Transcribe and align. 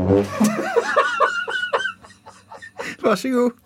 Varsågod. 3.02 3.52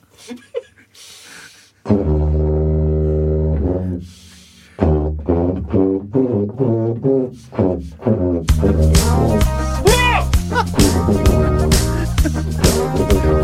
Jag, 13.24 13.43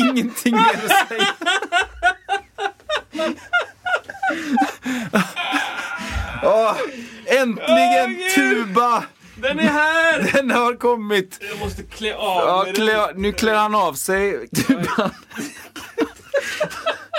har 0.00 0.08
ingenting 0.10 0.54
mer 0.54 0.80
att 0.86 1.08
säga. 1.08 1.26
Åh, 6.42 6.76
äntligen 7.26 8.16
tuba! 8.34 9.04
Den 9.34 9.58
är 9.58 9.62
här! 9.62 10.30
Den 10.32 10.50
har 10.50 10.74
kommit. 10.74 11.38
Jag 11.50 11.58
måste 11.58 11.82
klä 11.82 12.14
av 12.14 12.46
Ja, 12.46 12.62
mig 12.64 12.74
klä, 12.74 13.12
nu 13.14 13.32
klär 13.32 13.54
han 13.54 13.74
av 13.74 13.92
sig 13.94 14.48
tuban. 14.48 15.10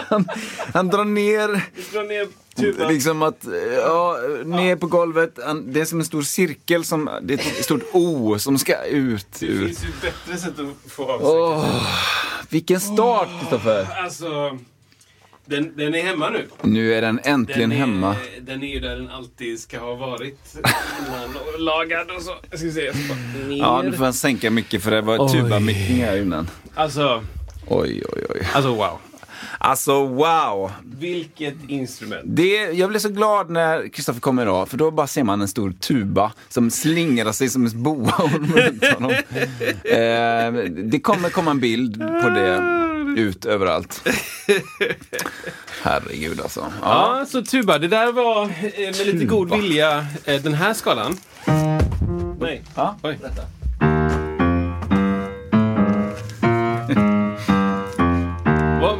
Han, 0.09 0.25
han 0.73 0.87
drar 0.87 1.05
ner, 1.05 1.47
Dra 1.93 2.01
ner 2.03 2.27
tuban. 2.55 2.87
liksom 2.93 3.21
att, 3.21 3.45
ja, 3.77 4.17
ner 4.45 4.75
på 4.75 4.87
golvet. 4.87 5.39
Han, 5.45 5.73
det 5.73 5.81
är 5.81 5.85
som 5.85 5.99
en 5.99 6.05
stor 6.05 6.21
cirkel, 6.21 6.83
som, 6.85 7.09
det 7.21 7.33
är 7.33 7.37
ett 7.37 7.63
stort 7.65 7.83
O 7.91 8.39
som 8.39 8.57
ska 8.57 8.83
ut. 8.85 9.27
Det 9.39 9.45
ur. 9.45 9.65
finns 9.67 9.83
ju 9.83 9.87
bättre 10.01 10.37
sätt 10.41 10.53
att 10.59 10.91
få 10.91 11.11
av 11.11 11.19
sig. 11.19 11.27
Åh, 11.27 11.87
vilken 12.49 12.79
start, 12.79 13.27
Kristoffer. 13.39 13.87
Alltså, 14.03 14.57
den, 15.45 15.73
den 15.77 15.95
är 15.95 16.01
hemma 16.03 16.29
nu. 16.29 16.47
Nu 16.61 16.93
är 16.93 17.01
den 17.01 17.19
äntligen 17.23 17.69
Den 17.69 17.71
är, 17.71 17.75
hemma. 17.81 18.15
Den 18.41 18.63
är 18.63 18.67
ju 18.67 18.79
där 18.79 18.95
den 18.95 19.09
alltid 19.09 19.59
ska 19.59 19.79
ha 19.79 19.95
varit 19.95 20.39
och 21.53 21.59
lagad 21.59 22.11
och 22.11 22.21
så. 22.21 22.35
Jag 22.49 22.59
ska 22.59 22.71
se. 22.71 22.81
Jag 22.85 22.95
ska. 22.95 23.13
Ja, 23.51 23.81
nu 23.81 23.91
får 23.91 24.05
jag 24.05 24.15
sänka 24.15 24.49
mycket 24.51 24.83
för 24.83 24.91
det 24.91 25.01
var 25.01 25.29
tuba-mickning 25.29 26.03
här 26.03 26.17
innan. 26.21 26.49
Alltså, 26.75 27.23
Oj, 27.67 28.03
oj, 28.15 28.25
oj. 28.29 28.47
alltså 28.53 28.75
wow. 28.75 28.99
Alltså 29.57 30.05
wow! 30.05 30.71
Vilket 30.83 31.55
instrument. 31.67 32.21
Det, 32.25 32.55
jag 32.55 32.89
blev 32.89 32.99
så 32.99 33.09
glad 33.09 33.49
när 33.49 33.87
Kristoffer 33.89 34.19
kom 34.21 34.39
idag, 34.39 34.69
för 34.69 34.77
då 34.77 34.91
bara 34.91 35.07
ser 35.07 35.23
man 35.23 35.41
en 35.41 35.47
stor 35.47 35.71
tuba 35.71 36.31
som 36.49 36.71
slingrar 36.71 37.31
sig 37.31 37.49
som 37.49 37.65
ett 37.65 37.73
boa 37.73 38.13
runt 38.55 38.85
honom. 38.93 39.11
Eh, 39.83 40.71
det 40.83 40.99
kommer 40.99 41.29
komma 41.29 41.51
en 41.51 41.59
bild 41.59 41.99
på 41.99 42.29
det 42.29 42.83
ut 43.17 43.45
överallt. 43.45 44.07
Herregud 45.83 46.41
alltså. 46.41 46.71
Ja. 46.81 47.19
Ja, 47.19 47.25
så 47.25 47.41
tuba. 47.41 47.77
Det 47.77 47.87
där 47.87 48.11
var 48.11 48.43
eh, 48.43 48.49
med 48.77 49.05
lite 49.05 49.25
god 49.25 49.51
vilja 49.51 50.05
eh, 50.25 50.41
den 50.41 50.53
här 50.53 50.73
skalan. 50.73 51.17
Nej. 52.39 52.63
Ja, 52.75 52.97
Oj. 53.03 53.19
Vad, 53.21 53.31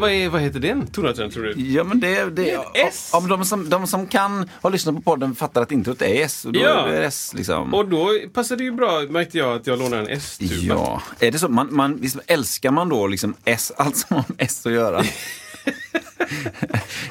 vad, 0.04 0.12
är, 0.12 0.30
vad 0.30 0.42
heter 0.42 0.60
den 0.60 0.88
tonarten 0.88 1.32
tror 1.32 1.44
du? 1.44 1.54
Ja 1.62 1.84
men 1.84 2.00
det, 2.00 2.24
det 2.24 2.30
Det 2.30 2.52
är 2.52 2.60
ett 2.60 2.94
S. 2.94 3.10
Om 3.14 3.28
de, 3.28 3.46
som, 3.46 3.70
de 3.70 3.88
som 3.88 4.08
kan 4.08 4.50
ha 4.62 4.70
lyssnat 4.70 4.96
på 4.96 5.02
podden 5.02 5.36
fattar 5.36 5.62
att 5.62 5.72
introt 5.72 6.02
är 6.02 6.22
S. 6.24 6.46
Och 6.46 6.54
då 6.54 6.60
Ja. 6.60 6.88
är 6.88 6.92
det 7.02 7.06
S 7.06 7.32
liksom. 7.36 7.74
Och 7.74 7.88
då 7.90 8.20
passade 8.34 8.58
det 8.62 8.64
ju 8.64 8.72
bra, 8.72 9.02
märkte 9.10 9.38
jag, 9.38 9.56
att 9.56 9.68
jag 9.68 9.80
lånade 9.80 10.02
en 10.02 10.18
S-tuba. 10.18 10.76
Ja, 10.76 11.02
är 11.20 11.32
det 11.32 11.40
så? 11.40 11.48
Man, 11.50 11.68
man, 11.76 11.98
visst 12.02 12.18
älskar 12.28 12.72
man 12.72 12.90
då 12.90 13.08
liksom 13.08 13.34
S, 13.46 13.72
allt 13.78 13.98
som 13.98 14.16
har 14.16 14.24
med 14.28 14.36
S 14.38 14.66
att 14.66 14.72
göra? 14.72 15.04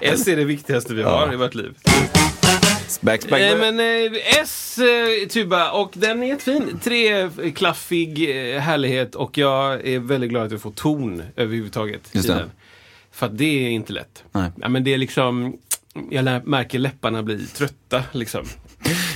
S 0.01 0.29
är 0.29 0.37
det 0.37 0.45
viktigaste 0.45 0.95
vi 0.95 1.03
har 1.03 1.33
i 1.33 1.37
vårt 1.37 1.55
liv. 1.55 1.75
Back, 3.01 3.29
back, 3.29 3.41
Eh, 3.41 3.59
men 3.59 3.81
eh, 3.81 4.13
S-tuba 4.41 5.71
och 5.71 5.93
den 5.95 6.23
är 6.23 6.27
jättefin. 6.27 6.81
Treklaffig 6.85 8.31
eh, 8.55 8.61
härlighet 8.61 9.15
och 9.15 9.39
jag 9.39 9.89
är 9.89 9.99
väldigt 9.99 10.31
glad 10.31 10.47
att 10.47 10.53
jag 10.53 10.61
får 10.61 10.71
ton 10.71 11.23
överhuvudtaget. 11.37 12.01
Just 12.13 12.25
i 12.25 12.29
det. 12.29 12.35
den. 12.35 12.51
För 13.23 13.27
att 13.27 13.39
det 13.39 13.67
är 13.67 13.71
inte 13.71 13.93
lätt. 13.93 14.25
Nej. 14.33 14.51
Ja, 14.61 14.69
men 14.69 14.85
det 14.85 14.95
är 14.95 14.99
liksom, 14.99 15.57
jag 16.11 16.47
märker 16.47 16.79
läpparna 16.79 17.23
bli 17.23 17.47
trötta 17.47 18.03
liksom. 18.13 18.45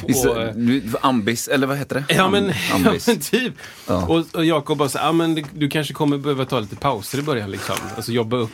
Och, 0.03 0.39
eh, 0.43 0.55
ambis, 1.00 1.49
eller 1.49 1.67
vad 1.67 1.78
heter 1.78 1.94
det? 2.09 2.15
Ja 2.15 2.28
men, 2.31 2.44
ja, 2.71 2.78
men 2.78 3.19
typ. 3.21 3.55
Ja. 3.89 4.06
Och, 4.06 4.34
och 4.34 4.44
Jakob 4.44 4.78
bara 4.78 4.89
så, 4.89 4.99
ja, 4.99 5.12
men 5.12 5.34
du, 5.34 5.44
du 5.55 5.69
kanske 5.69 5.94
kommer 5.94 6.19
behöva 6.19 6.44
ta 6.44 6.61
lite 6.61 6.77
pauser 6.77 7.19
i 7.19 7.22
början. 7.22 7.50
Liksom. 7.50 7.77
Alltså 7.97 8.12
jobba 8.12 8.37
upp 8.37 8.50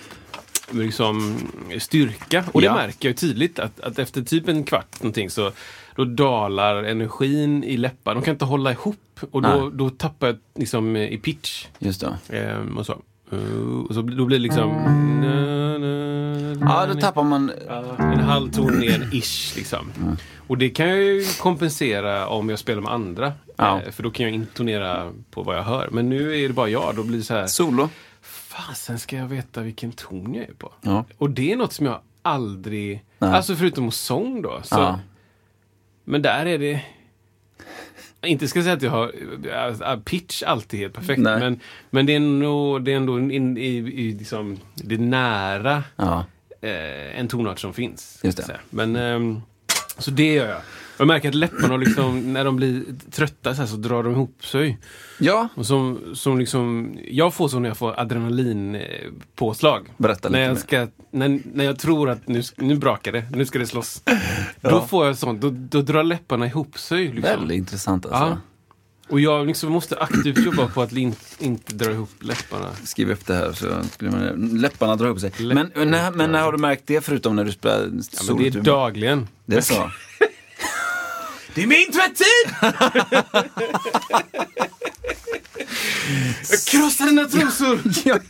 liksom, 0.71 1.39
styrka. 1.79 2.45
Och 2.53 2.63
Ja. 2.63 2.71
det 2.71 2.77
märker 2.77 3.09
jag 3.09 3.17
tydligt 3.17 3.59
att, 3.59 3.81
att 3.81 3.99
efter 3.99 4.23
typ 4.23 4.49
en 4.49 4.65
kvart 4.65 5.01
någonting 5.03 5.31
så 5.31 5.53
då 5.97 6.05
dalar 6.05 6.85
energin 6.85 7.65
i 7.65 7.77
läpparna. 7.77 8.21
De 8.21 8.25
kan 8.25 8.35
inte 8.35 8.45
hålla 8.45 8.73
ihop. 8.73 9.21
Och 9.31 9.43
då, 9.43 9.71
då 9.71 9.91
tappar 9.91 10.27
jag 10.27 10.39
liksom 10.55 10.97
i 10.97 11.19
pitch. 11.19 11.67
Just 11.79 12.01
det. 12.29 12.39
Ehm, 12.39 12.79
och 12.79 12.87
så. 12.87 13.03
Uh, 13.33 13.81
och 13.89 13.95
så 13.95 14.03
då 14.03 14.25
blir 14.25 14.39
det 14.39 14.43
liksom... 14.43 14.71
Na, 15.21 15.79
na, 15.79 16.03
Ja, 16.61 16.87
då 16.87 17.01
tappar 17.01 17.23
man... 17.23 17.51
En 17.99 18.21
halv 18.21 18.51
ton 18.51 18.79
ner 18.81 19.09
ish 19.13 19.57
liksom. 19.57 19.93
Och 20.47 20.59
det 20.59 20.71
kan 20.71 20.89
jag 20.89 20.99
ju 20.99 21.25
kompensera 21.41 22.29
om 22.29 22.49
jag 22.49 22.59
spelar 22.59 22.83
med 22.83 22.93
andra. 22.93 23.33
Ja. 23.57 23.81
Eh, 23.83 23.91
För 23.91 24.03
då 24.03 24.11
kan 24.11 24.27
jag 24.27 24.35
intonera 24.35 25.13
på 25.31 25.43
vad 25.43 25.57
jag 25.57 25.63
hör. 25.63 25.89
Men 25.93 26.09
nu 26.09 26.39
är 26.45 26.49
det 26.49 26.55
bara 26.55 26.69
jag. 26.69 26.97
Då 26.97 27.03
blir 27.03 27.19
det 27.19 27.25
så 27.25 27.35
här. 27.35 27.47
Solo. 27.47 27.89
Fasen 28.23 28.99
ska 28.99 29.17
jag 29.17 29.27
veta 29.27 29.61
vilken 29.61 29.93
ton 29.93 30.35
jag 30.35 30.49
är 30.49 30.55
på. 30.55 30.73
Ja. 30.81 31.05
Och 31.19 31.31
det 31.31 31.53
är 31.53 31.57
något 31.57 31.73
som 31.73 31.87
jag 31.87 32.01
aldrig... 32.23 33.05
Nej. 33.19 33.31
Alltså 33.33 33.57
förutom 33.57 33.91
sång 33.91 34.43
då. 34.43 34.61
Så, 34.63 34.75
Ja. 34.75 34.99
Men 36.05 36.23
där 36.23 36.47
är 36.47 36.59
det... 36.59 36.81
Inte 38.27 38.49
ska 38.49 38.63
säga 38.63 38.75
att 38.75 38.83
jag 38.83 38.91
har 38.91 39.13
äh, 39.93 40.01
pitch 40.01 40.43
alltid 40.43 40.81
helt 40.81 40.95
perfekt. 40.95 41.21
Nej. 41.21 41.39
Men, 41.41 41.61
men 41.91 42.07
det 42.07 42.15
är 42.15 42.21
nog, 42.21 42.85
det 42.85 42.93
är 42.93 42.97
ändå 42.97 43.19
in, 43.19 43.59
i, 43.59 43.63
i 43.77 44.13
liksom, 44.13 44.59
det 44.75 44.95
är 44.95 44.99
nära 44.99 45.85
Ja. 45.97 46.25
eh, 46.61 47.19
en 47.21 47.29
tonart 47.29 47.59
som 47.59 47.75
finns. 47.75 48.19
Men, 48.71 48.97
ehm, 48.97 49.43
så 49.99 50.11
det 50.11 50.35
gör 50.35 50.49
jag. 50.49 50.61
Jag 50.97 51.07
märker 51.07 51.29
att 51.29 51.35
läpparna, 51.35 51.77
liksom, 51.77 52.33
när 52.33 52.45
de 52.45 52.57
blir 52.57 52.85
trötta 53.11 53.55
så, 53.55 53.61
här, 53.61 53.69
så 53.69 53.77
drar 53.77 54.03
de 54.03 54.13
ihop 54.13 54.45
sig. 54.45 54.79
Ja, 55.19 55.49
Och 55.55 55.67
som, 55.67 56.01
som 56.15 56.39
liksom, 56.39 56.97
jag 57.09 57.35
får 57.35 57.49
så 57.49 57.59
när 57.59 57.69
jag 57.69 57.77
får 57.77 58.01
adrenalinpåslag. 58.01 59.89
Berätta 59.97 60.29
lite 60.29 60.39
när 60.39 60.49
jag, 60.49 60.59
ska, 60.59 60.89
när, 61.11 61.41
när 61.55 61.65
jag 61.65 61.79
tror 61.79 62.11
att 62.11 62.29
nu, 62.29 62.43
nu 62.57 62.77
brakar 62.77 63.13
det, 63.13 63.25
nu 63.35 63.47
ska 63.47 63.59
det 63.59 63.67
slåss. 63.67 64.03
Då 64.61 64.81
får 64.81 65.07
jag 65.07 65.19
sånt, 65.19 65.41
då, 65.41 65.51
då 65.51 65.83
drar 65.83 66.03
läpparna 66.03 66.47
ihop 66.47 66.79
sig. 66.79 67.05
Liksom. 67.05 67.23
väldigt 67.23 67.59
intressant 67.59 68.07
alltså. 68.07 68.25
Ja. 68.25 68.39
Och 69.09 69.21
jag 69.21 69.47
liksom 69.47 69.73
måste 69.73 69.97
aktivt 69.99 70.39
jobba 70.39 70.69
på 70.69 70.83
att 70.83 70.93
in, 70.93 71.15
inte 71.39 71.75
dra 71.75 71.91
ihop 71.91 72.11
läpparna. 72.21 72.69
Skriv 72.85 73.11
upp 73.11 73.27
det 73.27 73.35
här 73.35 73.53
så 73.53 73.67
man, 73.99 74.49
läpparna 74.61 74.97
drar 74.97 75.07
ihop 75.07 75.21
sig. 75.21 75.33
Men, 75.39 75.57
Läpparna. 75.57 75.91
när, 75.91 76.11
men 76.11 76.33
när 76.33 76.43
har 76.43 76.53
du 76.53 76.59
märkt 76.59 76.83
det 76.87 77.05
förutom 77.05 77.37
när 77.37 77.45
du 77.45 77.53
spelar 77.53 77.79
Ja, 78.13 78.23
men 78.29 78.37
det 78.37 78.47
är 78.47 78.61
dagligen. 78.61 79.29
Det 79.47 79.57
är 79.57 79.61
så? 79.61 79.75
Det 81.55 81.63
är 81.63 81.67
min 81.67 81.93
tvättid! 81.93 82.27
Jag 86.51 86.61
krossar 86.67 87.07
dina 87.07 87.25
trosor! 87.25 87.81
jag, 88.05 88.21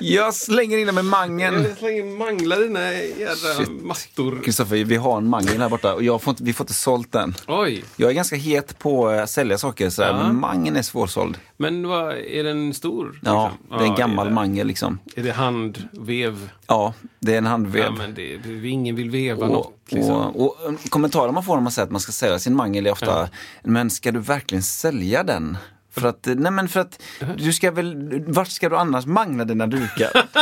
jag 0.00 0.34
slänger 0.34 0.78
in 0.78 0.86
dem 0.86 0.94
med 0.94 1.04
mangen. 1.04 1.54
Jag 1.54 1.78
slänger 1.78 2.04
manglar 2.04 2.60
dina 2.60 2.92
jävla 2.92 3.54
Shit. 3.56 3.68
mattor. 3.82 4.40
Kristoffer, 4.44 4.84
vi 4.84 4.96
har 4.96 5.16
en 5.16 5.28
mangel 5.28 5.60
här 5.60 5.68
borta 5.68 5.94
och 5.94 6.02
jag 6.02 6.22
får 6.22 6.30
inte, 6.30 6.44
vi 6.44 6.52
får 6.52 6.64
inte 6.64 6.74
sålt 6.74 7.12
den. 7.12 7.34
Oj, 7.48 7.84
Jag 7.96 8.10
är 8.10 8.14
ganska 8.14 8.36
het 8.36 8.78
på 8.78 9.08
att 9.08 9.30
sälja 9.30 9.58
saker, 9.58 9.90
så 9.90 10.02
här, 10.02 10.10
Ja. 10.10 10.16
men 10.26 10.40
mangen 10.40 10.76
är 10.76 10.82
svårsåld. 10.82 11.38
men 11.56 11.88
vad, 11.88 12.14
är 12.16 12.44
den 12.44 12.74
stor? 12.74 13.20
Ja, 13.24 13.52
liksom? 13.60 13.78
det 13.78 13.84
är 13.84 13.88
en 13.88 13.94
gammal 13.96 14.26
är 14.26 14.30
det. 14.30 14.34
mangel 14.34 14.66
liksom. 14.66 14.98
Är 15.16 15.22
det 15.22 15.32
handvev? 15.32 16.50
Ja, 16.66 16.94
det 17.20 17.34
är 17.34 17.38
en 17.38 17.46
handvev. 17.46 17.84
Ja, 17.84 17.90
men 17.90 18.14
det, 18.14 18.36
det, 18.36 18.68
ingen 18.68 18.96
vill 18.96 19.10
veva 19.10 19.46
och, 19.46 19.52
något. 19.52 19.76
Liksom. 19.88 20.14
och, 20.16 20.40
och 20.60 20.68
um, 20.68 20.76
kommentarer 20.88 21.32
man 21.32 21.44
får 21.44 21.54
när 21.54 21.62
man 21.62 21.72
säger 21.72 21.86
att 21.86 21.92
man 21.92 22.00
ska 22.00 22.12
sälja 22.12 22.38
sin 22.38 22.56
mangel 22.56 22.86
är 22.86 22.92
ofta, 22.92 23.28
men 23.64 23.90
ska 23.90 24.12
du 24.12 24.18
verkligen 24.18 24.62
sälja 24.62 25.22
den? 25.24 25.56
För 26.00 26.08
att, 26.08 26.26
nej 26.26 26.52
men 26.52 26.68
för 26.68 26.80
att, 26.80 27.02
du 27.36 27.52
ska 27.52 27.70
väl, 27.70 28.22
vart 28.26 28.48
ska 28.48 28.68
du 28.68 28.76
annars 28.76 29.06
mangla 29.06 29.44
dina 29.44 29.66
dukar? 29.66 30.10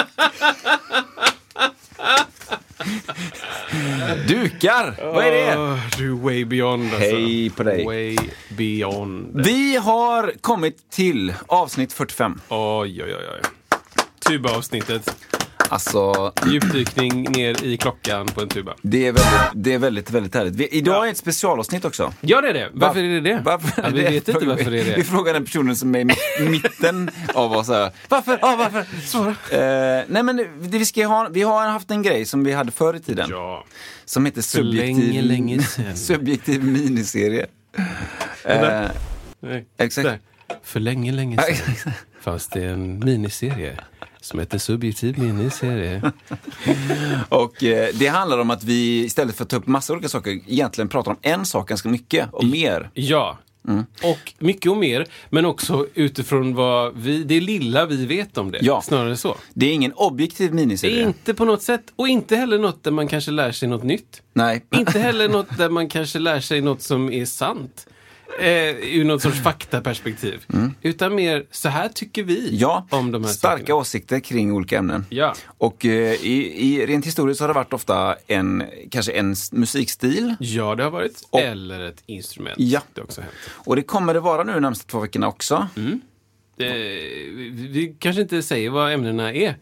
dukar, 4.28 5.12
vad 5.14 5.25
är 5.25 5.32
det? 5.32 5.58
Åh, 5.58 5.78
du 5.99 6.10
är 6.12 6.14
way 6.14 6.44
beyond 6.44 6.82
alltså. 6.82 6.99
Hej 6.99 7.50
på 7.50 7.62
dig. 7.62 7.84
Way 7.84 8.19
beyond. 8.56 9.40
Vi 9.44 9.76
har 9.76 10.32
kommit 10.40 10.90
till 10.90 11.34
avsnitt 11.46 11.93
45. 11.93 12.40
Oj, 12.49 13.04
oj, 13.04 13.14
oj. 13.14 13.25
oj. 13.34 13.40
Tuba-avsnittet. 14.26 15.16
Alltså, 15.68 16.32
Djupdykning 16.46 17.22
ner 17.30 17.64
i 17.64 17.76
klockan 17.76 18.26
på 18.26 18.40
en 18.40 18.48
tuba. 18.48 18.74
det 18.82 19.06
är 19.06 19.12
väldigt, 19.12 19.50
det 19.54 19.74
är 19.74 19.78
väldigt, 19.78 20.10
väldigt 20.10 20.34
härligt. 20.34 20.54
Vi, 20.54 20.68
idag 20.68 21.06
är 21.06 21.10
ett 21.10 21.16
specialavsnitt 21.16 21.84
också. 21.84 22.12
Ja, 22.20 22.40
det 22.40 22.48
är 22.48 22.54
det. 22.54 22.68
Varför 22.72 23.00
är 23.00 23.08
det 23.08 23.20
det? 23.20 23.40
Varför 23.44 23.82
ja, 23.82 23.88
vi 23.92 24.02
vet 24.02 24.28
inte 24.28 24.46
varför 24.46 24.70
det 24.70 24.80
är 24.80 24.84
Vi 24.84 24.90
det. 24.94 25.04
frågar 25.04 25.32
den 25.34 25.44
personen 25.44 25.76
som 25.76 25.94
är 25.94 26.00
i 26.40 26.48
mitten 26.48 27.10
av 27.34 27.52
oss. 27.52 27.68
här. 27.68 27.90
Varför? 28.08 28.38
Ja, 28.42 28.56
varför? 28.58 28.84
Svara. 29.06 29.28
Eh, 29.30 30.04
nej 30.08 30.22
men 30.22 30.36
det, 30.36 30.78
vi, 30.78 30.84
ska 30.86 31.06
ha, 31.06 31.28
vi 31.30 31.42
har 31.42 31.68
haft 31.68 31.90
en 31.90 32.02
grej 32.02 32.24
som 32.24 32.44
vi 32.44 32.52
hade 32.52 32.72
förr 32.72 32.94
i 32.96 33.00
tiden. 33.00 33.28
Ja. 33.30 33.64
Som 34.04 34.24
heter 34.26 34.42
subjektiv, 34.42 34.98
länge, 35.12 35.22
länge 35.22 35.62
sedan. 35.62 35.96
subjektiv 35.96 36.64
miniserie. 36.64 37.46
Eh, 38.44 38.86
Nej. 39.40 39.66
Exakt. 39.78 40.08
Där. 40.08 40.18
För 40.62 40.80
länge, 40.80 41.12
länge 41.12 41.38
sedan 41.42 41.92
fanns 42.20 42.48
det 42.48 42.64
en 42.64 42.98
miniserie 42.98 43.76
som 44.28 44.38
heter 44.38 44.58
Subjektiv 44.58 45.19
miniserie. 45.19 46.12
och 47.28 47.64
eh, 47.64 47.88
det 47.94 48.06
handlar 48.06 48.38
om 48.38 48.50
att 48.50 48.64
vi 48.64 49.04
istället 49.04 49.36
för 49.36 49.44
att 49.44 49.50
ta 49.50 49.56
upp 49.56 49.66
massa 49.66 49.92
olika 49.92 50.08
saker 50.08 50.30
egentligen 50.30 50.88
pratar 50.88 51.10
om 51.10 51.16
en 51.22 51.46
sak 51.46 51.69
ganska 51.69 51.88
mycket 51.88 52.28
och 52.32 52.44
mer. 52.44 52.90
Ja. 52.94 53.38
Mm. 53.69 53.84
Och 54.02 54.32
mycket 54.38 54.70
och 54.70 54.76
mer, 54.76 55.06
men 55.30 55.44
också 55.44 55.86
utifrån 55.94 56.54
vad 56.54 56.96
vi, 56.96 57.25
det 57.25 57.40
lilla 57.40 57.86
vi 57.86 58.06
vet 58.06 58.38
om 58.38 58.50
det. 58.50 58.58
Ja. 58.62 58.82
Snarare 58.82 59.16
så. 59.16 59.36
Det 59.54 59.66
är 59.66 59.72
ingen 59.72 59.92
objektiv 59.92 60.54
miniserie. 60.54 61.02
Inte 61.02 61.34
på 61.34 61.44
något 61.44 61.62
sätt, 61.62 61.82
och 61.96 62.08
inte 62.08 62.36
heller 62.36 62.58
något 62.58 62.84
där 62.84 62.90
man 62.90 63.08
kanske 63.08 63.30
lär 63.30 63.52
sig 63.52 63.69
något 63.69 63.82
nytt. 63.82 64.22
Nej. 64.32 64.64
Inte 64.76 64.98
heller 64.98 65.28
något 65.28 65.58
där 65.58 65.69
man 65.69 65.88
kanske 65.88 66.19
lär 66.19 66.40
sig 66.40 66.60
något 66.60 66.82
som 66.82 67.12
är 67.12 67.25
sant. 67.25 67.86
Eh, 68.40 68.76
ur 68.98 69.04
något 69.04 69.22
sorts 69.22 69.42
faktaperspektiv. 69.42 70.44
Utan 70.82 71.14
mer, 71.14 71.46
så 71.50 71.69
här 71.69 71.88
tycker 71.88 72.22
vi 72.22 72.38
Mm. 72.48 72.58
Ja, 72.58 72.86
om 72.90 73.12
de 73.12 73.25
här 73.25 73.30
starka 73.32 73.58
sakerna. 73.58 73.75
åsikter 73.76 74.20
kring 74.20 74.52
olika 74.52 74.78
ämnen. 74.78 75.04
Ja. 75.10 75.34
Och 75.46 75.84
eh, 75.84 76.12
i, 76.14 76.52
i 76.56 76.86
rent 76.86 77.06
historiskt 77.06 77.38
så 77.38 77.44
har 77.44 77.48
det 77.48 77.54
varit 77.54 77.72
ofta 77.72 78.16
en, 78.26 78.64
kanske 78.90 79.12
en 79.12 79.34
musikstil. 79.52 80.34
Ja, 80.40 80.75
det 80.75 80.82
har 80.82 80.90
varit. 80.90 81.22
Och- 81.30 81.40
Eller 81.40 81.80
ett 81.80 82.02
instrument. 82.06 82.54
Ja. 82.58 82.80
Det 82.94 83.00
också 83.00 83.20
hänt. 83.20 83.34
Och 83.48 83.76
det 83.76 83.82
kommer 83.82 84.14
det 84.14 84.20
vara 84.20 84.44
nu 84.44 84.52
de 84.52 84.60
närmaste 84.60 84.86
två 84.86 85.00
veckorna 85.00 85.28
också. 85.28 85.69
Mm. 85.76 86.00
Eh, 86.58 86.66
vi, 86.69 87.69
vi 87.70 87.96
kanske 87.98 88.22
inte 88.22 88.42
säger 88.42 88.70
vad 88.70 88.92
ämnena 88.92 89.32
är. 89.32 89.56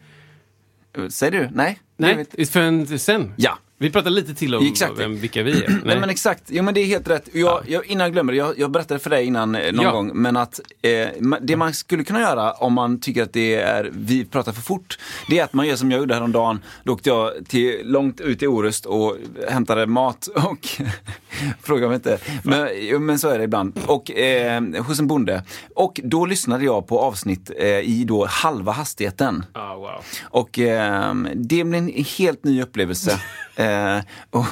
Eh, 0.97 1.07
Säger 1.07 1.31
du? 1.31 1.49
Nej? 1.53 1.79
Nej, 1.97 2.25
förrän 2.49 2.99
sen. 2.99 3.33
Ja. 3.37 3.57
Vi 3.79 3.89
pratar 3.89 4.09
lite 4.09 4.33
till 4.35 4.55
om 4.55 4.67
Exakt. 4.67 4.93
vem, 4.97 5.19
vilka 5.19 5.43
vi 5.43 5.63
är. 5.63 5.81
Nej. 5.85 5.99
men 5.99 6.09
exakt, 6.09 6.43
jo 6.47 6.63
men 6.63 6.73
det 6.73 6.79
är 6.81 6.85
helt 6.85 7.09
rätt. 7.09 7.29
Jag, 7.33 7.63
jag, 7.67 7.85
innan 7.85 8.05
jag 8.05 8.13
glömmer 8.13 8.31
det, 8.33 8.37
jag, 8.37 8.59
jag 8.59 8.71
berättade 8.71 8.99
för 8.99 9.09
dig 9.09 9.25
innan 9.25 9.55
eh, 9.55 9.73
någon 9.73 9.85
Ja. 9.85 9.91
gång, 9.91 10.11
men 10.13 10.37
att 10.37 10.59
eh, 10.81 11.07
det 11.41 11.55
man 11.55 11.73
skulle 11.73 12.03
kunna 12.03 12.19
göra 12.21 12.51
om 12.51 12.73
man 12.73 12.99
tycker 12.99 13.23
att 13.23 13.33
det 13.33 13.55
är, 13.55 13.89
vi 13.93 14.25
pratar 14.25 14.51
för 14.51 14.61
fort, 14.61 14.97
det 15.29 15.39
är 15.39 15.43
att 15.43 15.53
man 15.53 15.67
gör 15.67 15.75
som 15.75 15.91
jag 15.91 15.99
gjorde 15.99 16.13
häromdagen. 16.13 16.59
Då 16.83 16.93
åkte 16.93 17.09
jag 17.09 17.31
till, 17.47 17.81
långt 17.83 18.21
ut 18.21 18.43
i 18.43 18.47
Orust 18.47 18.85
och 18.85 19.17
hämtade 19.49 19.85
mat 19.87 20.27
och 20.27 20.67
fråga 21.63 21.87
mig 21.87 21.95
inte, 21.95 22.17
men, 22.43 22.67
men 23.05 23.19
så 23.19 23.29
är 23.29 23.37
det 23.37 23.43
ibland. 23.43 23.79
Och 23.85 24.11
eh, 24.11 24.61
hos 24.83 24.99
en 24.99 25.07
bonde. 25.07 25.43
Och 25.75 25.99
då 26.03 26.25
lyssnade 26.25 26.65
jag 26.65 26.87
på 26.87 26.99
avsnitt 26.99 27.51
eh, 27.57 27.67
i 27.67 28.03
då 28.07 28.25
halva 28.25 28.71
hastigheten. 28.71 29.45
Ah, 29.53 29.75
wow. 29.75 29.89
Och 30.23 30.59
eh, 30.59 31.13
det 31.35 31.63
blev 31.63 31.73
en 31.73 32.03
helt 32.17 32.43
ny 32.43 32.61
upplevelse. 32.61 33.19
eh, 33.57 33.99
och, 34.29 34.45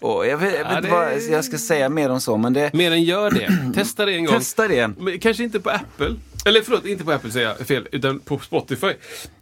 och 0.00 0.26
jag 0.26 0.38
vet, 0.38 0.52
jag 0.54 0.58
vet 0.58 0.66
Ja, 0.70 0.76
inte 0.76 0.88
det- 0.88 0.94
vad 0.94 1.22
jag 1.30 1.44
ska 1.44 1.58
säga 1.58 1.88
mer 1.88 2.10
om 2.10 2.20
så, 2.20 2.36
men 2.36 2.52
det... 2.52 2.72
Mer 2.74 2.92
än 2.92 3.02
gör 3.04 3.30
det. 3.30 3.58
Testa 3.74 4.06
det 4.06 4.14
en 4.14 4.24
gång. 4.24 4.34
Testa 4.34 4.68
det. 4.68 4.88
Men 4.98 5.18
kanske 5.18 5.44
inte 5.44 5.60
på 5.60 5.70
Apple. 5.70 6.14
Eller 6.46 6.62
förlåt, 6.62 6.86
inte 6.86 7.04
på 7.04 7.12
Apple 7.12 7.30
säger 7.30 7.46
jag 7.58 7.66
fel. 7.66 7.88
Utan 7.92 8.20
på 8.20 8.38
Spotify. 8.38 8.92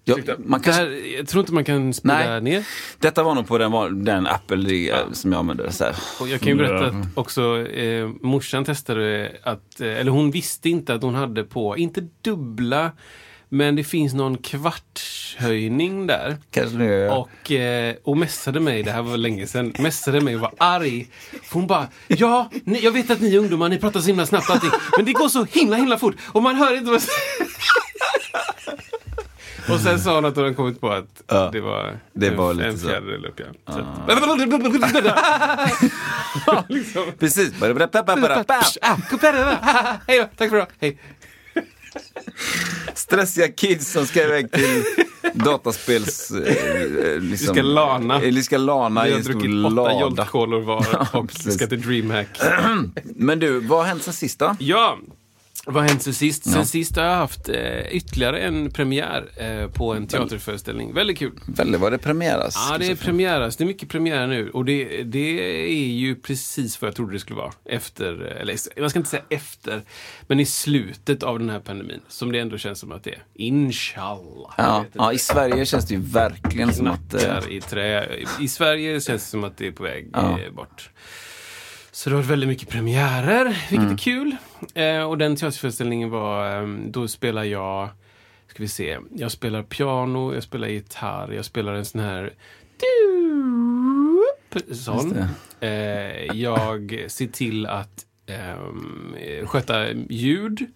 Ja, 0.04 0.16
man 0.38 0.60
Det 0.60 0.72
här, 0.72 1.16
jag 1.18 1.28
tror 1.28 1.40
inte 1.40 1.52
man 1.52 1.64
kan 1.64 1.94
spela 1.94 2.14
Nej. 2.28 2.40
ner. 2.40 2.64
Detta 2.98 3.22
var 3.22 3.34
nog 3.34 3.46
på 3.48 3.58
den, 3.58 4.04
den 4.04 4.26
Apple 4.26 4.88
eh, 4.90 4.96
som 5.12 5.32
jag 5.32 5.38
använde. 5.38 5.72
Så 5.72 5.84
här. 5.84 5.94
Och 6.20 6.28
jag 6.28 6.40
kan 6.40 6.48
ju 6.48 6.54
berätta 6.54 6.86
att 6.86 6.94
också 7.14 7.66
eh, 7.66 8.08
morsan 8.22 8.64
testade 8.64 9.32
att, 9.42 9.80
eh, 9.80 9.88
eller 10.00 10.10
hon 10.10 10.30
visste 10.30 10.68
inte 10.68 10.94
att 10.94 11.02
hon 11.02 11.14
hade 11.14 11.44
på, 11.44 11.76
inte 11.76 12.08
dubbla, 12.22 12.92
men 13.56 13.76
det 13.76 13.84
finns 13.84 14.14
någon 14.14 14.38
kvartshöjning 14.38 16.06
där. 16.06 16.36
Kanske 16.50 16.76
nu... 16.78 17.08
Och, 17.08 17.52
eh, 17.52 17.94
och 18.04 18.16
messade 18.18 18.60
mig, 18.60 18.82
det 18.82 18.90
här 18.90 19.02
var 19.02 19.16
länge 19.16 19.46
sedan, 19.46 19.74
messade 19.78 20.20
mig 20.20 20.34
och 20.34 20.40
var 20.40 20.52
arg. 20.58 21.08
Hon 21.52 21.66
bara, 21.66 21.88
ja, 22.06 22.50
ni, 22.64 22.80
jag 22.84 22.92
vet 22.92 23.10
att 23.10 23.20
ni 23.20 23.36
ungdomar, 23.38 23.68
ni 23.68 23.78
pratar 23.78 24.00
så 24.00 24.06
himla 24.06 24.26
snabbt 24.26 24.50
allting, 24.50 24.70
men 24.96 25.04
det 25.06 25.12
går 25.12 25.28
så 25.28 25.44
himla 25.44 25.76
himla 25.76 25.98
fort 25.98 26.14
och 26.32 26.42
man 26.42 26.56
hör 26.56 26.76
inte 26.76 26.90
vad 26.90 27.02
Och 29.70 29.80
sen 29.80 30.00
sa 30.00 30.14
hon 30.14 30.24
att 30.24 30.36
hon 30.36 30.54
kommit 30.54 30.80
på 30.80 30.90
att 30.90 31.22
Ja, 31.26 31.50
det 31.52 31.60
var 31.60 31.98
det 32.12 32.30
var 32.30 32.54
lite 32.54 32.68
en 32.68 32.78
så. 32.78 32.88
fjärdedel 32.88 33.26
upp. 33.26 33.40
Ja. 33.66 33.74
Så. 36.44 36.64
liksom. 36.68 37.04
Precis. 37.18 37.52
Ah, 37.62 38.96
Hej 40.06 40.18
då, 40.18 40.28
tack 40.36 40.50
för 40.50 40.56
idag. 40.56 40.68
Hej. 40.80 40.98
Stressiga 42.96 43.48
kids 43.48 43.92
som 43.92 44.06
ska 44.06 44.22
iväg 44.24 44.52
till 44.52 44.84
dataspels... 45.34 46.30
Eh, 46.30 47.20
liksom, 47.20 47.54
ska 47.54 47.62
lana. 47.62 48.14
Eh, 48.14 48.20
Vi 48.34 48.42
ska 48.42 48.58
lana 48.58 49.04
Vi 49.04 49.12
har 49.12 49.20
druckit 49.20 49.50
åtta. 49.80 50.00
Jolt-kolor 50.00 50.60
var 50.60 51.08
och 51.12 51.28
precis. 51.28 51.54
ska 51.54 51.66
till 51.66 51.82
DreamHack. 51.82 52.28
Men 53.04 53.38
du, 53.38 53.60
vad 53.60 53.78
har 53.78 53.86
hänt 53.86 54.02
sen 54.02 54.14
sist 54.14 54.38
då? 54.38 54.56
Ja, 54.58 54.98
vad 55.68 55.82
har 55.82 55.88
hänt 55.88 56.02
sen 56.02 56.14
sist? 56.14 56.44
Sen 56.44 56.52
Ja. 56.52 56.64
sist 56.64 56.96
har 56.96 57.04
jag 57.04 57.16
haft 57.16 57.48
eh, 57.48 57.80
ytterligare 57.90 58.38
en 58.40 58.70
premiär 58.70 59.28
eh, 59.36 59.68
på 59.70 59.94
en 59.94 60.06
teaterföreställning. 60.06 60.92
Väldigt 60.94 61.18
kul. 61.18 61.32
Väldigt 61.46 61.80
var 61.80 61.90
det 61.90 61.98
premiäras? 61.98 62.54
Ja, 62.70 62.78
det 62.78 62.86
är 62.86 62.94
premiär. 62.96 63.40
alltså. 63.40 63.58
Det 63.58 63.64
är 63.64 63.66
mycket 63.66 63.88
premiär 63.88 64.26
nu. 64.26 64.50
Och 64.50 64.64
det, 64.64 65.02
det 65.02 65.40
är 65.70 65.88
ju 65.88 66.14
precis 66.16 66.80
vad 66.82 66.88
jag 66.88 66.96
trodde 66.96 67.12
det 67.12 67.18
skulle 67.18 67.36
vara. 67.38 67.52
Efter, 67.64 68.12
eller 68.20 68.56
jag 68.76 68.90
ska 68.90 68.98
inte 68.98 69.10
säga 69.10 69.22
efter, 69.28 69.82
men 70.26 70.40
i 70.40 70.46
slutet 70.46 71.22
av 71.22 71.38
den 71.38 71.50
här 71.50 71.60
pandemin. 71.60 72.00
Som 72.08 72.32
det 72.32 72.38
ändå 72.38 72.58
känns 72.58 72.78
som 72.78 72.92
att 72.92 73.04
det 73.04 73.10
är. 73.10 73.22
Inshallah. 73.34 74.50
Ja, 74.56 74.84
ja, 74.92 75.12
i 75.12 75.18
Sverige 75.18 75.66
känns 75.66 75.88
det 75.88 75.94
ju 75.94 76.00
verkligen 76.00 76.72
som 76.74 76.86
att... 76.86 77.14
eh, 77.14 77.38
i 77.50 77.60
trä. 77.60 78.08
I 78.40 78.48
Sverige 78.48 79.00
känns 79.00 79.24
det 79.24 79.30
som 79.30 79.44
att 79.44 79.56
det 79.56 79.66
är 79.66 79.72
på 79.72 79.82
väg 79.82 80.08
Ja. 80.12 80.38
eh, 80.40 80.52
bort. 80.52 80.90
Så 81.96 82.10
det 82.10 82.16
har 82.16 82.22
varit 82.22 82.30
väldigt 82.30 82.48
mycket 82.48 82.68
premiärer, 82.68 83.44
vilket 83.44 83.78
Mm. 83.78 83.92
är 83.92 83.96
kul. 83.96 84.36
Eh, 84.74 85.02
och 85.02 85.18
den 85.18 85.36
teaterföreställningen 85.36 86.10
var, 86.10 86.62
eh, 86.62 86.68
då 86.68 87.08
spelar 87.08 87.44
jag, 87.44 87.88
ska 88.46 88.62
vi 88.62 88.68
se, 88.68 88.98
jag 89.14 89.30
spelar 89.30 89.62
piano, 89.62 90.34
jag 90.34 90.42
spelar 90.42 90.68
gitarr, 90.68 91.32
jag 91.32 91.44
spelar 91.44 91.74
en 91.74 91.84
sån 91.84 92.00
här 92.00 92.32
sån. 94.72 95.24
Eh, 95.60 96.36
jag 96.36 97.04
ser 97.08 97.26
till 97.26 97.66
att 97.66 98.06
eh, 98.26 99.46
sköta 99.46 99.92
ljud 100.08 100.66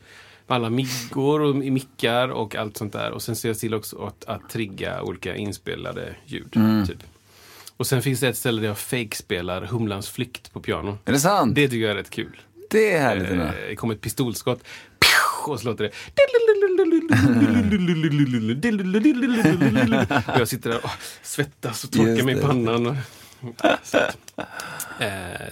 alla 0.47 0.71
miggor 0.71 1.41
och 1.41 1.57
mickar 1.57 2.29
och 2.29 2.57
allt 2.57 2.77
sånt 2.77 2.93
där. 2.93 3.11
Och 3.11 3.23
sen 3.23 3.37
ser 3.37 3.49
jag 3.49 3.59
till 3.59 3.75
också 3.75 4.05
att, 4.05 4.25
att 4.25 4.51
trigga 4.51 5.03
olika 5.03 5.37
inspelade 5.37 6.15
ljud. 6.27 6.57
Mm. 6.57 6.87
Typ. 6.87 6.99
Och 7.81 7.87
sen 7.87 8.03
finns 8.03 8.21
det 8.21 8.29
ett 8.29 8.37
ställe 8.37 8.61
där 8.61 8.69
jag 8.69 8.79
fake-spelar 8.79 9.63
Humlans 9.63 10.11
flykt 10.11 10.53
på 10.53 10.61
piano. 10.61 10.99
Är 11.05 11.13
det 11.13 11.21
sant? 11.21 11.55
Det, 11.55 11.61
Det 11.61 11.69
tycker 11.69 11.83
jag 11.83 11.91
är 11.91 11.95
rätt 11.95 12.11
kul. 12.11 12.41
är 12.95 13.01
härligt. 13.01 13.25
Eh, 13.25 13.33
ändå. 13.33 13.45
Det 13.69 13.77
kom 13.77 13.91
ett 13.91 14.01
pistolskott. 14.01 14.61
Och 15.47 15.61
så 15.61 15.67
låter 15.67 15.85
det. 15.85 15.91
Och 20.35 20.39
jag 20.41 20.49
sitter 20.49 20.71
där 20.71 20.85
och 20.85 20.91
svettas 21.23 21.85
och 21.85 21.93
torkar 21.93 22.25
mig 22.25 22.35
i 22.35 22.37
det. 22.37 22.43
pannan. 22.43 22.97
Så, 23.83 23.99
eh, 23.99 24.05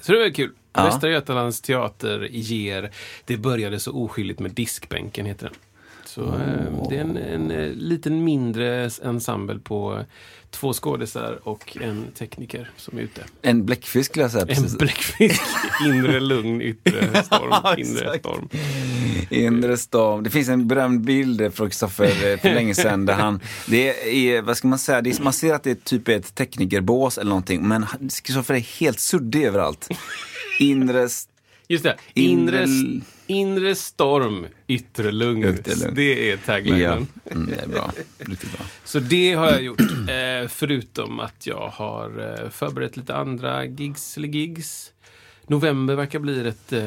så 0.01 0.13
det 0.13 0.19
var 0.19 0.35
kul. 0.35 0.53
Ja. 0.73 0.85
Västra 0.85 1.11
Götalands 1.11 1.61
teater 1.61 2.29
ger 2.31 2.91
Det 3.25 3.37
började 3.37 3.81
så 3.81 3.93
oskyldigt 3.93 4.41
med 4.41 4.51
diskbänken, 4.51 5.27
heter 5.27 5.47
den. 5.47 5.55
Så 6.09 6.23
eh, 6.23 6.89
det 6.89 6.97
är 6.97 7.01
en, 7.01 7.17
en 7.17 7.51
eh, 7.51 7.73
liten 7.73 8.25
mindre 8.25 8.91
ensemble 9.03 9.59
på 9.59 10.05
två 10.51 10.73
skådisar 10.73 11.39
och 11.43 11.77
en 11.81 12.07
tekniker 12.15 12.71
som 12.77 12.99
är 12.99 13.03
ute. 13.03 13.25
En 13.43 13.67
bläckfisk 13.67 14.11
skulle 14.11 14.25
jag 14.25 14.31
säga. 14.31 14.47
En 14.49 14.77
bläckfisk, 14.79 15.43
inre 15.87 16.21
lugn, 16.21 16.63
yttre 16.63 17.23
storm. 17.25 17.79
Inre 17.79 18.19
storm. 18.19 18.49
Inre 19.31 19.77
storm. 19.77 20.23
Det 20.23 20.31
finns 20.31 20.49
en 20.49 20.69
berömd 20.69 21.01
bild 21.01 21.55
från 21.55 21.71
Kristoffer 21.71 22.33
eh, 22.33 22.39
för 22.39 22.55
länge 22.55 22.75
sedan 22.75 23.07
där 23.07 23.15
han, 23.15 23.41
det 23.67 23.89
är, 24.31 24.43
vad 24.43 24.57
ska 24.57 24.69
man 24.69 24.79
säga, 24.79 25.01
det 25.01 25.11
är, 25.11 25.23
man 25.23 25.33
ser 25.33 25.55
att 25.55 25.63
det 25.63 25.71
är 25.71 25.75
typ 25.75 26.09
ett 26.09 26.35
teknikerbås 26.35 27.19
eller 27.19 27.29
någonting, 27.29 27.69
men 27.69 27.87
Kristoffer 28.23 28.55
är 28.55 28.81
helt 28.81 29.01
suddig 29.01 29.45
överallt. 29.45 29.89
Inre, 30.59 31.09
Just 31.69 31.85
det, 31.85 31.97
inre, 32.15 32.65
inre... 32.65 33.01
Inre 33.31 33.75
storm, 33.75 34.47
yttre 34.67 35.13
lugn. 35.13 35.59
Det 35.93 36.31
är 36.31 36.37
taglinen. 36.37 37.07
Ja, 37.25 37.33
mm, 37.33 37.47
det 37.47 37.63
är 37.63 37.69
bra. 37.69 37.93
Riktigt 38.19 38.53
bra. 38.53 38.67
Så 38.85 38.99
det 39.01 39.35
har 39.35 39.51
jag 39.51 39.63
gjort. 39.63 39.81
Eh, 39.81 40.49
förutom 40.49 41.21
att 41.21 41.47
jag 41.47 41.69
har 41.69 42.39
eh, 42.45 42.51
förberett 42.51 42.97
lite 42.97 43.17
andra 43.17 43.65
gigs 43.65 44.17
eller 44.17 44.29
gigs. 44.29 44.93
November 45.47 45.95
verkar 45.95 46.19
bli 46.19 46.45
rätt, 46.45 46.73
eh, 46.73 46.81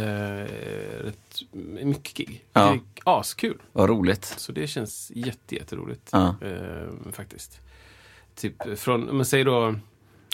rätt 1.06 1.42
mycket 1.84 2.14
gig. 2.14 2.46
Ja. 2.54 2.78
Askul. 3.04 3.58
Vad 3.72 3.90
roligt. 3.90 4.26
Så 4.38 4.52
det 4.52 4.68
känns 4.68 5.12
jätte, 5.16 5.56
jätteroligt. 5.56 6.10
Ja. 6.12 6.36
Eh, 6.42 7.12
faktiskt. 7.12 7.60
Typ 8.36 8.80
från, 8.80 9.02
men 9.02 9.26
säg 9.26 9.44
då, 9.44 9.76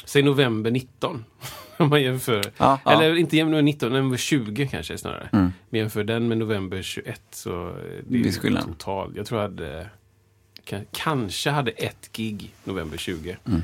säg 0.07 0.23
november 0.23 0.71
19. 0.71 1.25
Om 1.77 1.89
man 1.89 2.01
jämför. 2.01 2.51
Ja, 2.57 2.79
ja. 2.85 2.91
Eller 2.91 3.15
inte 3.15 3.35
november 3.35 3.61
19, 3.61 3.89
november 3.89 4.17
20 4.17 4.67
kanske 4.67 4.97
snarare. 4.97 5.29
Mm. 5.33 5.53
Men 5.69 5.79
jämför 5.79 6.03
den 6.03 6.27
med 6.27 6.37
november 6.37 6.81
21 6.81 7.21
så 7.31 7.67
eh, 7.69 7.73
det 8.07 8.19
är 8.19 8.23
Visst 8.23 8.39
skillnad. 8.39 8.63
total. 8.65 9.13
Jag 9.15 9.25
tror 9.25 9.41
jag 9.41 9.49
hade, 9.49 9.89
kan, 10.63 10.81
kanske 10.91 11.49
hade 11.49 11.71
ett 11.71 12.09
gig 12.11 12.53
november 12.63 12.97
20. 12.97 13.37
Mm. 13.45 13.61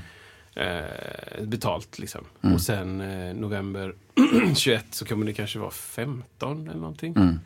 Eh, 0.56 1.46
betalt 1.46 2.00
liksom. 2.00 2.22
Och 2.42 2.62
sen 2.62 3.02
eh, 3.02 3.36
november 3.36 3.94
21 4.56 4.86
så 4.90 5.06
kommer 5.06 5.26
det 5.26 5.34
kanske 5.34 5.60
vara 5.60 5.72
15 5.72 6.68
eller 6.68 6.80
någonting. 6.80 7.14
Mm. 7.18 7.40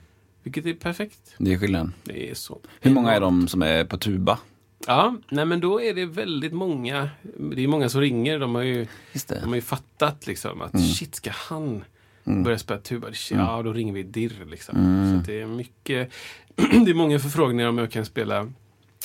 Vilket 0.43 0.65
är 0.65 0.73
perfekt. 0.73 1.35
Det 1.37 1.53
är 1.53 1.57
skillnad. 1.59 1.91
Det 2.03 2.31
är 2.31 2.33
så. 2.35 2.59
Hur 2.81 2.91
många 2.91 3.11
är 3.13 3.19
de 3.19 3.47
som 3.47 3.61
är 3.61 3.85
på 3.85 3.97
tuba? 3.97 4.39
Ja, 4.85 5.15
nej 5.29 5.45
men 5.45 5.59
då 5.59 5.81
är 5.81 5.93
det 5.93 6.05
väldigt 6.05 6.53
många. 6.53 7.09
Det 7.51 7.63
är 7.63 7.67
många 7.67 7.89
som 7.89 8.01
ringer. 8.01 8.39
De 8.39 8.55
har 8.55 8.61
ju, 8.61 8.87
de 9.27 9.47
har 9.47 9.55
ju 9.55 9.61
fattat 9.61 10.27
liksom 10.27 10.61
att 10.61 10.95
shit, 10.95 11.15
ska 11.15 11.31
han 11.33 11.83
börja 12.23 12.57
spela 12.57 12.79
tuba? 12.79 13.07
Ja, 13.31 13.61
då 13.63 13.73
ringer 13.73 13.93
vi 13.93 14.03
dirr 14.03 14.45
liksom. 14.45 14.75
Så 15.13 15.19
att 15.19 15.25
det 15.25 15.41
är 15.41 15.45
mycket. 15.45 16.11
det 16.55 16.91
är 16.91 16.93
många 16.93 17.19
förfrågningar 17.19 17.69
om 17.69 17.77
jag 17.77 17.91
kan 17.91 18.05
spela 18.05 18.51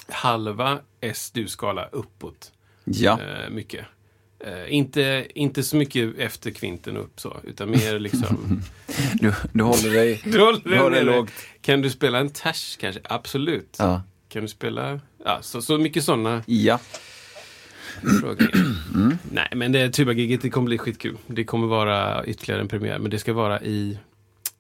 halva 0.08 0.78
S-du-skala 1.00 1.88
uppåt. 1.92 2.52
Ja. 2.84 3.18
Eh, 3.20 3.50
mycket. 3.50 3.86
Eh, 4.40 4.74
inte, 4.74 5.26
inte 5.34 5.62
så 5.62 5.76
mycket 5.76 6.18
efter 6.18 6.50
kvinten 6.50 6.96
upp 6.96 7.20
så, 7.20 7.36
utan 7.44 7.70
mer 7.70 7.98
liksom... 7.98 8.62
Du, 9.14 9.32
du 9.52 9.64
håller 9.64 9.92
dig... 9.92 10.20
du 10.24 10.40
håller 10.40 10.60
Du 10.64 10.78
håller 10.78 11.04
lågt. 11.04 11.32
Kan 11.60 11.82
du 11.82 11.90
spela 11.90 12.18
en 12.18 12.30
ters 12.30 12.76
kanske? 12.80 13.00
Absolut. 13.04 13.76
Ja. 13.78 14.02
Kan 14.32 14.42
du 14.42 14.48
spela... 14.48 15.00
Ja, 15.24 15.38
så, 15.42 15.62
så 15.62 15.78
mycket 15.78 16.04
sådana 16.04 16.42
Ja. 16.46 16.78
frågor. 18.20 18.50
Nej, 19.32 19.48
men 19.54 19.72
det 19.72 19.90
tubagiget 19.90 20.42
det 20.42 20.50
kommer 20.50 20.66
bli 20.66 20.78
skitkul. 20.78 21.16
Det 21.26 21.44
kommer 21.44 21.66
vara 21.66 22.24
ytterligare 22.26 22.60
en 22.60 22.68
premiär, 22.68 22.98
men 22.98 23.10
det 23.10 23.18
ska 23.18 23.32
vara 23.32 23.60
i 23.60 23.98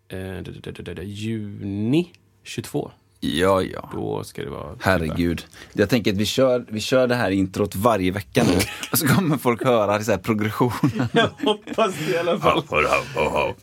eh, 0.08 1.02
juni 1.04 2.12
22. 2.42 2.90
Ja, 3.20 3.62
ja. 3.62 3.90
Då 3.92 4.24
ska 4.24 4.42
det 4.42 4.50
vara 4.50 4.62
tuba. 4.72 4.76
Herregud. 4.80 5.44
Jag 5.72 5.88
tänker 5.88 6.12
att 6.12 6.18
vi 6.18 6.26
kör, 6.26 6.66
vi 6.68 6.80
kör 6.80 7.06
det 7.06 7.14
här 7.14 7.30
introt 7.30 7.74
varje 7.74 8.10
vecka 8.10 8.44
nu. 8.44 8.56
Och 8.92 8.98
så 8.98 9.06
kommer 9.06 9.36
folk 9.38 9.64
höra 9.64 10.02
så 10.02 10.10
här 10.10 10.18
progressionen. 10.18 11.08
Jag 11.12 11.28
hoppas 11.44 11.94
det 12.06 12.12
i 12.12 12.18
alla 12.18 12.38
fall. 12.38 12.62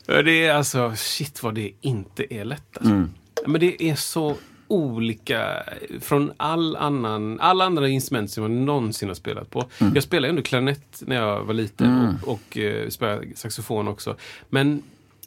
Det 0.08 0.46
är 0.46 0.54
alltså, 0.54 0.94
shit 0.96 1.44
vad 1.44 1.56
det 1.56 1.72
inte 1.82 2.34
är 2.34 2.46
lätt. 2.46 2.78
Alltså. 2.78 3.08
Men 3.48 3.62
det 3.62 3.84
är 3.84 3.96
så 3.96 4.36
olika 4.70 5.64
från 6.00 6.32
all 6.38 6.76
annan, 6.76 7.40
alla 7.40 7.66
andra 7.66 7.88
instrument 7.90 8.32
som 8.32 8.44
jag 8.44 8.52
någonsin 8.52 9.08
har 9.08 9.16
spelat 9.16 9.50
på. 9.50 9.66
Jag 9.96 10.04
spelade 10.04 10.30
ändå 10.30 10.42
klarinett 10.42 11.04
när 11.06 11.16
jag 11.16 11.44
var 11.44 11.54
liten 11.54 11.88
och, 12.24 12.34
och 12.34 12.58
eh, 12.58 12.90
spelade 12.90 13.28
saxofon 13.36 13.88
också. 13.88 14.16
Men 14.50 14.84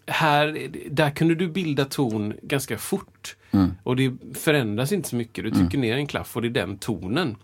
här, 0.07 0.69
där 0.91 1.11
kunde 1.11 1.35
du 1.35 1.49
bilda 1.49 1.85
ton 1.85 2.35
ganska 2.43 2.79
fort. 2.79 3.37
Och 3.83 3.97
det 3.97 4.13
förändras 4.35 4.93
inte 4.93 5.09
så 5.09 5.17
mycket. 5.17 5.45
Du 5.45 5.51
trycker 5.51 5.79
ner 5.79 5.97
en 5.97 6.07
klaff 6.07 6.37
och 6.37 6.43
det 6.43 6.49
är 6.49 6.51
den 6.51 6.79
tonen. 6.79 7.37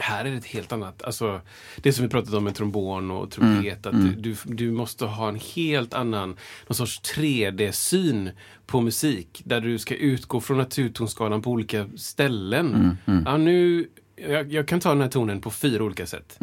Här 0.00 0.24
är 0.24 0.30
det 0.30 0.36
ett 0.36 0.44
helt 0.46 0.72
annat, 0.72 1.02
alltså 1.02 1.40
det 1.76 1.92
som 1.92 2.04
vi 2.04 2.08
pratat 2.10 2.34
om 2.34 2.44
med 2.44 2.54
trombon 2.54 3.10
och 3.10 3.30
trumpet, 3.30 3.86
att 3.86 4.22
du, 4.22 4.36
du 4.44 4.70
måste 4.70 5.04
ha 5.04 5.28
en 5.28 5.40
helt 5.54 5.94
annan, 5.94 6.36
någon 6.68 6.76
sorts 6.76 7.00
3D-syn 7.02 8.30
på 8.66 8.80
musik. 8.80 9.42
Där 9.44 9.60
du 9.60 9.78
ska 9.78 9.94
utgå 9.94 10.40
från 10.40 10.58
naturtonskalan 10.58 11.42
på 11.42 11.50
olika 11.50 11.86
ställen. 11.96 12.96
Ja, 13.26 13.36
nu, 13.36 13.88
jag, 14.16 14.52
jag 14.52 14.68
kan 14.68 14.80
ta 14.80 14.88
den 14.88 15.00
här 15.00 15.08
tonen 15.08 15.40
på 15.40 15.50
fyra 15.50 15.84
olika 15.84 16.06
sätt. 16.06 16.36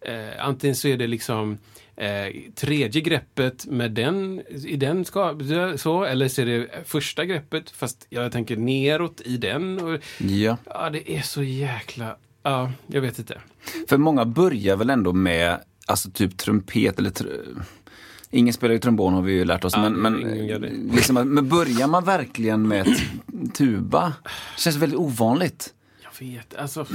Eh, 0.00 0.46
antingen 0.46 0.76
så 0.76 0.88
är 0.88 0.96
det 0.96 1.06
liksom 1.06 1.58
eh, 1.96 2.26
tredje 2.54 3.00
greppet 3.00 3.66
med 3.66 3.90
den, 3.92 4.42
i 4.66 4.76
den 4.76 5.04
ska, 5.04 5.38
så, 5.76 6.04
eller 6.04 6.28
så 6.28 6.42
är 6.42 6.46
det 6.46 6.68
första 6.84 7.24
greppet 7.24 7.70
fast 7.70 8.06
jag 8.10 8.32
tänker 8.32 8.56
neråt 8.56 9.20
i 9.24 9.36
den. 9.36 9.78
Och, 9.78 10.00
Ja. 10.18 10.56
Ja, 10.64 10.90
det 10.90 11.12
är 11.16 11.22
så 11.22 11.42
jäkla... 11.42 12.16
Ja, 12.46 12.72
jag 12.86 13.00
vet 13.00 13.18
inte. 13.18 13.40
För 13.88 13.98
många 13.98 14.24
börjar 14.24 14.76
väl 14.76 14.90
ändå 14.90 15.12
med 15.12 15.60
alltså 15.86 16.10
typ 16.10 16.36
trumpet 16.36 16.98
eller 16.98 17.10
tr- 17.10 17.62
Ingen 18.30 18.54
spelar 18.54 18.72
ju 18.72 18.78
trombon 18.78 19.14
har 19.14 19.22
vi 19.22 19.32
ju 19.32 19.44
lärt 19.44 19.64
oss. 19.64 19.72
Ja, 19.76 19.88
men, 19.88 19.92
men, 19.92 20.20
liksom, 20.92 21.14
men 21.14 21.48
börjar 21.48 21.88
man 21.88 22.04
verkligen 22.04 22.68
med 22.68 22.86
tuba? 23.54 24.12
Det 24.54 24.60
känns 24.60 24.76
väldigt 24.76 24.98
ovanligt. 24.98 25.74
Jag 26.02 26.26
vet, 26.26 26.54
alltså... 26.54 26.86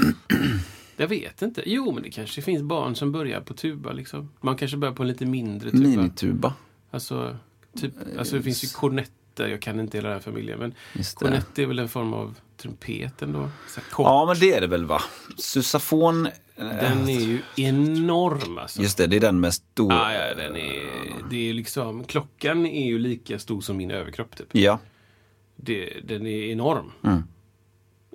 Jag 0.98 1.08
vet 1.08 1.42
inte. 1.42 1.64
Jo, 1.66 1.92
men 1.92 2.04
det 2.04 2.10
kanske 2.10 2.42
finns 2.42 2.62
barn 2.62 2.96
som 2.96 3.12
börjar 3.12 3.42
på 3.42 3.54
tuba. 3.54 3.92
Liksom. 3.92 4.30
Man 4.42 4.56
kanske 4.56 4.78
börjar 4.78 4.94
på 4.94 5.04
en 5.04 5.08
lite 5.08 5.26
mindre 5.26 5.72
tuba. 5.72 5.84
Minituba. 5.84 6.54
Alltså, 6.92 7.38
typ, 7.78 7.94
alltså, 8.18 8.36
det 8.36 8.42
finns 8.42 8.64
ju 8.64 8.68
kornetter. 8.68 9.48
Jag 9.48 9.62
kan 9.62 9.80
inte 9.80 9.98
hela 9.98 10.10
den 10.10 10.16
här 10.16 10.24
familjen. 10.24 10.60
Men 10.60 10.74
kornett 11.14 11.60
är 11.60 11.66
väl 11.66 11.80
en 11.80 11.90
form 11.90 12.14
av 12.14 12.36
trumpet 12.62 13.22
ändå. 13.22 13.50
Så 13.68 13.80
här 13.82 13.90
kort. 13.90 14.06
Ja, 14.06 14.26
men 14.26 14.40
det 14.40 14.54
är 14.54 14.62
det 14.62 14.68
väl 14.68 14.86
va? 14.86 15.02
Susafon. 15.38 16.26
eh, 16.26 16.32
Den 16.58 17.10
är 17.10 17.20
ju 17.20 17.40
enorm 17.56 18.58
alltså. 18.58 18.82
Just 18.82 18.98
det, 18.98 19.08
det 19.08 19.16
är 19.16 19.20
den 19.20 19.40
med 19.40 19.54
stor... 19.54 19.94
Ja, 19.94 20.14
ja, 20.14 20.36
den 20.36 20.56
är, 20.56 20.90
det 21.30 21.50
är 21.50 21.54
liksom, 21.54 22.04
klockan 22.04 22.66
är 22.66 22.86
ju 22.88 23.00
lika 23.00 23.40
stor 23.40 23.62
som 23.62 23.78
min 23.78 23.92
överkropp. 23.92 24.36
Typ. 24.38 24.48
Ja, 24.52 24.80
Det, 25.56 25.94
den 26.04 26.28
är 26.28 26.52
enorm. 26.52 26.92
Mm. 27.04 27.24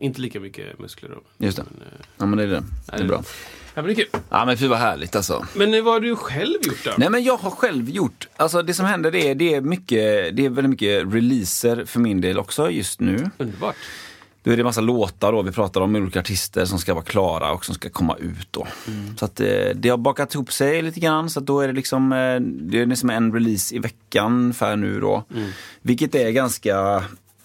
Inte 0.00 0.20
lika 0.20 0.40
mycket 0.40 0.78
muskler 0.78 1.08
då. 1.10 1.46
just 1.46 1.56
det. 1.56 1.64
Men, 1.70 1.80
eh, 1.82 2.06
Ja, 2.18 2.26
men 2.26 2.36
det 2.38 2.44
är 2.44 2.48
det. 2.48 2.62
Det 2.86 3.02
är 3.02 3.04
bra. 3.08 3.22
Ja, 3.76 3.82
men 3.82 3.84
det 3.84 3.92
är 3.92 3.94
kul. 3.94 4.20
Ja, 4.30 4.44
men 4.44 4.58
fy 4.58 4.66
vad 4.68 4.78
härligt 4.78 5.16
alltså. 5.16 5.46
Men 5.56 5.74
eh, 5.74 5.82
vad 5.82 5.92
har 5.94 6.00
du 6.00 6.16
själv 6.16 6.54
gjort 6.62 6.84
då? 6.84 6.90
Nej 6.98 7.10
men 7.10 7.24
jag 7.24 7.36
har 7.36 7.50
själv 7.50 7.90
gjort, 7.90 8.28
alltså 8.36 8.62
det 8.62 8.74
som 8.74 8.86
händer 8.86 9.10
det 9.10 9.30
är, 9.30 9.34
det 9.34 9.54
är 9.54 9.60
mycket, 9.60 10.36
det 10.36 10.44
är 10.44 10.48
väldigt 10.50 10.70
mycket 10.70 11.14
releaser 11.14 11.84
för 11.84 12.00
min 12.00 12.20
del 12.20 12.38
också 12.38 12.70
just 12.70 13.00
nu. 13.00 13.30
Underbart. 13.38 13.76
Då 14.44 14.50
är 14.50 14.56
det 14.56 14.64
massa 14.64 14.80
låtar 14.80 15.32
då, 15.32 15.42
vi 15.42 15.52
pratar 15.52 15.80
om 15.80 15.96
olika 15.96 16.20
artister 16.20 16.64
som 16.64 16.78
ska 16.78 16.94
vara 16.94 17.04
klara 17.04 17.52
och 17.52 17.64
som 17.64 17.74
ska 17.74 17.90
komma 17.90 18.16
ut 18.16 18.48
då. 18.50 18.66
Så 19.18 19.24
att 19.24 19.40
eh, 19.40 19.68
det 19.74 19.88
har 19.88 19.96
bakat 19.96 20.34
ihop 20.34 20.52
sig 20.52 20.82
lite 20.82 21.00
grann 21.00 21.30
så 21.30 21.40
att 21.40 21.46
då 21.46 21.60
är 21.60 21.66
det 21.66 21.72
liksom, 21.72 22.12
eh, 22.12 22.40
det 22.40 22.80
är 22.80 22.86
liksom 22.86 23.10
en 23.10 23.32
release 23.32 23.74
i 23.74 23.78
veckan 23.78 24.32
ungefär 24.32 24.76
nu 24.76 25.00
då. 25.00 25.24
Vilket 25.82 26.14
är 26.14 26.30
ganska 26.30 27.04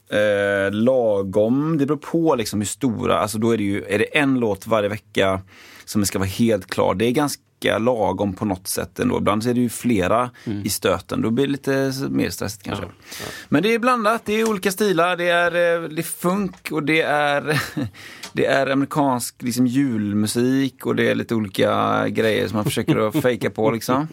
eh, 0.09 0.71
lagom, 0.71 1.77
det 1.77 1.85
beror 1.85 1.97
på 1.97 2.35
liksom 2.35 2.59
hur 2.59 2.67
stora, 2.67 3.19
alltså 3.19 3.37
då 3.37 3.51
är 3.51 3.57
det 3.57 3.63
ju, 3.63 3.83
är 3.83 3.99
det 3.99 4.17
en 4.17 4.39
låt 4.39 4.67
varje 4.67 4.89
vecka 4.89 5.41
som 5.85 6.05
ska 6.05 6.19
vara 6.19 6.29
helt 6.29 6.67
klar. 6.67 6.95
Det 6.95 7.05
är 7.05 7.11
ganska 7.11 7.43
lagom 7.63 8.33
på 8.33 8.45
något 8.45 8.67
sätt 8.67 8.99
ändå. 8.99 9.17
Ibland 9.17 9.43
så 9.43 9.49
är 9.49 9.53
det 9.53 9.59
ju 9.59 9.69
flera 9.69 10.29
i 10.63 10.69
stöten. 10.69 11.21
Då 11.21 11.29
blir 11.29 11.45
det 11.45 11.51
lite 11.51 11.93
mer 12.09 12.29
stressigt 12.29 12.63
kanske. 12.63 12.85
Men 13.49 13.63
det 13.63 13.73
är 13.73 13.79
blandat, 13.79 14.21
det 14.25 14.33
är 14.33 14.49
olika 14.49 14.71
stilar. 14.71 15.17
Det 15.17 15.29
är, 15.29 15.51
eh, 15.51 15.89
det 15.89 16.01
är 16.01 16.03
funk 16.03 16.71
och 16.71 16.83
det 16.83 17.01
är, 17.01 17.61
det 18.33 18.45
är 18.45 18.67
amerikansk 18.67 19.35
liksom, 19.39 19.67
julmusik 19.67 20.85
och 20.85 20.95
det 20.95 21.09
är 21.09 21.15
lite 21.15 21.35
olika 21.35 22.05
grejer 22.09 22.47
som 22.47 22.55
man 22.55 22.65
försöker 22.65 23.07
att 23.07 23.15
fejka 23.21 23.49
på. 23.49 23.71
Liksom. 23.71 24.07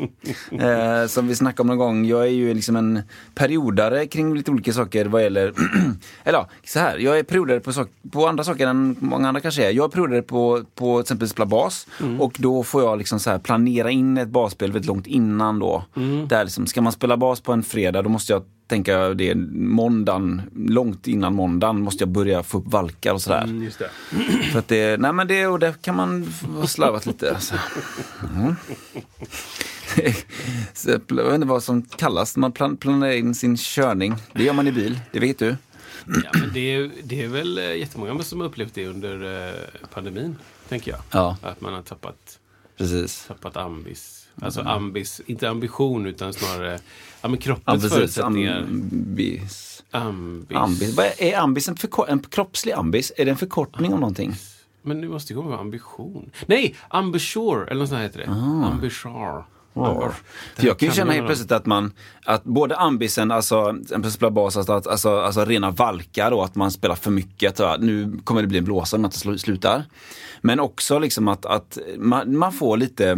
Eh, 0.50 1.07
som 1.07 1.29
vi 1.29 1.35
snackade 1.35 1.62
om 1.62 1.67
någon 1.67 1.79
gång, 1.79 2.05
jag 2.05 2.23
är 2.23 2.31
ju 2.31 2.55
liksom 2.55 2.76
en 2.76 3.03
periodare 3.35 4.07
kring 4.07 4.35
lite 4.35 4.50
olika 4.50 4.73
saker 4.73 5.05
vad 5.05 5.23
gäller, 5.23 5.53
eller 6.25 6.38
ja, 6.38 6.49
så 6.65 6.79
här, 6.79 6.99
jag 6.99 7.19
är 7.19 7.23
periodare 7.23 7.61
på, 7.61 7.73
sak, 7.73 7.88
på 8.12 8.26
andra 8.26 8.45
saker 8.45 8.67
än 8.67 8.97
många 9.00 9.29
andra 9.29 9.41
kanske 9.41 9.67
är. 9.67 9.71
Jag 9.71 9.85
är 9.85 9.88
periodare 9.88 10.23
på, 10.23 10.65
på 10.75 10.97
till 10.97 11.03
exempel 11.03 11.29
spela 11.29 11.47
bas 11.47 11.87
och 12.19 12.37
då 12.38 12.62
får 12.62 12.83
jag 12.83 12.99
liksom 12.99 13.21
så 13.21 13.31
här 13.31 13.36
planera 13.43 13.90
in 13.90 14.16
ett 14.16 14.28
basspel 14.28 14.73
väldigt 14.73 14.88
långt 14.88 15.07
innan 15.07 15.59
då. 15.59 15.85
Där 16.28 16.45
liksom, 16.45 16.66
ska 16.66 16.83
man 16.83 16.93
spela 16.93 17.16
bas 17.16 17.40
på 17.40 17.52
en 17.52 17.62
fredag 17.62 18.02
då 18.02 18.09
måste 18.09 18.33
jag 18.33 18.45
tänka 18.66 19.14
det 19.14 19.35
måndagen, 19.55 20.43
långt 20.55 21.07
innan 21.07 21.35
måndagen 21.35 21.81
måste 21.81 22.02
jag 22.02 22.09
börja 22.09 22.43
få 22.43 22.59
upp 22.59 22.66
valkar 22.66 23.14
och 23.14 23.23
sådär. 23.23 23.43
Mm, 23.43 23.62
just 23.62 23.78
det. 23.78 23.90
För 24.52 24.59
att 24.59 24.69
det, 24.69 25.00
nej 25.00 25.12
men 25.12 25.28
det, 25.28 25.47
och 25.47 25.59
det 25.59 25.83
kan 25.83 25.97
man 25.97 26.33
ha 26.61 26.66
slarvat 26.66 27.07
lite. 27.07 27.35
Alltså. 27.35 27.55
Mm. 28.37 28.55
Så 30.75 30.90
jag 30.90 31.25
vet 31.25 31.35
inte 31.35 31.47
vad 31.47 31.62
som 31.62 31.83
kallas, 31.83 32.37
man 32.37 32.52
plan, 32.52 32.76
planerar 32.76 33.12
in 33.12 33.35
sin 33.35 33.57
körning. 33.57 34.14
Det 34.33 34.45
gör 34.45 34.52
man 34.52 34.66
i 34.66 34.73
bil, 34.73 35.00
det 35.12 35.21
vet 35.21 35.38
du. 35.38 35.57
Ja, 36.07 36.31
men 36.33 36.50
det, 36.55 36.75
är, 36.75 36.90
det 37.05 37.23
är 37.23 37.28
väl 37.28 37.59
eh, 37.59 37.76
jättemånga 37.76 38.23
som 38.23 38.40
har 38.40 38.47
upplevt 38.47 38.75
det 38.75 38.87
under 38.87 39.47
eh, 39.49 39.55
pandemin, 39.95 40.37
tänker 40.69 40.90
jag. 40.90 41.00
Ja. 41.11 41.37
Att 41.43 41.61
man 41.61 41.75
har 41.75 41.83
tappat, 41.83 42.38
Precis. 42.78 43.25
tappat 43.28 43.56
ambis. 43.56 44.26
Alltså 44.42 44.61
ambis, 44.61 45.21
inte 45.26 45.49
ambition 45.50 46.06
utan 46.06 46.33
snarare 46.33 46.78
ja, 47.23 47.28
men 47.28 47.33
Ja, 47.33 47.37
kroppens 47.40 47.83
precis. 47.83 47.92
förutsättningar. 47.99 48.59
Ambis. 48.61 49.83
ambis. 49.90 50.56
ambis. 50.56 50.97
Vad 50.97 51.06
är, 51.06 51.23
är 51.23 51.38
ambis 51.38 51.68
en, 51.68 51.76
en 52.09 52.18
kroppslig 52.23 52.73
ambis? 52.73 53.12
Är 53.16 53.25
det 53.25 53.30
en 53.30 53.37
förkortning 53.37 53.92
av 53.95 54.00
någonting? 54.00 54.35
Men 54.83 55.00
det 55.00 55.09
måste 55.09 55.33
ju 55.33 55.37
komma 55.37 55.50
med 55.50 55.59
ambition. 55.59 56.30
Nej, 56.47 56.75
ambisure, 56.88 57.66
eller 57.71 57.80
något 57.80 57.88
sånt 57.88 58.00
heter 58.02 58.18
det. 58.18 58.30
Ah. 58.30 58.66
Ambisure. 58.73 59.45
För 60.56 60.66
jag 60.66 60.78
kan 60.78 60.88
ju 60.88 60.95
känna 60.95 61.12
helt 61.12 61.26
plötsligt 61.26 61.52
att 61.52 61.66
man, 61.66 61.92
att 62.25 62.45
både 62.45 62.76
ambisen, 62.76 63.30
alltså 63.30 63.75
bas, 64.30 64.56
alltså, 64.56 64.73
att- 64.73 64.87
alltså, 64.87 65.21
alltså 65.21 65.45
rena 65.45 65.71
valkar 65.71 66.30
då, 66.30 66.42
att 66.42 66.54
man 66.54 66.71
spelar 66.71 66.95
för 66.95 67.11
mycket, 67.11 67.61
att 67.61 67.80
nu 67.80 68.18
kommer 68.25 68.42
det 68.42 68.49
bli 68.49 68.59
en 68.59 68.64
blåsa 68.64 68.97
om 68.97 69.02
jag 69.04 69.09
inte 69.09 69.18
slu- 69.28 69.37
slutar. 69.37 69.85
Men 70.47 70.61
också 70.61 70.99
liksom 70.99 71.29
att, 71.29 71.47
att 71.47 71.79
man, 71.99 72.38
man 72.38 72.53
får 72.53 72.76
lite, 72.76 73.11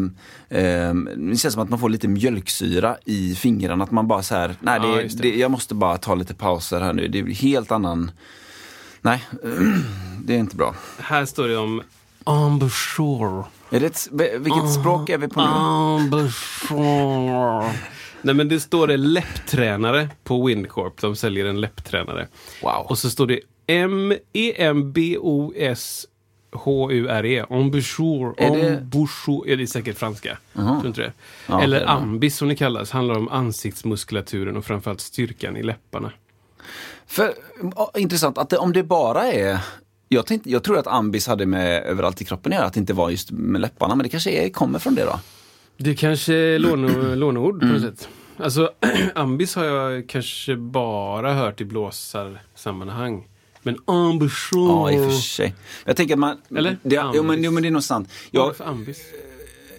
eh, 0.49 0.95
det 1.17 1.37
känns 1.37 1.55
som 1.55 1.63
att 1.63 1.71
man 1.71 1.79
får 1.79 1.89
lite 1.89 2.09
mjölksyra 2.09 2.97
i 3.05 3.35
fingrarna, 3.35 3.85
att 3.85 3.91
man 3.91 4.09
bara 4.09 4.23
så 4.23 4.35
här, 4.35 4.55
nej 4.61 4.81
Ja, 4.83 4.89
det, 4.89 5.03
just 5.03 5.19
det. 5.19 5.23
det. 5.31 5.37
jag 5.39 5.51
måste 5.51 5.75
bara 5.75 5.99
ta 5.99 6.15
lite 6.15 6.35
pauser 6.35 6.81
här 6.81 6.93
nu, 6.93 7.09
det 7.09 7.19
är 7.19 7.25
helt 7.27 7.73
annan, 7.73 8.11
nej, 9.01 9.25
det 10.25 10.35
är 10.35 10.39
inte 10.39 10.57
bra. 10.57 10.75
Här 10.99 11.25
står 11.25 11.49
det 11.49 11.57
om 11.57 11.83
ambisure. 12.25 13.45
Är 13.71 13.81
det 13.81 13.87
ett, 13.87 14.09
vilket 14.41 14.73
språk 14.81 15.09
är 15.09 15.19
vi 15.19 15.29
på 15.29 15.41
nu? 15.41 15.47
Ambisure. 15.47 17.73
Nej 18.23 18.35
men 18.35 18.49
det 18.49 18.61
står 18.61 18.87
det 18.87 18.97
läpptränare 18.97 20.09
på 20.25 20.47
Windcorp. 20.47 21.01
De 21.01 21.17
säljer 21.17 21.47
en 21.47 21.61
läpptränare. 21.61 22.29
Wow. 22.63 22.87
Och 22.89 22.99
så 22.99 23.11
står 23.11 23.27
det 23.27 23.41
M-E-M-B-O-S-H-U-R-E. 26.53 27.45
Ambisure. 27.51 28.35
Är 28.37 28.51
det-. 28.51 28.87
Ja, 29.47 29.57
det 29.57 29.63
är 29.63 29.67
säkert 29.67 29.99
franska. 29.99 30.39
Tror 30.55 30.87
inte 30.87 31.01
det. 31.01 31.13
Ja, 31.47 31.63
Eller 31.63 31.81
det 31.81 31.87
är 31.87 31.89
ambis 31.91 32.37
som 32.37 32.49
det 32.49 32.55
kallas. 32.57 32.91
Handlar 32.91 33.15
om 33.19 33.29
ansiktsmuskulaturen 33.29 34.57
och 34.57 34.65
framförallt 34.65 35.01
styrkan 35.01 35.57
i 35.57 35.63
läpparna. 35.63 36.13
För, 37.07 37.33
intressant, 37.97 38.39
att 38.39 38.51
det, 38.51 38.59
om 38.59 38.73
det 38.73 38.83
bara 38.83 39.33
är 39.33 39.59
jag, 40.09 40.27
tänkte, 40.27 40.51
jag 40.51 40.63
tror 40.65 40.79
att 40.79 40.87
ambis 40.87 41.27
hade 41.27 41.47
med 41.47 41.83
överallt 41.83 42.23
i 42.23 42.25
kroppen 42.25 42.53
att 42.53 42.57
göra, 42.57 42.67
att 42.67 42.75
det 42.75 42.81
inte 42.81 42.93
var 42.93 43.11
just 43.11 43.31
med 43.31 43.61
läpparna, 43.61 43.95
men 43.95 44.03
det 44.05 44.09
kanske 44.09 44.31
är, 44.31 44.49
kommer 44.49 44.79
från 44.79 44.95
det 44.95 45.05
då? 45.05 45.21
Det 45.77 45.95
kanske 45.95 46.35
är 46.35 46.59
låne, 46.59 46.89
låneord 47.15 47.61
på 47.61 47.67
något 47.67 47.77
Mm. 47.83 47.97
sätt. 47.97 48.09
Alltså, 48.37 48.71
ambis 49.15 49.57
har 49.57 49.65
jag 49.65 50.09
kanske 50.09 50.57
bara 50.57 51.35
hört 51.35 51.61
i 51.61 51.65
blåsarsammanhang. 51.65 53.29
Men 53.69 53.97
ambition. 53.97 54.69
Ja, 54.69 54.91
i 54.91 54.99
och 54.99 55.05
för 55.05 55.21
sig. 55.21 55.55
Jag 55.85 55.97
tänker 55.97 56.15
att 56.15 56.21
man... 56.21 56.37
Eller? 56.57 56.79
Det, 56.83 57.03
jo, 57.15 57.23
men, 57.23 57.45
jo, 57.45 57.51
men 57.51 57.63
det 57.63 57.69
är 57.69 57.71
nog 57.71 57.83
sant. 57.83 58.13
Jag, 58.31 58.55
ambis? 58.61 58.99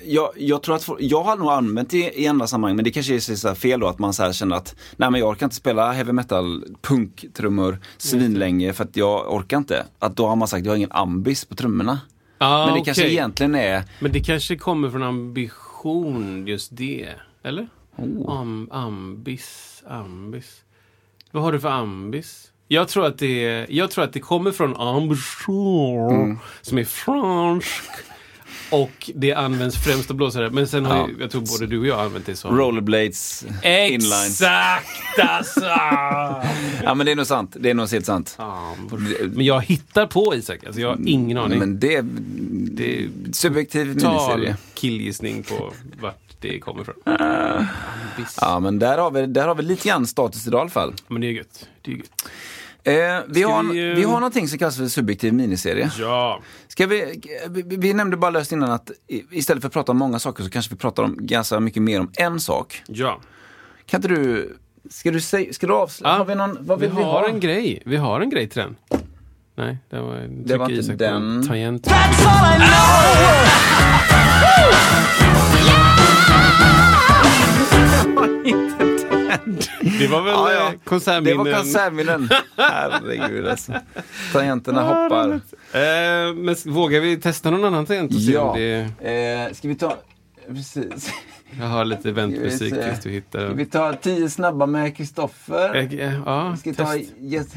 jag, 0.06 0.32
jag 0.36 0.64
tror 0.64 0.76
att 0.76 0.84
folk- 0.84 1.02
jag 1.02 1.24
har 1.24 1.38
nog 1.38 1.50
använt 1.50 1.90
det 1.90 2.20
i 2.20 2.28
andra 2.28 2.48
sammanhang, 2.48 2.76
men 2.76 2.86
det 2.86 2.92
kanske 2.92 3.16
är 3.16 3.20
så 3.20 3.56
fel 3.56 3.80
då 3.80 3.88
att 3.88 4.00
man 4.00 4.14
så 4.14 4.34
känner 4.34 4.56
att 4.56 4.76
nej 4.98 5.12
men 5.12 5.20
jag 5.20 5.30
orkar 5.30 5.46
inte 5.46 5.56
spela 5.56 5.92
heavy 5.92 6.12
metal 6.12 6.64
punktrummor 6.82 7.80
svinlänge 7.98 8.74
för 8.74 8.84
att 8.84 8.96
jag 8.96 9.34
orkar 9.34 9.58
inte. 9.58 9.86
Att 10.00 10.16
då 10.16 10.28
har 10.28 10.36
man 10.36 10.48
sagt 10.48 10.66
jag 10.66 10.72
har 10.72 10.78
ingen 10.78 10.92
ambis 10.92 11.46
på 11.46 11.56
trummorna. 11.56 12.00
Ah, 12.38 12.66
men 12.66 12.76
det 12.76 12.82
kanske 12.86 13.04
okej. 13.04 13.14
egentligen 13.14 13.56
är 13.56 13.84
Men 14.00 14.12
det 14.12 14.20
kanske 14.20 14.58
kommer 14.58 14.90
från 14.90 15.04
ambition, 15.04 16.48
just 16.48 16.78
det. 16.78 17.10
Eller? 17.44 17.68
Oh. 17.96 18.40
Am, 18.40 18.70
ambis, 18.72 19.84
ambis. 19.88 20.62
Vad 21.32 21.44
har 21.44 21.52
du 21.52 21.60
för 21.60 21.70
ambis? 21.70 22.52
Jag 22.72 22.88
tror 22.88 23.06
att 23.06 23.18
det, 23.18 23.66
jag 23.70 23.92
tror 23.92 24.04
att 24.04 24.14
det 24.14 24.20
kommer 24.20 24.52
från 24.52 24.78
ambition, 24.78 26.16
Mm. 26.24 26.40
som 26.62 26.78
är 26.78 26.84
fransk. 26.86 27.82
Och 28.72 29.12
det 29.16 29.34
används 29.34 29.78
främst 29.84 30.10
av 30.10 30.16
blåsare. 30.16 30.50
Men 30.50 30.68
sen 30.68 30.86
har 30.86 30.96
Ja. 30.98 31.08
ju, 31.08 31.16
jag 31.20 31.32
tror 31.32 31.42
både 31.42 31.68
du 31.68 31.80
och 31.80 31.88
jag 31.88 32.00
använt 32.00 32.26
det 32.26 32.36
som... 32.36 32.58
rollerblades 32.58 33.46
inline. 33.64 33.96
Exakt 34.28 35.20
alltså! 35.20 35.62
Ja 36.84 36.94
men 36.96 37.06
det 37.06 37.12
är 37.12 37.16
nog 37.16 37.28
sant, 37.28 37.56
det 37.60 37.70
är 37.70 37.74
nog 37.74 37.90
helt 37.92 38.06
sant. 38.06 38.38
Men 39.24 39.46
jag 39.46 39.62
hittar 39.62 40.06
på 40.08 40.36
Isak, 40.36 40.66
alltså 40.66 40.82
jag 40.82 40.90
har 40.90 40.98
ingen 41.06 41.38
aning. 41.38 41.60
Men 41.60 41.80
det 41.80 41.96
är 41.96 42.06
det 42.72 43.00
är 43.04 43.10
subjektiv 43.34 43.88
miniserie. 43.88 44.56
killgissning 44.74 45.44
på 45.44 45.74
vart 46.02 46.20
det 46.40 46.60
kommer 46.60 46.82
ifrån. 46.82 46.96
Ah. 47.06 47.14
Ambis. 48.16 48.38
Ja 48.42 48.60
men 48.60 48.80
där 48.80 48.98
har 48.98 49.12
vi, 49.12 49.26
där 49.26 49.48
har 49.48 49.56
vi 49.56 49.64
lite 49.64 49.88
grann 49.88 50.08
status 50.08 50.48
idag 50.48 50.60
i 50.60 50.62
alla 50.62 50.70
fall. 50.70 50.94
Men 51.08 51.22
det 51.22 51.28
är 51.28 51.32
gött. 51.32 51.68
Det 51.82 51.92
är 51.92 51.96
gött. 51.96 52.30
Eh, 52.84 52.94
vi, 53.28 53.44
har, 53.44 53.74
vi, 53.74 53.94
vi 53.94 54.04
har 54.04 54.14
någonting 54.14 54.48
som 54.48 54.60
kallas 54.60 54.78
för 54.78 54.88
subjektiv 54.88 55.34
miniserie. 55.34 55.92
Ja. 56.00 56.40
Ska 56.68 56.86
vi, 56.88 57.22
vi, 57.50 57.64
vi 57.78 57.94
nämnde 57.94 58.18
bara 58.18 58.32
löst 58.32 58.52
innan 58.52 58.72
att 58.72 58.92
i- 59.08 59.24
istället 59.32 59.62
för 59.62 59.68
att 59.68 59.74
prata 59.74 59.92
om 59.92 59.98
många 59.98 60.20
saker 60.20 60.44
så 60.44 60.50
kanske 60.50 60.74
vi 60.74 60.80
pratar 60.80 61.04
om 61.04 61.16
ganska 61.20 61.60
mycket 61.60 61.82
mer 61.84 62.00
om 62.00 62.12
en 62.18 62.40
sak. 62.40 62.84
Ja. 62.88 63.20
Kan 63.86 63.98
inte 63.98 64.08
du, 64.08 64.58
ska 64.90 65.12
du 65.12 65.22
säga, 65.22 65.54
ska 65.54 65.68
du 65.68 65.74
avslöja, 65.74 66.16
har 66.18 66.26
vi 66.26 66.36
någon, 66.36 66.58
vad 66.60 66.80
vi 66.80 66.88
vill 66.88 66.96
vi, 66.96 67.04
har 67.04 67.12
ha? 67.22 67.28
en 67.30 67.40
grej. 67.40 67.82
Vi 67.86 67.98
har 67.98 68.22
en 68.22 68.30
grej 68.30 68.50
till 68.50 68.62
den. 68.62 68.76
Nej, 69.56 69.78
det 69.90 70.00
var, 70.02 70.28
Det 70.46 70.58
var 70.58 70.70
inte 70.70 70.82
Isak 70.82 70.98
den. 70.98 71.48
Tangent. 71.48 71.88
Det 80.00 80.08
var 80.08 80.22
väl 80.22 80.34
Ja, 80.34 80.52
ja. 80.54 80.66
eh, 80.66 80.72
Det 80.72 80.78
konsertminnen. 80.86 81.38
var 81.38 81.54
konsertminnen. 81.54 82.30
Herregud 82.58 83.48
alltså. 83.48 83.74
Tangenterna 84.34 84.82
hoppar. 84.82 85.30
Eh, 85.74 86.34
men 86.36 86.56
vågar 86.66 87.00
vi 87.00 87.18
testa 87.18 87.50
någon 87.52 87.66
annan 87.66 87.86
tangent? 87.86 88.16
och 88.16 88.22
se 88.22 88.32
Ja. 88.32 88.42
om 88.42 88.58
Det... 88.60 89.48
Eh, 89.48 89.54
ska 89.54 89.68
vi 89.68 89.76
ta, 89.76 89.98
precis. 90.48 91.14
Jag 91.60 91.66
har 91.66 91.86
lite 91.86 92.12
Ska 92.12 92.12
se. 92.76 92.84
tills 92.90 93.00
du 93.04 93.10
hittar 93.10 93.40
Ska 93.40 93.48
den. 93.48 93.58
vi 93.58 93.66
ta 93.66 93.94
tio 93.94 94.30
snabba 94.30 94.66
med 94.66 94.98
Kristoffer? 94.98 95.76
Eh, 95.76 95.94
eh, 96.08 96.14
Ja, 96.26 96.56
Ska 96.60 96.70
vi 96.70 96.76
ta 96.76 96.86
test. 96.86 97.12
yes. 97.22 97.48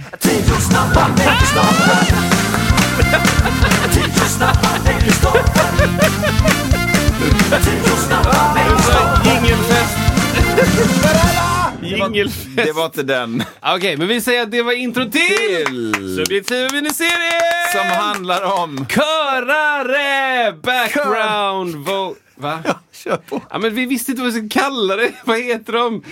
Jingelfest! 9.25 11.22
Jingelfest! 11.97 12.47
Det 12.57 12.73
var 12.73 12.85
inte 12.85 13.03
den. 13.03 13.45
Okej, 13.63 13.97
men 13.97 14.09
vi 14.09 14.21
säger 14.21 14.43
att 14.43 14.51
det 14.51 14.63
var 14.63 14.73
intro 14.73 15.05
till 15.11 15.13
Till. 15.13 15.95
Subjektiva 16.17 16.69
miniserie! 16.73 17.41
Som 17.73 17.89
handlar 17.91 18.63
om... 18.63 18.87
Körare! 18.87 20.53
Background 20.53 21.75
vo... 21.77 22.15
Va? 22.35 22.59
Kör 22.93 23.17
på. 23.17 23.43
Ja, 23.51 23.59
men 23.59 23.75
vi 23.75 23.87
visste 23.87 24.11
inte 24.11 24.23
vad 24.23 24.33
vi 24.33 24.39
skulle 24.39 24.63
kalla 24.63 24.97
det. 24.97 25.13
Vad 25.25 25.39
heter 25.41 25.73
de? 25.73 26.03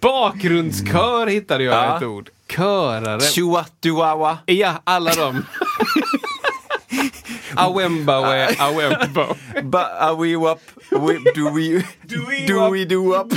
Bakgrundskör 0.00 1.26
hittade 1.26 1.64
jag 1.64 1.74
Ja. 1.74 1.96
ett 1.96 2.02
ord. 2.02 2.30
Körare. 2.48 3.20
Chuatuawa. 3.20 4.38
Ja, 4.46 4.72
alla 4.84 5.14
de. 5.14 5.44
Awembawe, 7.56 8.48
awembo. 8.58 9.34
Ba, 9.62 9.78
a 9.98 10.14
we 10.14 10.34
up, 10.36 10.60
we, 10.90 11.18
do 11.34 11.50
we, 11.50 11.84
Do 12.46 12.70
we 12.70 12.84
do 12.84 13.14
up? 13.14 13.32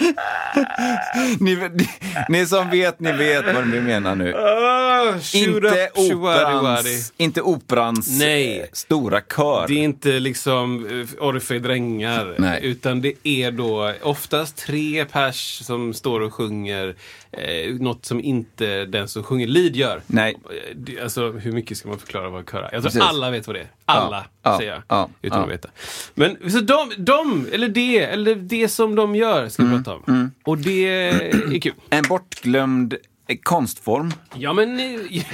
Up. 0.00 1.40
ni, 1.40 1.56
ni, 1.56 1.88
ni 2.28 2.46
som 2.46 2.70
vet, 2.70 3.00
ni 3.00 3.12
vet 3.12 3.54
vad 3.54 3.70
vi 3.70 3.80
menar 3.80 4.14
nu. 4.14 4.32
Oh, 4.32 5.16
Inte 5.34 5.90
operans, 5.94 7.12
inte 7.16 7.42
operans 7.42 8.18
Nej. 8.18 8.60
eh, 8.60 8.66
stora 8.72 9.20
kör. 9.20 9.64
Det 9.68 9.74
är 9.74 9.84
inte 9.84 10.08
liksom 10.08 10.86
eh, 10.86 11.24
Orfej-drängar. 11.24 12.34
Nej. 12.38 12.60
Utan 12.62 13.00
det 13.00 13.12
är 13.28 13.50
då 13.50 13.92
oftast 14.02 14.56
tre 14.56 15.04
pers 15.04 15.58
som 15.64 15.94
står 15.94 16.20
och 16.20 16.34
sjunger 16.34 16.94
eh, 17.38 17.74
något 17.74 18.04
som 18.06 18.20
inte 18.20 18.84
den 18.84 19.08
som 19.08 19.22
sjunger 19.22 19.46
lead 19.46 19.76
gör. 19.76 20.02
Nej. 20.06 20.36
Eh, 20.50 21.02
Alltså 21.02 21.30
hur 21.32 21.52
mycket 21.52 21.78
ska 21.78 21.88
man 21.88 21.98
förklara 21.98 22.28
vad 22.28 22.50
kör 22.50 22.62
är? 22.62 22.70
Jag 22.72 22.92
tror 22.92 23.02
alla 23.02 23.30
vet 23.30 23.46
vad 23.46 23.56
det 23.56 23.60
är. 23.60 23.68
Alla, 23.84 24.24
Ja, 24.42 24.58
säger 24.58 24.72
jag. 24.72 24.82
ja, 24.88 25.08
utan 25.22 25.38
ja. 25.38 25.44
att 25.44 25.50
veta. 25.52 25.68
Men 26.14 26.50
så 26.50 26.60
de, 26.60 26.92
de, 26.98 27.46
eller 27.52 27.68
det, 27.68 27.98
eller 28.00 28.34
det 28.34 28.68
som 28.68 28.94
de 28.94 29.14
gör 29.14 29.48
ska 29.48 29.62
vi 29.62 29.68
Mm, 29.68 29.84
prata 29.84 29.96
om. 30.12 30.30
Och 30.44 30.58
det 30.58 30.86
är 30.88 31.60
kul. 31.60 31.72
En 31.90 32.04
bortglömd 32.08 32.94
eh, 33.28 33.36
konstform. 33.42 34.12
Ja 34.34 34.52
men, 34.52 34.80
eh, 34.80 35.24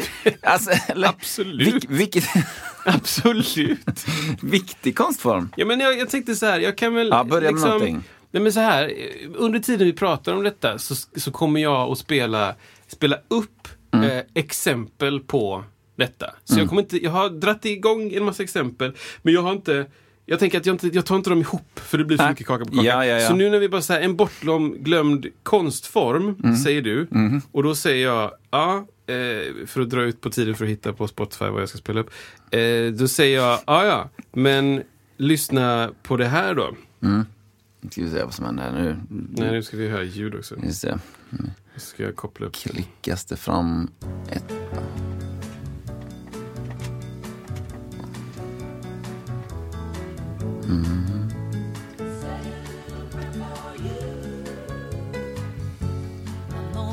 Alltså, 0.42 0.70
eller, 0.88 1.08
Absolut. 1.08 1.66
Vilk, 1.68 1.84
vilket, 1.88 2.24
absolut. 2.84 4.06
viktig 4.42 4.96
konstform. 4.96 5.50
Ja, 5.56 5.66
men 5.66 5.80
jag, 5.80 5.98
jag 5.98 6.10
tänkte 6.10 6.34
så 6.34 6.46
här, 6.46 6.60
jag 6.60 6.76
kan 6.76 6.94
väl... 6.94 7.08
Ja, 7.10 7.24
börja 7.24 7.52
med 7.52 7.60
någonting. 7.60 8.02
Nej, 8.30 8.42
men 8.42 8.52
så 8.52 8.60
här, 8.60 8.92
under 9.36 9.58
tiden 9.60 9.86
vi 9.86 9.92
pratar 9.92 10.34
om 10.34 10.42
detta 10.42 10.78
så, 10.78 10.94
så 11.16 11.30
kommer 11.30 11.60
jag 11.60 11.90
att 11.92 11.98
spela, 11.98 12.54
spela 12.86 13.16
upp 13.28 13.68
Mm. 13.92 14.10
eh, 14.10 14.22
exempel 14.34 15.20
på 15.20 15.64
detta. 15.96 16.26
Så 16.44 16.58
jag 16.60 16.68
kommer 16.68 16.82
inte, 16.82 17.04
jag 17.04 17.10
har 17.10 17.30
dratt 17.30 17.64
igång 17.64 18.12
en 18.12 18.24
massa 18.24 18.42
exempel, 18.42 18.92
men 19.22 19.34
jag 19.34 19.42
har 19.42 19.52
inte 19.52 19.86
jag 20.26 20.38
tänker 20.38 20.58
att 20.58 20.66
jag, 20.66 20.74
inte, 20.74 20.88
jag 20.88 21.04
tar 21.06 21.16
inte 21.16 21.30
dem 21.30 21.40
ihop 21.40 21.80
för 21.80 21.98
det 21.98 22.04
blir 22.04 22.16
för 22.18 22.28
mycket 22.28 22.46
kaka 22.46 22.64
på 22.64 22.70
kaka. 22.70 22.86
Ja, 22.86 23.04
ja, 23.04 23.20
ja. 23.20 23.28
Så 23.28 23.34
nu 23.34 23.50
när 23.50 23.58
vi 23.58 23.68
bara 23.68 23.82
säger 23.82 24.00
en 24.00 24.16
bortglömd 24.16 25.26
konstform, 25.42 26.36
Mm. 26.44 26.56
säger 26.56 26.82
du. 26.82 27.08
Och 27.52 27.62
då 27.62 27.74
säger 27.74 28.06
jag, 28.06 28.30
ja, 28.50 28.86
eh, 29.06 29.66
för 29.66 29.80
att 29.80 29.90
dra 29.90 30.02
ut 30.02 30.20
på 30.20 30.30
tiden 30.30 30.54
för 30.54 30.64
att 30.64 30.70
hitta 30.70 30.92
på 30.92 31.08
Spotify 31.08 31.44
vad 31.44 31.62
jag 31.62 31.68
ska 31.68 31.78
spela 31.78 32.00
upp. 32.00 32.10
Eh, 32.50 32.84
då 32.98 33.08
säger 33.08 33.36
jag, 33.36 33.60
ja 33.66 33.84
ja, 33.86 34.08
men 34.32 34.82
lyssna 35.16 35.90
på 36.02 36.16
det 36.16 36.26
här 36.26 36.54
då. 36.54 36.74
Nu 37.80 37.90
ska 37.90 38.02
vi 38.02 38.10
se 38.10 38.24
vad 38.24 38.34
som 38.34 38.44
händer 38.44 38.62
här 38.62 38.72
nu. 38.72 38.96
Nej, 39.08 39.50
nu 39.50 39.62
ska 39.62 39.76
vi 39.76 39.88
höra 39.88 40.02
ljud 40.02 40.34
också. 40.34 40.56
Just 40.64 40.82
det. 40.82 40.98
Nu 41.30 41.50
ska 41.76 42.02
jag 42.02 42.16
koppla 42.16 42.46
upp. 42.46 42.54
Klickas 42.54 43.24
det 43.24 43.36
fram 43.36 43.90
ett... 44.30 44.52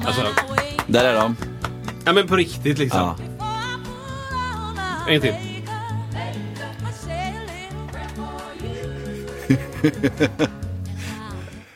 Alltså, 0.06 0.22
Där 0.88 1.06
är 1.06 1.16
de. 1.16 1.36
ja 2.06 2.14
men 2.14 2.28
på 2.28 2.36
riktigt 2.36 2.78
liksom. 2.78 3.00
Ja. 3.00 3.18
En 5.10 5.22
till. 5.22 5.34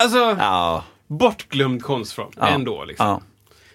Alltså, 0.02 0.36
Ja. 0.40 0.84
bortglömd 1.08 1.84
konstform 1.84 2.32
Ja. 2.38 2.48
ändå. 2.48 2.86
Liksom. 2.86 3.08
Ja. 3.08 3.22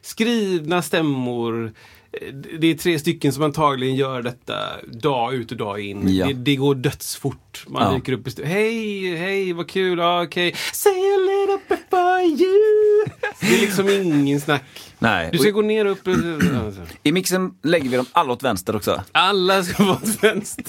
Skrivna 0.03 0.83
stämmor. 0.83 1.73
Eh, 2.13 2.35
Det 2.59 2.67
är 2.67 2.75
tre 2.75 2.99
stycken 2.99 3.33
som 3.33 3.43
antagligen 3.43 3.97
gör 3.97 4.23
detta 4.23 4.55
dag 5.03 5.35
ut 5.35 5.51
och 5.51 5.57
dag 5.57 5.81
in. 5.81 6.15
Ja. 6.15 6.27
Det, 6.27 6.33
det 6.33 6.57
går 6.57 6.75
dödsfort. 6.75 7.65
Man 7.69 7.83
Ja. 7.83 7.99
dyker 7.99 8.13
upp 8.13 8.39
i 8.39 8.45
Hej, 8.45 9.17
hej, 9.17 9.53
vad 9.53 9.69
kul. 9.69 10.01
Okej. 10.01 10.55
Say 10.73 10.93
a 10.93 11.19
little 11.19 11.59
bit 11.69 11.87
for 11.91 12.21
you. 12.21 13.05
Det 13.41 13.57
är 13.57 13.61
liksom 13.61 13.89
ingen 13.89 14.41
snack. 14.41 14.63
Nej. 14.99 15.29
Du 15.33 15.39
ska 15.39 15.51
gå 15.51 15.63
ner 15.63 15.85
och 15.85 15.93
upp. 15.93 16.09
Alltså. 16.09 16.81
I 17.03 17.13
mixen 17.13 17.55
lägger 17.63 17.91
vi 17.91 17.97
dem 17.97 18.07
alla 18.13 18.33
åt 18.33 18.43
vänster 18.43 18.77
också. 18.77 19.03
Alla 19.13 19.63
ska 19.63 19.85
vara 19.85 19.97
till 19.97 20.13
vänster. 20.23 20.65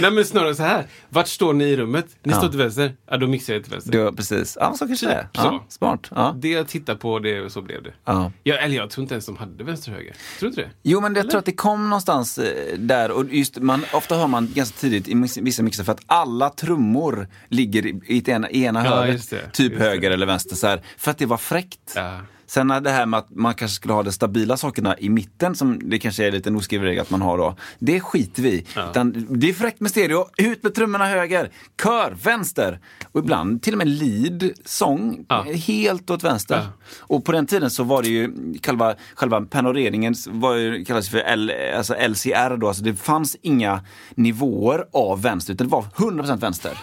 Nej 0.00 0.10
men 0.10 0.24
snarare 0.24 0.54
så 0.54 0.62
här. 0.62 0.86
Vart 1.08 1.28
står 1.28 1.52
ni 1.54 1.64
i 1.64 1.76
rummet? 1.76 2.06
Ni 2.22 2.32
Ja. 2.32 2.38
står 2.38 2.48
till 2.48 2.58
vänster. 2.58 2.96
Ja, 3.10 3.16
då 3.16 3.26
mixar 3.26 3.54
jag 3.54 3.62
till 3.64 3.72
vänster. 3.72 3.92
Du, 3.92 4.12
precis. 4.12 4.56
Ja, 4.60 4.74
så 4.78 4.86
kanske 4.86 5.06
det 5.06 5.12
är. 5.12 5.22
Typ 5.22 5.30
Ja, 5.34 5.64
smart. 5.68 6.10
Ja. 6.14 6.36
Det 6.38 6.48
jag 6.48 6.68
tittar 6.68 6.94
på, 6.94 7.18
det, 7.18 7.52
så 7.52 7.62
blev 7.62 7.82
det. 7.82 7.92
Ja. 8.04 8.32
Ja, 8.42 8.54
eller 8.54 8.76
jag 8.76 8.90
tror 8.90 9.02
inte 9.02 9.14
ens 9.14 9.26
de 9.26 9.36
hade 9.36 9.64
vänster 9.64 9.90
och 9.92 9.96
höger. 9.98 10.12
Tror 10.12 10.40
du 10.40 10.46
inte 10.46 10.60
det? 10.60 10.70
Jo, 10.82 11.00
men 11.00 11.14
jag 11.14 11.30
tror 11.30 11.38
att 11.38 11.44
det 11.44 11.52
kom 11.52 11.90
någonstans 11.90 12.38
eh, 12.38 12.78
där 12.78 13.10
och 13.10 13.24
just 13.30 13.56
man, 13.58 13.84
ofta 13.92 14.14
hör 14.16 14.26
man 14.26 14.48
ganska 14.54 14.76
tidigt 14.78 15.08
i 15.08 15.40
vissa 15.42 15.62
mixar 15.62 15.84
för 15.84 15.92
att 15.92 16.02
alla 16.06 16.50
trummor 16.50 17.28
ligger 17.48 17.86
i, 17.86 18.00
i 18.06 18.30
ena, 18.30 18.50
i 18.50 18.64
ena 18.64 18.84
Ja, 18.84 18.90
hörnet, 18.90 19.30
det, 19.30 19.36
typ 19.52 19.70
just 19.72 19.78
det. 19.78 19.84
höger 19.84 20.10
eller 20.10 20.26
vänster 20.26 20.56
så 20.56 20.66
här, 20.66 20.82
för 20.98 21.10
att 21.10 21.18
det 21.18 21.26
var 21.26 21.36
fräckt. 21.36 21.92
Ja. 21.94 22.20
Sen 22.50 22.68
det 22.68 22.90
här 22.90 23.06
med 23.06 23.18
att 23.18 23.30
man 23.30 23.54
kanske 23.54 23.74
skulle 23.74 23.94
ha 23.94 24.02
de 24.02 24.12
stabila 24.12 24.56
sakerna 24.56 24.98
i 24.98 25.08
mitten 25.08 25.54
som 25.54 25.80
det 25.90 25.98
kanske 25.98 26.26
är 26.26 26.32
lite 26.32 26.48
en 26.48 26.56
oskriven 26.56 26.86
regel 26.86 27.02
att 27.02 27.10
man 27.10 27.22
har 27.22 27.38
då. 27.38 27.56
Det 27.78 28.00
skiter 28.00 28.42
vi. 28.42 28.64
Utan 28.90 29.26
Det 29.28 29.48
är 29.48 29.52
fräckt 29.52 29.80
med 29.80 29.90
stereo, 29.90 30.26
ut 30.38 30.62
med 30.62 30.74
trummorna 30.74 31.06
höger, 31.06 31.50
kör 31.82 32.16
vänster. 32.22 32.80
Och 33.12 33.20
ibland 33.20 33.62
till 33.62 33.74
och 33.74 33.78
med 33.78 33.88
lead, 33.88 34.50
sång, 34.64 35.24
Ja. 35.28 35.42
helt 35.42 36.10
åt 36.10 36.24
vänster. 36.24 36.56
Ja. 36.56 36.66
Och 36.98 37.24
på 37.24 37.32
den 37.32 37.46
tiden 37.46 37.70
så 37.70 37.84
var 37.84 38.02
det 38.02 38.08
ju 38.08 38.30
själva, 38.64 38.94
själva 39.14 39.40
panoreringen 39.40 40.14
var 40.28 40.54
ju, 40.54 40.84
kallades 40.84 41.08
för 41.08 41.18
L, 41.18 41.52
alltså 41.76 41.94
LCR 41.94 42.56
då, 42.56 42.68
alltså 42.68 42.82
det 42.82 42.94
fanns 42.94 43.36
inga 43.42 43.80
nivåer 44.14 44.84
av 44.92 45.22
vänster 45.22 45.54
utan 45.54 45.66
det 45.66 45.70
var 45.72 45.82
100% 45.82 46.36
vänster. 46.40 46.78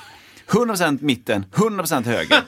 100% 0.50 0.98
mitten, 1.02 1.46
100% 1.54 2.06
höger. 2.06 2.42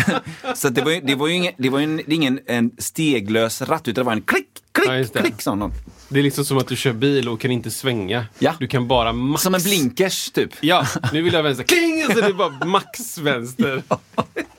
så 0.54 0.68
det 0.68 0.82
var 0.82 0.90
ju, 0.90 1.00
det 1.00 1.14
var 1.14 1.26
ju 1.28 1.34
ingen, 1.34 1.52
det 1.58 1.70
var 1.70 1.78
ju 1.78 2.02
ingen 2.06 2.40
en 2.46 2.70
steglös 2.78 3.62
ratt 3.62 3.88
utan 3.88 3.94
det 4.04 4.06
var 4.06 4.12
en 4.12 4.22
klick, 4.22 4.46
klick, 4.72 5.10
Ja, 5.14 5.20
klick 5.20 5.42
sån. 5.42 5.58
någon. 5.58 5.72
Det 6.08 6.18
är 6.18 6.22
liksom 6.22 6.44
som 6.44 6.58
att 6.58 6.68
du 6.68 6.76
kör 6.76 6.92
bil 6.92 7.28
och 7.28 7.40
kan 7.40 7.50
inte 7.50 7.70
svänga. 7.70 8.26
Ja. 8.38 8.54
Du 8.58 8.66
kan 8.66 8.88
bara 8.88 9.12
max... 9.12 9.42
Som 9.42 9.54
en 9.54 9.62
blinkers 9.62 10.30
typ. 10.30 10.50
Ja, 10.60 10.86
nu 11.12 11.22
vill 11.22 11.32
jag 11.32 11.42
vänster. 11.42 11.64
Kling! 11.68 12.04
Så 12.06 12.20
det 12.20 12.26
är 12.26 12.32
bara 12.32 12.64
max 12.64 13.18
vänster. 13.18 13.82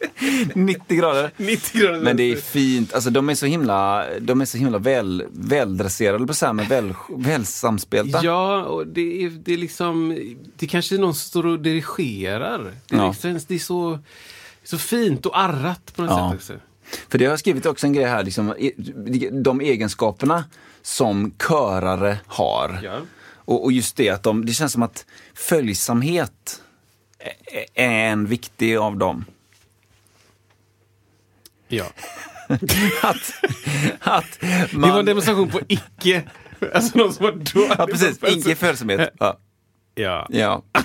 90 0.56 0.98
grader. 0.98 1.32
90 1.38 1.82
grader 1.82 2.00
Men 2.00 2.18
det 2.18 2.24
är 2.24 2.36
fint, 2.36 2.94
alltså 2.94 3.10
de 3.10 3.30
är 3.30 3.36
så 3.36 3.46
himla, 3.46 4.06
de 4.20 4.42
är 4.42 4.46
så 4.46 4.58
himla 4.58 4.78
väl, 4.78 5.24
väldresserade 5.32 6.28
på 6.28 6.34
så 6.34 6.46
här, 6.46 6.54
men 6.54 6.66
väl, 6.68 6.94
väl 7.10 7.46
samspelta. 7.46 8.20
Ja, 8.24 8.64
och 8.64 8.88
det 8.88 9.24
är, 9.24 9.30
det 9.30 9.54
är 9.54 9.58
liksom... 9.58 10.18
Det 10.58 10.68
kanske 10.68 10.96
är 10.96 11.00
någon 11.00 11.14
som 11.14 11.28
står 11.30 11.46
och 11.46 11.60
dirigerar. 11.60 12.72
Det 12.88 12.96
är, 12.96 13.00
Ja. 13.00 13.08
liksom, 13.08 13.40
det 13.48 13.56
är 13.56 13.60
så, 13.60 14.00
så 14.64 14.78
fint 14.78 15.26
och 15.26 15.40
arrat 15.40 15.94
på 15.96 16.02
något 16.02 16.12
Ja. 16.12 16.30
sätt 16.32 16.36
också. 16.36 16.54
För 17.10 17.18
det 17.18 17.26
har 17.26 17.30
jag 17.32 17.40
skrivit 17.40 17.66
också 17.66 17.88
en 17.88 17.94
grej 17.94 18.06
här, 18.06 18.24
liksom, 18.24 18.54
de 19.44 19.62
egenskaperna 19.62 20.44
som 20.82 21.32
körare 21.50 22.18
har. 22.28 22.80
Ja. 22.84 22.98
Och, 23.36 23.64
och 23.64 23.72
just 23.72 23.96
det 23.96 24.10
att 24.10 24.24
de, 24.24 24.46
det 24.46 24.54
känns 24.54 24.72
som 24.74 24.84
att 24.84 25.06
följsamhet 25.34 26.62
är 27.74 27.90
en 27.90 28.26
viktig 28.26 28.76
av 28.76 28.98
dem. 28.98 29.26
Ja. 31.72 31.86
Att, 33.02 33.34
att 34.00 34.40
Det 34.40 34.74
var 34.74 34.90
en 34.90 34.96
man, 34.96 35.06
demonstration 35.06 35.50
på 35.50 35.60
icke. 35.68 36.24
Alltså 36.74 36.98
någon 36.98 37.14
som 37.14 37.24
var 37.26 37.32
dålig. 37.32 37.72
ja, 37.78 37.88
precis, 37.88 38.20
ingen 38.28 38.58
följsamhet. 38.58 39.10
Ja. 39.20 39.38
Ja. 39.96 40.28
Ja. 40.30 40.64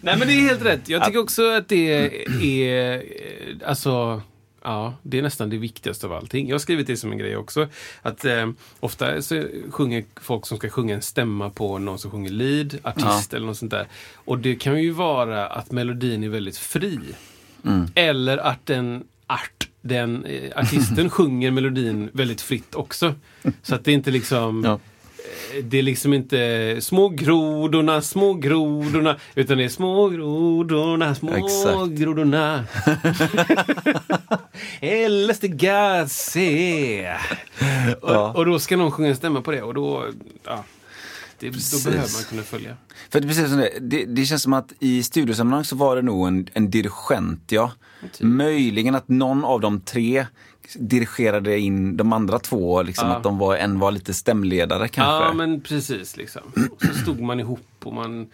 Nej 0.00 0.16
men 0.18 0.28
det 0.28 0.34
är 0.34 0.40
helt 0.40 0.64
rätt. 0.64 0.88
Jag 0.88 1.04
tycker 1.04 1.18
också 1.18 1.50
att 1.50 1.68
det 1.68 1.92
är, 2.42 2.96
eh, 2.96 3.00
alltså, 3.68 4.22
ja, 4.62 4.94
det 5.02 5.18
är 5.18 5.22
nästan 5.22 5.50
det 5.50 5.56
viktigaste 5.56 6.06
av 6.06 6.12
allting. 6.12 6.48
Jag 6.48 6.54
har 6.54 6.58
skrivit 6.58 6.86
det 6.86 6.96
som 6.96 7.12
en 7.12 7.18
grej 7.18 7.36
också. 7.36 7.68
Att 8.02 8.24
eh, 8.24 8.50
ofta 8.80 9.22
så 9.22 9.44
sjunger 9.70 10.04
folk 10.20 10.46
som 10.46 10.58
ska 10.58 10.68
sjunga 10.68 10.94
en 10.94 11.02
stämma 11.02 11.50
på 11.50 11.78
någon 11.78 11.98
som 11.98 12.10
sjunger 12.10 12.30
lead, 12.30 12.78
artist 12.82 13.34
eller 13.34 13.46
något 13.46 13.56
sånt 13.58 13.70
där. 13.70 13.86
Och 14.14 14.38
det 14.38 14.54
kan 14.54 14.82
ju 14.82 14.90
vara 14.90 15.46
att 15.46 15.72
melodin 15.72 16.24
är 16.24 16.28
väldigt 16.28 16.58
fri. 16.58 16.98
Eller 17.94 18.38
att 18.38 18.66
den 18.66 19.04
art, 19.26 19.68
den 19.80 20.24
eh, 20.24 20.50
artisten 20.56 21.10
sjunger 21.16 21.50
melodin 21.50 22.10
väldigt 22.12 22.40
fritt 22.40 22.74
också. 22.74 23.14
Så 23.62 23.74
att 23.74 23.84
det 23.84 23.90
är 23.90 23.94
inte 23.94 24.10
liksom 24.10 24.64
Ja. 24.64 24.78
det 25.62 25.78
är 25.78 25.82
liksom 25.82 26.12
inte 26.14 26.76
små 26.80 27.08
grodorna, 27.08 28.02
små 28.02 28.34
grodorna, 28.34 29.16
utan 29.34 29.58
det 29.58 29.64
är 29.64 29.68
små 29.68 30.08
grodorna, 30.08 31.14
små 31.14 31.32
Exakt. 31.34 31.90
grodorna. 31.90 32.64
LSD-gasse. 35.08 36.40
Ja. 38.02 38.30
Och, 38.30 38.36
och 38.36 38.46
då 38.46 38.58
ska 38.58 38.76
någon 38.76 38.90
sjunga 38.90 39.08
en 39.08 39.16
stämma 39.16 39.40
på 39.42 39.50
det 39.50 39.62
och 39.62 39.74
då, 39.74 40.04
ja, 40.44 40.64
det, 41.38 41.46
då 41.46 41.52
Precis. 41.52 41.84
behöver 41.84 42.12
man 42.14 42.22
kunna 42.28 42.42
följa. 42.42 42.76
För 43.10 43.20
det, 43.20 43.28
precis 43.28 43.48
som 43.48 43.56
det, 43.58 43.70
det, 43.80 44.04
det 44.04 44.24
känns 44.24 44.42
som 44.42 44.52
att 44.52 44.72
i 44.80 45.02
studiosammanhang 45.02 45.64
så 45.64 45.76
var 45.76 45.96
det 45.96 46.02
nog 46.02 46.26
en, 46.28 46.48
en 46.52 46.70
dirigent, 46.70 47.52
ja. 47.52 47.72
Möjligen 48.20 48.94
att 48.94 49.08
någon 49.08 49.44
av 49.44 49.60
de 49.60 49.80
tre 49.80 50.26
dirigerade 50.74 51.58
in 51.58 51.96
de 51.96 52.12
andra 52.12 52.38
två, 52.38 52.82
liksom 52.82 53.08
Ja. 53.08 53.16
att 53.16 53.22
de 53.22 53.38
var, 53.38 53.56
en 53.56 53.78
var 53.78 53.90
lite 53.92 54.14
stämledare 54.14 54.88
kanske. 54.88 55.26
Ja, 55.26 55.32
men 55.32 55.60
precis 55.60 56.16
liksom. 56.16 56.42
Och 56.70 56.82
så 56.82 56.94
stod 56.94 57.20
man 57.20 57.40
ihop 57.40 57.66
och 57.82 57.92
man 57.92 58.26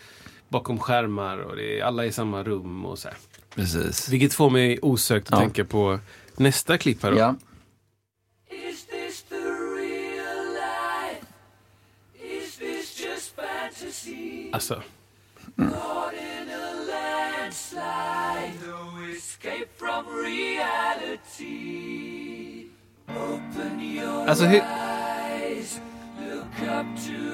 bakom 0.48 0.78
skärmar 0.78 1.38
och 1.38 1.56
det 1.56 1.80
är 1.80 1.84
alla 1.84 2.04
i 2.06 2.12
samma 2.12 2.42
rum 2.42 2.84
och 2.84 2.98
så 2.98 3.08
här. 3.08 3.16
Precis. 3.54 4.08
Vilket 4.08 4.34
får 4.34 4.50
mig 4.50 4.78
osökt 4.82 5.26
att 5.26 5.32
Ja. 5.32 5.38
tänka 5.40 5.64
på 5.64 5.98
nästa 6.36 6.78
klipp 6.78 7.02
här 7.02 7.10
då. 7.12 7.18
Ja. 7.18 7.34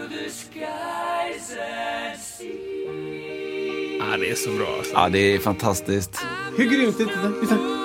The 0.09 0.31
skies 0.31 1.57
and 1.59 2.21
see. 2.21 3.99
ah, 4.01 4.17
det 4.17 4.31
är 4.31 4.35
så 4.35 4.51
bra 4.51 4.67
alltså. 4.79 4.93
ja, 4.95 5.09
det 5.09 5.19
är 5.19 5.39
fantastiskt. 5.39 6.21
Hur 6.57 6.65
grymt 6.65 7.01
är 7.01 7.05
det? 7.05 7.76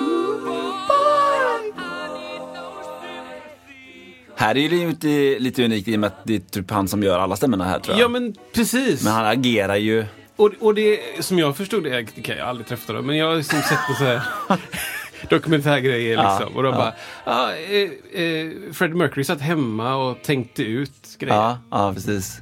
Här 4.42 4.56
är 4.56 4.68
det 4.68 4.76
ju 4.76 4.88
lite, 4.88 5.38
lite 5.38 5.64
unikt 5.64 5.88
i 5.88 5.96
och 5.96 6.00
med 6.00 6.06
att 6.06 6.24
det 6.24 6.34
är 6.34 6.40
typ 6.40 6.70
han 6.70 6.88
som 6.88 7.02
gör 7.02 7.18
alla 7.18 7.36
stämmorna 7.36 7.64
här 7.64 7.78
tror 7.78 7.96
jag. 7.96 8.04
Ja 8.04 8.08
men 8.08 8.34
precis. 8.54 9.04
Men 9.04 9.12
han 9.12 9.26
agerar 9.26 9.76
ju. 9.76 10.04
Och, 10.36 10.50
och 10.60 10.74
det 10.74 11.00
som 11.20 11.38
jag 11.38 11.56
förstod, 11.56 11.84
det 11.84 12.06
det 12.14 12.22
kan 12.22 12.36
jag 12.36 12.48
aldrig 12.48 12.66
träffa 12.66 12.92
dem, 12.92 13.06
men 13.06 13.16
jag 13.16 13.26
har 13.26 13.36
liksom 13.36 13.62
sett 13.62 13.78
på 13.88 13.94
så 13.94 14.04
här 14.04 14.22
dokumentärgrejer 15.30 16.14
Ja, 16.14 16.38
liksom. 16.38 16.56
Och 16.56 16.62
de 16.62 16.72
ja. 16.72 16.78
bara, 16.78 16.94
ja, 17.24 17.52
eh, 17.54 18.22
eh, 18.22 18.72
Freddie 18.72 18.94
Mercury 18.94 19.24
satt 19.24 19.40
hemma 19.40 19.96
och 19.96 20.22
tänkte 20.22 20.62
ut 20.62 21.18
grejer. 21.18 21.34
Ja, 21.34 21.58
ja 21.70 21.92
precis. 21.94 22.40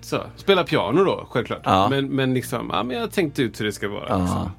Så, 0.00 0.22
spela 0.36 0.64
piano 0.64 1.04
då, 1.04 1.26
självklart. 1.30 1.62
Ja. 1.64 1.88
Men, 1.88 2.08
men 2.08 2.34
liksom, 2.34 2.70
ja 2.72 2.82
men 2.82 2.96
jag 2.96 3.12
tänkte 3.12 3.42
ut 3.42 3.60
hur 3.60 3.64
det 3.64 3.72
ska 3.72 3.88
vara. 3.88 4.08
Ja. 4.08 4.18
Liksom. 4.18 4.50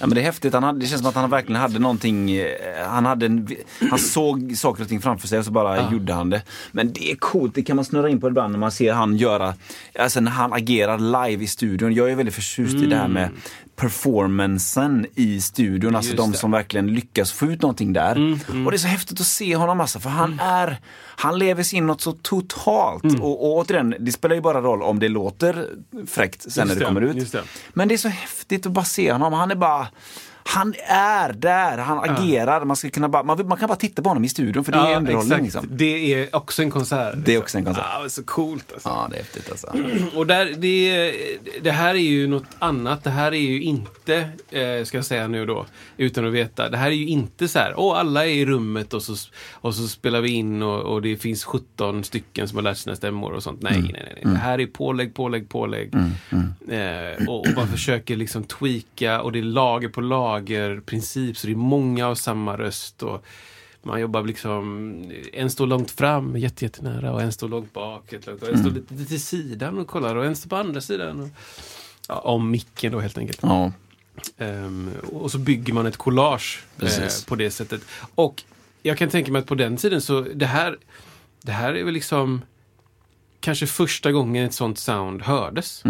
Ja, 0.00 0.06
men 0.06 0.14
det 0.14 0.20
är 0.20 0.24
häftigt. 0.24 0.54
Han 0.54 0.62
hade, 0.62 0.78
det 0.78 0.86
känns 0.86 1.00
som 1.00 1.08
att 1.08 1.14
han 1.14 1.30
verkligen 1.30 1.60
hade 1.60 1.78
någonting. 1.78 2.30
eh, 2.30 2.46
Han, 2.88 3.04
hade 3.06 3.26
en, 3.26 3.48
han 3.90 3.98
såg 3.98 4.52
saker 4.56 4.82
och 4.82 4.88
ting 4.88 5.00
framför 5.00 5.28
sig 5.28 5.38
och 5.38 5.44
så 5.44 5.50
bara 5.50 5.90
gjorde 5.92 6.12
han 6.12 6.30
det. 6.30 6.42
Men 6.72 6.92
det 6.92 7.10
är 7.12 7.16
coolt. 7.16 7.54
Det 7.54 7.62
kan 7.62 7.76
man 7.76 7.84
snurra 7.84 8.08
in 8.08 8.20
på 8.20 8.28
ibland 8.28 8.52
när 8.52 8.58
man 8.58 8.70
ser 8.72 8.92
han 8.92 9.16
göra, 9.16 9.54
alltså 9.98 10.20
när 10.20 10.30
han 10.30 10.52
agerar 10.52 10.98
live 11.28 11.44
i 11.44 11.46
studion. 11.46 11.94
Jag 11.94 12.10
är 12.10 12.14
väldigt 12.14 12.34
förtjust 12.34 12.74
i 12.74 12.86
det 12.86 12.96
här 12.96 13.08
med 13.08 13.30
performancen 13.76 15.06
i 15.14 15.40
studion. 15.40 15.96
Alltså 15.96 16.10
Just 16.10 16.22
de 16.22 16.32
det. 16.32 16.38
som 16.38 16.50
verkligen 16.50 16.86
lyckas 16.86 17.32
få 17.32 17.46
ut 17.46 17.62
någonting 17.62 17.92
där. 17.92 18.38
Och 18.64 18.70
det 18.70 18.76
är 18.76 18.78
så 18.78 18.88
häftigt 18.88 19.20
att 19.20 19.26
se 19.26 19.56
honom 19.56 19.80
alltså, 19.80 20.00
för 20.00 20.10
han 20.10 20.40
är, 20.40 20.80
han 21.16 21.38
lever 21.38 21.62
sig 21.62 21.76
in 21.78 21.86
något 21.86 22.00
så 22.00 22.12
totalt. 22.12 23.04
Och, 23.04 23.44
och 23.44 23.56
återigen, 23.56 23.94
det 24.00 24.12
spelar 24.12 24.34
ju 24.34 24.40
bara 24.40 24.60
roll 24.60 24.82
om 24.82 24.98
det 24.98 25.08
låter 25.08 25.66
fräckt 26.06 26.52
sen 26.52 26.68
när 26.68 26.74
det 26.74 26.80
det, 26.80 26.86
kommer 26.86 27.00
ut. 27.00 27.16
just 27.16 27.32
det. 27.32 27.42
Men 27.72 27.88
det 27.88 27.94
är 27.94 27.98
så 27.98 28.08
häftigt 28.08 28.66
att 28.66 28.72
bara 28.72 28.84
se 28.84 29.12
honom. 29.12 29.32
Han 29.32 29.50
är 29.50 29.54
bara 29.56 29.88
han 30.48 30.74
är 30.88 31.32
där, 31.32 31.78
han 31.78 31.98
agerar. 32.10 32.64
Man, 32.64 32.76
ska 32.76 32.90
kunna 32.90 33.08
bara, 33.08 33.22
man, 33.22 33.48
man 33.48 33.58
kan 33.58 33.68
bara 33.68 33.76
titta 33.76 34.02
på 34.02 34.08
honom 34.08 34.24
i 34.24 34.28
studion 34.28 34.64
för 34.64 34.72
det 34.72 34.78
är 34.78 34.96
underhållning. 34.96 35.42
Liksom. 35.42 35.66
Det 35.70 36.14
är 36.14 36.36
också 36.36 36.62
en 36.62 36.70
konsert. 36.70 37.14
Det 37.16 37.34
är 37.34 37.38
också 37.38 37.58
en 37.58 37.64
konsert. 37.64 37.84
Ja, 38.02 38.08
så 38.08 38.22
coolt 38.24 38.72
alltså. 38.72 38.88
Ja, 38.88 39.06
det 39.10 39.16
är 39.16 39.18
häftigt 39.18 39.50
alltså. 39.50 39.74
Och 40.14 40.26
där, 40.26 40.54
det, 40.58 41.12
det 41.62 41.70
här 41.70 41.94
är 41.94 41.98
ju 41.98 42.26
något 42.26 42.44
annat. 42.58 43.04
Det 43.04 43.10
här 43.10 43.32
är 43.34 43.40
ju 43.40 43.62
inte, 43.62 44.16
eh, 44.50 44.84
ska 44.84 44.98
jag 44.98 45.04
säga 45.04 45.28
nu 45.28 45.46
då, 45.46 45.66
utan 45.96 46.26
att 46.26 46.32
veta. 46.32 46.68
Det 46.68 46.76
här 46.76 46.86
är 46.86 46.90
ju 46.94 47.06
inte 47.08 47.48
så 47.48 47.58
här, 47.58 47.74
åh 47.76 47.98
alla 47.98 48.26
är 48.26 48.30
i 48.30 48.46
rummet 48.46 48.94
och 48.94 49.02
så, 49.02 49.14
och 49.52 49.74
så 49.74 49.88
spelar 49.88 50.20
vi 50.20 50.30
in 50.30 50.62
och, 50.62 50.80
och 50.80 51.02
det 51.02 51.16
finns 51.16 51.44
17 51.44 52.04
stycken 52.04 52.48
som 52.48 52.56
har 52.56 52.62
lärt 52.62 52.76
sina 52.78 52.96
stämmor 52.96 53.32
och 53.32 53.42
sånt. 53.42 53.62
Nej, 53.62 53.72
Mm. 53.76 53.90
nej, 53.92 54.12
nej. 54.24 54.32
Det 54.34 54.38
här 54.38 54.60
är 54.60 54.66
pålägg, 54.66 55.14
pålägg, 55.14 55.48
pålägg. 55.48 55.94
Eh, 56.68 57.28
och, 57.28 57.40
och 57.40 57.46
man 57.56 57.68
försöker 57.68 58.16
liksom 58.16 58.44
tweaka 58.44 59.20
och 59.22 59.32
det 59.32 59.38
är 59.38 59.42
lager 59.42 59.88
på 59.88 60.00
lager 60.00 60.35
princip. 60.80 61.36
Så 61.36 61.46
det 61.46 61.52
är 61.52 61.56
många 61.56 62.06
av 62.06 62.14
samma 62.14 62.56
röst. 62.56 63.02
Och, 63.02 63.24
man 63.82 64.00
jobbar 64.00 64.22
liksom, 64.22 65.04
en 65.32 65.50
står 65.50 65.66
långt 65.66 65.90
fram, 65.90 66.36
jätte, 66.36 66.64
jättenära 66.64 67.12
och 67.12 67.22
en 67.22 67.32
står 67.32 67.48
långt 67.48 67.72
bak. 67.72 68.14
Och 68.26 68.48
en 68.48 68.58
står 68.58 68.70
lite, 68.70 68.94
lite 68.94 69.08
till 69.08 69.22
sidan 69.22 69.78
och 69.78 69.86
kollar 69.86 70.16
och 70.16 70.26
en 70.26 70.36
står 70.36 70.48
på 70.48 70.56
andra 70.56 70.80
sidan. 70.80 71.20
Och, 71.20 71.28
ja, 72.08 72.18
om 72.18 72.50
micken 72.50 72.92
då 72.92 73.00
helt 73.00 73.18
enkelt. 73.18 73.38
Ja, 73.42 73.72
Ehm, 74.38 74.90
och 75.12 75.30
så 75.30 75.38
bygger 75.38 75.72
man 75.72 75.86
ett 75.86 75.96
collage 75.96 76.64
eh, 76.82 77.08
på 77.26 77.36
det 77.36 77.50
sättet. 77.50 77.80
Och 78.14 78.42
jag 78.82 78.98
kan 78.98 79.08
tänka 79.08 79.32
mig 79.32 79.40
att 79.40 79.46
på 79.46 79.54
den 79.54 79.76
tiden 79.76 80.00
så 80.00 80.20
det 80.20 80.46
här, 80.46 80.78
det 81.42 81.52
här 81.52 81.74
är 81.74 81.84
väl 81.84 81.94
liksom 81.94 82.42
kanske 83.40 83.66
första 83.66 84.12
gången 84.12 84.46
ett 84.46 84.54
sånt 84.54 84.78
sound 84.78 85.22
hördes. 85.22 85.84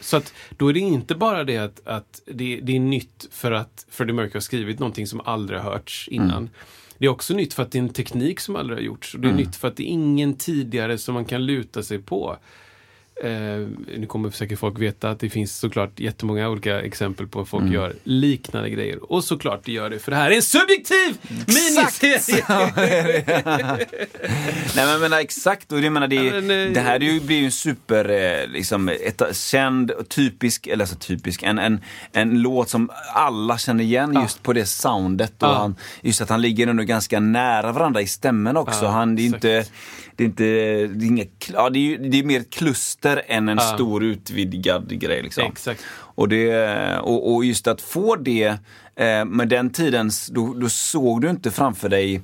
Så 0.00 0.16
att 0.16 0.34
då 0.56 0.68
är 0.68 0.72
det 0.72 0.80
inte 0.80 1.14
bara 1.14 1.44
det 1.44 1.56
att, 1.56 1.86
att 1.86 2.22
det, 2.26 2.60
det 2.62 2.76
är 2.76 2.80
nytt 2.80 3.28
för 3.30 3.52
att 3.52 3.86
Freddie 3.90 4.12
Mercury 4.12 4.36
har 4.36 4.40
skrivit 4.40 4.78
någonting 4.78 5.06
som 5.06 5.20
aldrig 5.20 5.60
har 5.60 5.70
hörts 5.70 6.08
innan. 6.08 6.50
Det 6.98 7.06
är 7.06 7.10
också 7.10 7.34
nytt 7.34 7.54
för 7.54 7.62
att 7.62 7.72
det 7.72 7.78
är 7.78 7.82
en 7.82 7.88
teknik 7.88 8.40
som 8.40 8.56
aldrig 8.56 8.78
har 8.78 8.82
gjorts. 8.82 9.14
Och 9.14 9.20
det 9.20 9.28
är 9.28 9.32
nytt 9.32 9.56
för 9.56 9.68
att 9.68 9.76
det 9.76 9.82
är 9.82 9.92
ingen 9.92 10.34
tidigare 10.34 10.98
som 10.98 11.14
man 11.14 11.24
kan 11.24 11.46
luta 11.46 11.82
sig 11.82 11.98
på. 11.98 12.36
Eh, 13.24 13.66
nu 13.98 14.06
kommer 14.08 14.30
säkert 14.30 14.58
folk 14.58 14.78
veta 14.78 15.10
att 15.10 15.20
det 15.20 15.30
finns 15.30 15.56
såklart 15.58 16.00
jättemånga 16.00 16.48
olika 16.48 16.80
exempel 16.80 17.26
på 17.26 17.40
att 17.40 17.48
folk 17.48 17.72
gör 17.72 17.94
liknande 18.04 18.70
grejer. 18.70 19.12
Och 19.12 19.24
såklart 19.24 19.60
det 19.64 19.72
gör 19.72 19.90
det, 19.90 19.98
för 19.98 20.10
det 20.10 20.16
här 20.16 20.30
är 20.30 20.36
en 20.36 20.42
subjektiv 20.42 21.18
miniserie! 21.28 22.44
Nej 24.76 24.86
men 24.86 25.00
menar 25.00 25.18
exakt, 25.18 25.72
och 25.72 25.80
jag 25.80 25.92
menar, 25.92 26.08
det, 26.08 26.16
Ja, 26.16 26.40
men, 26.40 26.66
eh, 26.66 26.72
det 26.72 26.80
här 26.80 26.94
är 26.94 27.00
ju, 27.00 27.20
blir 27.20 27.36
ju 27.38 27.44
en 27.44 27.52
super, 27.52 28.08
eh, 28.08 28.48
liksom, 28.48 28.88
ett, 28.88 29.36
känd, 29.36 29.90
och 29.90 30.08
typisk, 30.08 30.66
eller 30.66 30.84
alltså 30.84 30.96
typisk, 30.96 31.42
en, 31.42 31.58
en, 31.58 31.80
en 32.12 32.42
låt 32.42 32.68
som 32.68 32.90
alla 33.14 33.58
känner 33.58 33.84
igen 33.84 34.18
just 34.22 34.42
på 34.42 34.52
det 34.52 34.66
soundet. 34.66 35.42
Och 35.42 35.48
Ja. 35.48 35.54
han, 35.54 35.76
just 36.02 36.20
att 36.20 36.28
han 36.28 36.42
ligger 36.42 36.66
ändå 36.66 36.82
ganska 36.82 37.20
nära 37.20 37.72
varandra 37.72 38.00
i 38.00 38.06
stämmen 38.06 38.56
också. 38.56 38.84
Ja, 38.84 38.90
han, 38.90 39.16
det 39.16 39.22
är 39.22 39.26
exakt. 39.26 39.44
inte, 39.44 39.70
det 40.20 40.24
är 40.24 40.26
inte, 40.26 40.44
det 40.98 41.04
är 41.04 41.08
inga, 41.08 41.24
ja, 41.52 41.70
det 41.70 41.78
är, 41.78 41.80
ju- 41.80 41.96
det 41.98 42.18
är 42.18 42.24
mer 42.24 42.40
ett 42.40 42.50
kluster 42.50 43.22
än 43.26 43.48
en 43.48 43.60
stor 43.60 44.04
utvidgad 44.04 45.00
grej. 45.00 45.22
Liksom. 45.22 45.44
Exakt. 45.44 45.84
Och, 45.90 46.28
det, 46.28 46.98
och, 46.98 47.34
och 47.34 47.44
just 47.44 47.66
att 47.66 47.80
få 47.80 48.16
det 48.16 48.46
eh, 48.96 49.24
med 49.24 49.48
den 49.48 49.70
tidens, 49.70 50.26
då, 50.26 50.54
då 50.54 50.68
såg 50.68 51.22
du 51.22 51.30
inte 51.30 51.50
framför 51.50 51.88
dig 51.88 52.22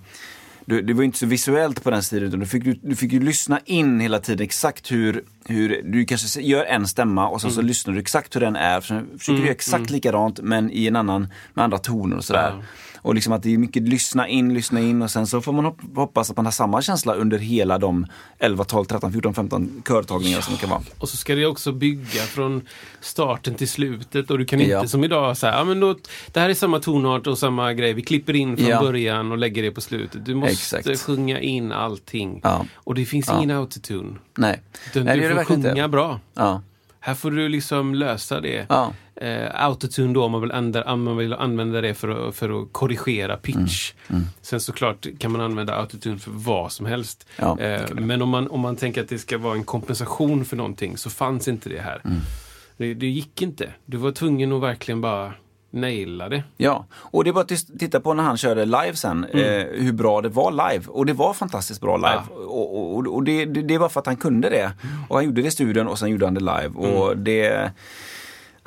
du, 0.64 0.82
det 0.82 0.94
var 0.94 1.02
inte 1.02 1.18
så 1.18 1.26
visuellt 1.26 1.82
på 1.84 1.90
den 1.90 2.02
tiden 2.02 2.28
utan 2.28 2.40
du 2.40 2.46
fick, 2.46 2.64
du, 2.64 2.78
du 2.82 2.96
fick 2.96 3.12
ju 3.12 3.20
lyssna 3.20 3.60
in 3.64 4.00
hela 4.00 4.18
tiden 4.18 4.44
exakt 4.44 4.92
hur, 4.92 5.24
hur 5.44 5.82
du 5.84 6.04
kanske 6.04 6.40
gör 6.40 6.64
en 6.64 6.88
stämma 6.88 7.28
och 7.28 7.40
sen 7.40 7.50
så 7.50 7.62
lyssnar 7.62 7.94
du 7.94 8.00
exakt 8.00 8.36
hur 8.36 8.40
den 8.40 8.56
är. 8.56 8.80
Sen 8.80 9.06
försöker 9.18 9.36
du 9.36 9.42
göra 9.42 9.54
exakt 9.54 9.90
likadant 9.90 10.40
men 10.42 10.70
i 10.70 10.86
en 10.86 10.96
annan, 10.96 11.28
med 11.54 11.64
andra 11.64 11.78
toner 11.78 12.16
och 12.16 12.24
sådär. 12.24 12.52
Ja. 12.56 12.62
Och 13.06 13.14
liksom 13.14 13.32
att 13.32 13.42
det 13.42 13.54
är 13.54 13.58
mycket 13.58 13.82
lyssna 13.82 14.28
in, 14.28 14.54
lyssna 14.54 14.80
in 14.80 15.02
och 15.02 15.10
sen 15.10 15.26
så 15.26 15.40
får 15.40 15.52
man 15.52 15.64
hop- 15.64 15.96
hoppas 15.96 16.30
att 16.30 16.36
man 16.36 16.44
har 16.46 16.52
samma 16.52 16.82
känsla 16.82 17.14
under 17.14 17.38
hela 17.38 17.78
de 17.78 18.06
11, 18.38 18.64
12, 18.64 18.84
13, 18.84 19.12
14, 19.12 19.34
15 19.34 19.82
körtagningar 19.88 20.40
som 20.40 20.54
det 20.54 20.60
kan 20.60 20.70
vara. 20.70 20.82
Och 20.98 21.08
så 21.08 21.16
ska 21.16 21.34
det 21.34 21.46
också 21.46 21.72
bygga 21.72 22.20
från 22.22 22.62
starten 23.00 23.54
till 23.54 23.68
slutet 23.68 24.30
och 24.30 24.38
du 24.38 24.44
kan 24.44 24.60
inte 24.60 24.70
Ja. 24.72 24.86
som 24.86 25.04
idag 25.04 25.36
säga, 25.36 25.52
ja 25.52 25.64
men 25.64 25.80
då, 25.80 25.94
det 26.32 26.40
här 26.40 26.48
är 26.50 26.54
samma 26.54 26.78
tonart 26.80 27.26
och 27.26 27.38
samma 27.38 27.72
grej, 27.72 27.92
vi 27.92 28.02
klipper 28.02 28.36
in 28.36 28.56
från 28.56 28.66
Ja. 28.68 28.80
början 28.80 29.32
och 29.32 29.38
lägger 29.38 29.62
det 29.62 29.70
på 29.70 29.80
slutet. 29.80 30.24
Du 30.24 30.34
måste 30.34 30.78
Exakt. 30.78 31.00
sjunga 31.00 31.40
in 31.40 31.72
allting. 31.72 32.40
Ja. 32.44 32.64
Och 32.74 32.94
det 32.94 33.04
finns 33.04 33.28
Ja. 33.28 33.36
ingen 33.38 33.50
autotune. 33.56 34.14
Nej, 34.38 34.60
Utan 34.90 35.04
Nej 35.04 35.20
du 35.20 35.34
får 35.34 35.44
sjunga 35.44 35.70
inte. 35.70 35.88
bra. 35.88 36.20
Ja. 36.34 36.62
Här 37.06 37.14
får 37.14 37.30
du 37.30 37.48
liksom 37.48 37.94
lösa 37.94 38.40
det. 38.40 38.66
Ja. 38.68 38.92
Eh, 39.16 39.64
autotune 39.64 40.14
då, 40.14 40.24
om 40.24 40.32
man 40.32 40.40
vill, 40.40 40.50
ändra, 40.50 40.92
om 40.92 41.02
man 41.02 41.16
vill 41.16 41.32
använda 41.32 41.80
det 41.80 41.94
för 41.94 42.28
att, 42.28 42.34
för 42.34 42.62
att 42.62 42.72
korrigera 42.72 43.36
pitch. 43.36 43.92
Mm. 44.08 44.22
Sen 44.42 44.60
såklart 44.60 45.06
kan 45.18 45.32
man 45.32 45.40
använda 45.40 45.74
autotune 45.74 46.18
för 46.18 46.30
vad 46.30 46.72
som 46.72 46.86
helst. 46.86 47.26
Ja, 47.36 47.60
eh, 47.60 47.94
men 47.94 48.22
om 48.22 48.28
man, 48.28 48.48
om 48.48 48.60
man 48.60 48.76
tänker 48.76 49.02
att 49.02 49.08
det 49.08 49.18
ska 49.18 49.38
vara 49.38 49.54
en 49.54 49.64
kompensation 49.64 50.44
för 50.44 50.56
någonting 50.56 50.96
så 50.96 51.10
fanns 51.10 51.48
inte 51.48 51.68
det 51.68 51.80
här. 51.80 52.00
Mm. 52.04 52.18
Det, 52.76 52.94
det 52.94 53.06
gick 53.06 53.42
inte. 53.42 53.70
Du 53.84 53.96
var 53.96 54.12
tvungen 54.12 54.52
att 54.52 54.62
verkligen 54.62 55.00
bara 55.00 55.32
naila 55.76 56.28
det. 56.28 56.42
Ja, 56.56 56.86
och 56.92 57.24
det 57.24 57.32
var 57.32 57.40
att 57.42 57.48
tis- 57.50 57.78
titta 57.78 58.00
på 58.00 58.14
när 58.14 58.22
han 58.22 58.36
körde 58.36 58.64
live 58.64 58.94
sen, 58.94 59.24
eh, 59.24 59.66
hur 59.72 59.92
bra 59.92 60.20
det 60.20 60.28
var 60.28 60.50
live. 60.50 60.84
Och 60.88 61.06
det 61.06 61.12
var 61.12 61.32
fantastiskt 61.34 61.80
bra 61.80 61.96
live. 61.96 62.22
Ja. 62.30 62.44
Och, 62.46 62.96
och, 62.96 63.06
och 63.06 63.22
det, 63.24 63.44
det, 63.44 63.62
det 63.62 63.78
var 63.78 63.88
för 63.88 64.00
att 64.00 64.06
han 64.06 64.16
kunde 64.16 64.50
det. 64.50 64.72
Och 65.08 65.16
han 65.16 65.24
gjorde 65.24 65.42
det 65.42 65.48
i 65.48 65.50
studion 65.50 65.88
och 65.88 65.98
sen 65.98 66.10
gjorde 66.10 66.26
han 66.26 66.34
det 66.34 66.40
live. 66.40 66.68
Och 66.68 67.16
det... 67.16 67.70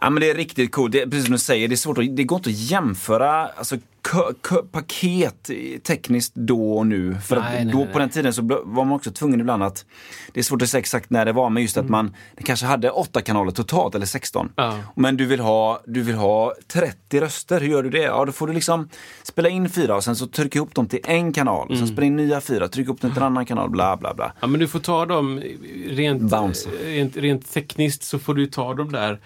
Ja 0.02 0.10
men 0.10 0.22
det 0.22 0.30
är 0.30 0.36
riktigt 0.36 0.72
coolt. 0.72 0.92
Det 0.92 1.04
precis 1.04 1.26
som 1.26 1.32
du 1.32 1.40
säger, 1.40 1.68
det, 1.68 1.74
är 1.74 1.78
svårt 1.78 1.98
att, 1.98 2.16
det 2.16 2.24
går 2.24 2.38
inte 2.38 2.50
att 2.50 2.56
jämföra 2.56 3.48
alltså, 3.48 3.78
paket 4.72 5.50
eh, 5.50 5.80
tekniskt 5.80 6.36
då 6.36 6.78
och 6.78 6.88
nu. 6.88 7.16
För 7.28 7.40
Nej, 7.40 7.66
då 7.66 7.78
nej. 7.78 7.88
på 7.94 8.00
den 8.00 8.10
tiden 8.10 8.34
så 8.34 8.42
var 8.42 8.86
man 8.86 8.92
också 8.92 9.12
tvungen 9.12 9.40
ibland 9.40 9.64
att, 9.64 9.86
det 10.34 10.40
är 10.40 10.44
svårt 10.44 10.62
att 10.62 10.70
säga 10.70 10.80
exakt 10.80 11.10
när 11.10 11.26
det 11.26 11.32
var, 11.32 11.50
men 11.50 11.64
just 11.64 11.78
att 11.78 11.90
man 11.90 12.16
det 12.36 12.44
kanske 12.44 12.66
hade 12.66 12.90
åtta 12.90 13.22
kanaler 13.22 13.52
totalt 13.52 13.96
eller 13.96 14.06
16. 14.06 14.52
Ja. 14.56 14.78
Men 14.96 15.18
du 15.18 15.26
vill, 15.26 15.40
ha, 15.40 15.82
du 15.86 16.02
vill 16.02 16.16
ha 16.16 16.54
30 16.68 17.20
röster, 17.20 17.62
hur 17.62 17.68
gör 17.68 17.84
du 17.84 17.90
det? 17.90 18.02
Ja, 18.02 18.26
då 18.26 18.32
får 18.32 18.48
du 18.48 18.54
liksom 18.54 18.90
spela 19.24 19.50
in 19.50 19.70
fyra 19.70 19.96
och 19.96 20.04
sen 20.04 20.16
så 20.16 20.28
trycka 20.28 20.60
ihop 20.60 20.76
dem 20.76 20.88
till 20.88 21.00
en 21.04 21.34
kanal. 21.34 21.70
Och 21.70 21.78
sen 21.78 21.88
spela 21.88 22.06
in 22.06 22.16
nya 22.16 22.42
fyra, 22.42 22.68
trycka 22.68 22.92
upp 22.92 23.02
dem 23.02 23.12
till 23.12 23.22
en 23.22 23.26
annan 23.26 23.46
kanal, 23.46 23.70
bla 23.70 23.98
bla 23.98 24.14
bla. 24.14 24.34
Ja, 24.40 24.48
men 24.48 24.60
du 24.60 24.68
får 24.68 24.80
ta 24.80 25.06
dem 25.06 25.44
rent, 25.88 26.22
Bounce. 26.22 26.70
rent, 26.86 27.18
rent 27.18 27.54
tekniskt 27.54 28.04
så 28.04 28.20
får 28.20 28.34
du 28.34 28.46
ta 28.46 28.74
dem 28.74 28.92
där. 28.92 29.20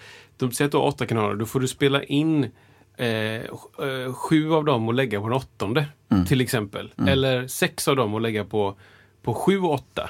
De 0.48 0.52
säger 0.54 0.66
att 0.66 0.72
du 0.72 0.78
har 0.78 0.84
åtta 0.86 1.06
kanaler. 1.06 1.34
Då 1.34 1.46
får 1.46 1.60
du 1.60 1.68
spela 1.68 2.02
in 2.02 2.50
eh, 2.96 3.08
eh, 3.08 4.12
sju 4.14 4.52
av 4.52 4.64
dem 4.64 4.88
och 4.88 4.94
lägga 4.94 5.20
på 5.20 5.28
den 5.28 5.36
åttonde. 5.36 5.86
Till 6.28 6.40
exempel. 6.40 6.92
Eller 7.08 7.46
sex 7.48 7.88
av 7.88 7.96
dem 7.96 8.14
och 8.14 8.20
lägga 8.20 8.44
på, 8.44 8.76
på 9.22 9.34
sju 9.34 9.58
och 9.58 9.72
åtta. 9.72 10.08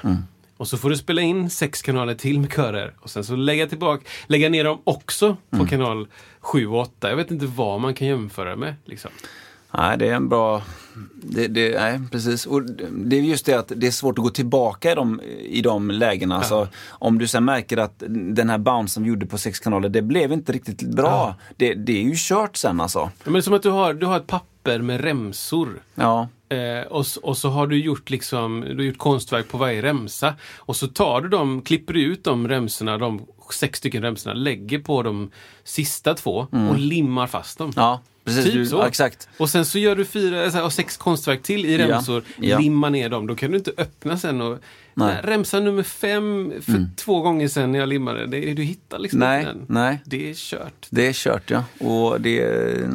Och 0.57 0.67
så 0.67 0.77
får 0.77 0.89
du 0.89 0.97
spela 0.97 1.21
in 1.21 1.49
sex 1.49 1.81
kanaler 1.81 2.15
till 2.15 2.39
med 2.39 2.53
körer. 2.53 2.93
Och 2.99 3.09
sen 3.09 3.23
så 3.23 3.35
lägga 3.35 3.67
tillbaka, 3.67 4.03
lägga 4.27 4.49
ner 4.49 4.63
dem 4.63 4.81
också 4.83 5.37
på 5.49 5.67
kanal 5.67 6.07
sju 6.39 6.67
och 6.67 6.79
åtta. 6.79 7.09
Jag 7.09 7.15
vet 7.17 7.31
inte 7.31 7.45
vad 7.45 7.81
man 7.81 7.93
kan 7.93 8.07
jämföra 8.07 8.55
med. 8.55 8.75
Liksom. 8.85 9.11
Nej, 9.77 9.97
det 9.97 10.09
är 10.09 10.13
en 10.13 10.29
bra... 10.29 10.61
Det, 11.13 11.47
det, 11.47 11.79
nej, 11.79 11.99
precis. 12.11 12.45
Och 12.45 12.61
det 12.91 13.15
är 13.15 13.21
just 13.21 13.45
det 13.45 13.53
att 13.53 13.71
det 13.75 13.87
är 13.87 13.91
svårt 13.91 14.17
att 14.17 14.23
gå 14.23 14.29
tillbaka 14.29 14.91
i 14.91 14.95
de, 14.95 15.21
i 15.39 15.61
de 15.61 15.91
lägena. 15.91 16.37
Alltså, 16.37 16.67
om 16.89 17.17
du 17.17 17.27
sen 17.27 17.45
märker 17.45 17.77
att 17.77 18.03
den 18.07 18.49
här 18.49 18.57
bounce 18.57 18.93
som 18.93 19.03
vi 19.03 19.09
gjorde 19.09 19.25
på 19.25 19.37
sex 19.37 19.59
kanaler, 19.59 19.89
det 19.89 20.01
blev 20.01 20.31
inte 20.31 20.51
riktigt 20.51 20.81
bra. 20.81 21.35
Det, 21.57 21.73
det 21.73 21.97
är 21.97 22.03
ju 22.03 22.13
kört 22.15 22.57
sen 22.57 22.81
alltså. 22.81 22.99
Ja, 22.99 23.11
Men 23.23 23.33
det 23.33 23.39
är 23.39 23.41
som 23.41 23.53
att 23.53 23.63
du 23.63 23.69
har, 23.69 23.93
du 23.93 24.05
har 24.05 24.17
ett 24.17 24.27
papper 24.27 24.79
med 24.79 25.01
remsor. 25.01 25.69
Ja, 25.95 26.27
Eh, 26.49 26.87
och, 26.87 27.05
och 27.23 27.37
så 27.37 27.49
har 27.49 27.67
du 27.67 27.77
gjort 27.77 28.09
liksom, 28.09 28.61
du 28.61 28.75
har 28.75 28.83
gjort 28.83 28.97
konstverk 28.97 29.47
på 29.47 29.57
varje 29.57 29.81
remsa. 29.81 30.33
Och 30.57 30.75
så 30.75 30.87
tar 30.87 31.21
du 31.21 31.29
dem, 31.29 31.61
klipper 31.61 31.93
du 31.93 32.03
ut 32.03 32.23
de 32.23 32.47
remsorna, 32.47 32.97
de 32.97 33.25
sex 33.53 33.79
stycken 33.79 34.01
remsorna, 34.01 34.33
lägger 34.33 34.79
på 34.79 35.03
de 35.03 35.31
sista 35.63 36.13
två 36.13 36.47
och 36.69 36.77
limmar 36.77 37.27
fast 37.27 37.57
dem. 37.57 37.71
ja. 37.75 38.01
Precis, 38.25 38.43
typ 38.45 38.53
du, 38.53 38.65
så. 38.65 38.75
ja, 38.75 38.87
exakt. 38.87 39.29
Och 39.37 39.49
sen 39.49 39.65
så 39.65 39.79
gör 39.79 39.95
du 39.95 40.05
fyra, 40.05 40.51
så 40.51 40.57
här, 40.57 40.69
sex 40.69 40.97
konstverk 40.97 41.43
till 41.43 41.65
i 41.65 41.77
Ja, 41.77 41.87
remsor, 41.87 42.23
ja. 42.39 42.59
limmar 42.59 42.89
ner 42.89 43.09
dem. 43.09 43.27
Då 43.27 43.35
kan 43.35 43.51
du 43.51 43.57
inte 43.57 43.71
öppna 43.77 44.17
sen 44.17 44.41
och... 44.41 44.57
Nej. 44.97 45.11
Mm. 45.11 45.25
Nej. 45.25 45.35
Remsa 45.35 45.59
nummer 45.59 45.83
fem, 45.83 46.53
för 46.61 46.87
två 46.95 47.21
gånger 47.21 47.47
sen 47.47 47.71
när 47.71 47.79
jag 47.79 47.89
limmade, 47.89 48.25
det, 48.27 48.53
du 48.53 48.63
hittar 48.63 48.99
liksom 48.99 49.19
Nej, 49.19 49.39
inte 49.39 49.51
den. 49.53 49.65
nej. 49.69 50.01
Det 50.05 50.29
är 50.29 50.33
kört. 50.33 50.87
Det 50.89 51.07
är 51.07 51.13
kört 51.13 51.49
ja. 51.51 51.63
Och 51.79 52.21
det, 52.21 52.35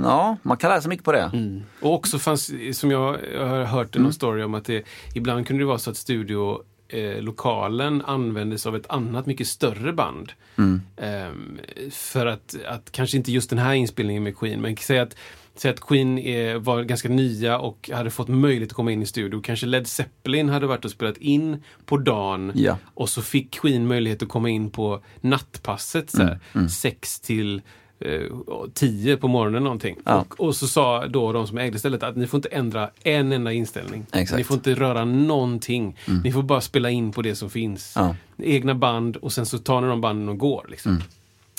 ja, 0.03 0.37
man 0.43 0.57
kan 0.57 0.71
lära 0.71 0.81
sig 0.81 0.89
mycket 0.89 1.05
på 1.05 1.13
det. 1.13 1.31
Mm. 1.33 1.63
Och 1.81 1.95
också 1.95 2.19
fanns, 2.19 2.51
som 2.73 2.91
jag 2.91 2.99
har 3.39 3.65
hört 3.65 3.97
Mm. 3.97 4.03
någon 4.05 4.13
story 4.13 4.43
om, 4.43 4.55
att 4.55 4.65
det, 4.65 4.83
ibland 5.15 5.47
kunde 5.47 5.63
det 5.63 5.67
vara 5.67 5.79
så 5.79 5.91
att 5.91 5.97
studio 5.97 6.63
eh, 6.91 7.23
lokalen 7.23 8.03
användes 8.03 8.67
av 8.67 8.77
ett 8.77 8.87
annat 8.91 9.27
mycket 9.27 9.47
större 9.47 9.93
band. 9.93 10.33
Mm. 10.59 10.83
Ehm, 10.97 11.59
för 11.91 12.27
att, 12.27 12.57
att, 12.69 12.93
kanske 12.93 13.17
inte 13.17 13.33
just 13.33 13.51
den 13.51 13.59
här 13.59 13.75
inspelningen 13.75 14.23
med 14.23 14.39
Queen, 14.39 14.61
men 14.61 14.77
säg 14.77 14.99
att, 14.99 15.17
säg 15.55 15.71
att 15.71 15.81
Queen 15.81 16.19
är, 16.19 16.55
var 16.57 16.83
ganska 16.83 17.09
nya 17.09 17.59
och 17.59 17.91
hade 17.93 18.11
fått 18.11 18.29
möjlighet 18.29 18.71
att 18.71 18.77
komma 18.77 18.93
in 18.93 19.03
i 19.03 19.07
studio. 19.07 19.41
Kanske 19.41 19.67
Led 19.67 19.87
Zeppelin 19.87 20.49
hade 20.49 20.67
varit 20.67 20.85
och 20.85 20.91
spelat 20.91 21.17
in 21.17 21.63
på 21.87 21.97
dagen 21.97 22.53
Ja. 22.55 22.79
och 22.85 23.09
så 23.09 23.23
fick 23.23 23.61
Queen 23.61 23.87
möjlighet 23.89 24.23
att 24.23 24.29
komma 24.29 24.49
in 24.49 24.71
på 24.71 25.03
nattpasset, 25.21 26.11
så 26.11 26.23
här, 26.23 26.39
Mm, 26.53 26.69
sex 26.69 27.21
till 27.21 27.57
eh, 27.57 27.63
tio 28.75 29.17
på 29.17 29.29
morgonen 29.29 29.65
någonting. 29.65 29.97
Ja. 30.05 30.15
Och, 30.29 30.41
och 30.41 30.57
så 30.57 30.69
sa 30.69 31.07
då 31.07 31.33
de 31.33 31.47
som 31.47 31.59
ägde 31.59 31.79
stället 31.79 32.03
att 32.03 32.17
ni 32.17 32.27
får 32.27 32.39
inte 32.39 32.49
ändra 32.49 32.91
en 33.03 33.33
enda 33.33 33.53
inställning. 33.53 34.07
Exakt. 34.13 34.39
Ni 34.39 34.45
får 34.45 34.55
inte 34.55 34.75
röra 34.75 35.05
någonting. 35.05 35.97
Ni 36.25 36.33
får 36.33 36.43
bara 36.43 36.61
spela 36.61 36.91
in 36.91 37.13
på 37.13 37.23
det 37.23 37.35
som 37.35 37.51
finns. 37.51 37.93
Ja. 37.97 38.17
Egna 38.39 38.75
band 38.75 39.17
och 39.17 39.33
sen 39.33 39.47
så 39.47 39.59
tar 39.59 39.81
ni 39.81 39.89
de 39.89 40.01
banden 40.01 40.29
och 40.29 40.39
går. 40.39 40.67
Liksom. 40.69 40.93
Mm. 40.93 41.03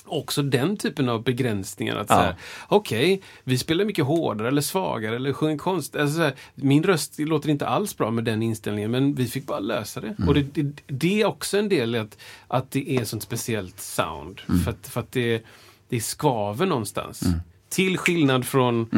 Också 0.06 0.42
den 0.42 0.78
typen 0.78 1.10
av 1.10 1.24
begränsningar. 1.24 1.96
att 1.96 2.10
Ja. 2.10 2.34
Okej, 2.68 3.22
vi 3.44 3.58
spelar 3.58 3.86
mycket 3.86 4.06
hårdare 4.06 4.48
eller 4.48 4.62
svagare 4.62 5.16
eller 5.16 5.34
sjunger 5.34 5.58
konst. 5.58 5.96
Alltså, 5.96 6.16
så 6.16 6.22
här, 6.22 6.34
min 6.56 6.84
röst 6.84 7.20
låter 7.20 7.50
inte 7.50 7.68
alls 7.68 7.98
bra 7.98 8.12
med 8.12 8.24
den 8.24 8.44
inställningen 8.44 8.92
men 8.92 9.16
vi 9.16 9.28
fick 9.28 9.46
bara 9.46 9.60
lösa 9.60 10.02
det. 10.02 10.16
Mm. 10.18 10.28
Och 10.28 10.34
det, 10.34 10.42
det, 10.54 10.82
det 10.88 11.22
är 11.22 11.26
också 11.26 11.58
en 11.58 11.70
del 11.70 11.96
i 11.96 11.98
att, 11.98 12.18
att 12.48 12.72
det 12.72 12.92
är 12.92 13.06
sånt 13.06 13.24
speciellt 13.24 13.80
sound. 13.80 14.42
Mm. 14.50 14.62
För 14.62 14.72
att, 14.72 14.88
för 14.88 15.00
att 15.00 15.12
det, 15.12 15.44
det 15.92 16.02
skaver 16.02 16.66
någonstans. 16.66 17.24
Till 17.70 17.98
skillnad 17.98 18.46
från 18.46 18.90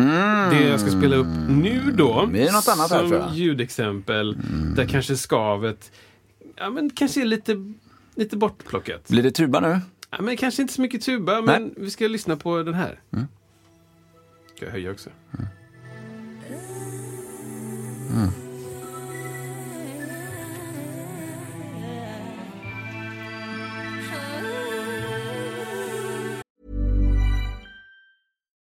det 0.51 0.67
jag 0.69 0.79
ska 0.79 0.89
spela 0.89 1.15
upp 1.15 1.49
nu 1.49 1.93
då. 1.97 2.19
Mm. 2.19 2.33
Det 2.33 2.47
är 2.47 2.51
något 2.51 2.67
annat 2.67 2.91
här, 2.91 2.99
som 2.99 3.09
tror 3.09 3.19
jag. 3.19 3.29
Mm. 3.29 3.39
ljudexempel. 3.39 4.37
Där 4.75 4.85
kanske 4.85 5.17
skavet 5.17 5.91
ja, 6.55 6.69
men 6.69 6.89
kanske 6.89 7.21
är 7.21 7.25
lite, 7.25 7.73
lite 8.15 8.37
bortplockat. 8.37 9.07
Blir 9.07 9.23
det 9.23 9.31
tuba 9.31 9.59
nu? 9.59 9.79
Ja, 10.09 10.21
men 10.21 10.37
kanske 10.37 10.61
inte 10.61 10.73
så 10.73 10.81
mycket 10.81 11.01
tuba, 11.01 11.41
men 11.41 11.73
vi 11.77 11.91
ska 11.91 12.07
lyssna 12.07 12.35
på 12.35 12.63
den 12.63 12.73
här. 12.73 12.99
Mm. 13.13 13.25
Ska 14.55 14.65
jag 14.65 14.71
höja 14.71 14.91
också? 14.91 15.09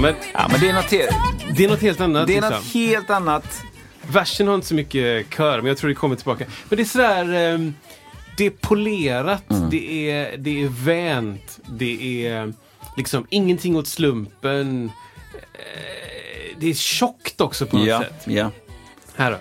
Men 0.00 0.14
Ja, 0.34 0.48
men 0.50 0.60
det 0.60 0.68
är 0.68 0.72
något, 0.74 0.84
he- 0.92 1.08
det 1.56 1.64
är 1.64 1.68
något 1.68 1.80
helt 1.82 2.00
annat. 2.00 2.26
det 2.26 2.32
är 2.32 2.40
liksom. 2.40 2.52
något 2.56 2.74
helt 2.74 3.10
annat. 3.10 3.62
Versen 4.12 4.48
har 4.48 4.54
inte 4.54 4.66
så 4.66 4.74
mycket 4.74 5.34
kör, 5.34 5.56
men 5.58 5.66
jag 5.66 5.76
tror 5.76 5.88
det 5.88 5.94
kommer 5.94 6.16
tillbaka. 6.16 6.44
Men 6.68 6.76
det 6.76 6.82
är 6.82 6.84
sådär... 6.84 7.34
ehm, 7.54 7.74
det 8.36 8.46
är 8.46 8.50
polerat, 8.50 9.50
Mm. 9.50 9.70
det, 9.70 10.10
är, 10.10 10.36
det 10.36 10.62
är 10.62 10.68
vänt, 10.68 11.58
det 11.68 12.26
är 12.26 12.52
liksom 12.96 13.26
ingenting 13.30 13.76
åt 13.76 13.86
slumpen. 13.88 14.90
Det 16.62 16.70
är 16.70 16.74
tjockt 16.74 17.40
också 17.40 17.66
på 17.66 17.76
något 17.76 17.86
Ja, 17.86 18.00
sätt. 18.00 18.12
ja. 18.26 18.50
Här 19.16 19.30
då. 19.30 19.36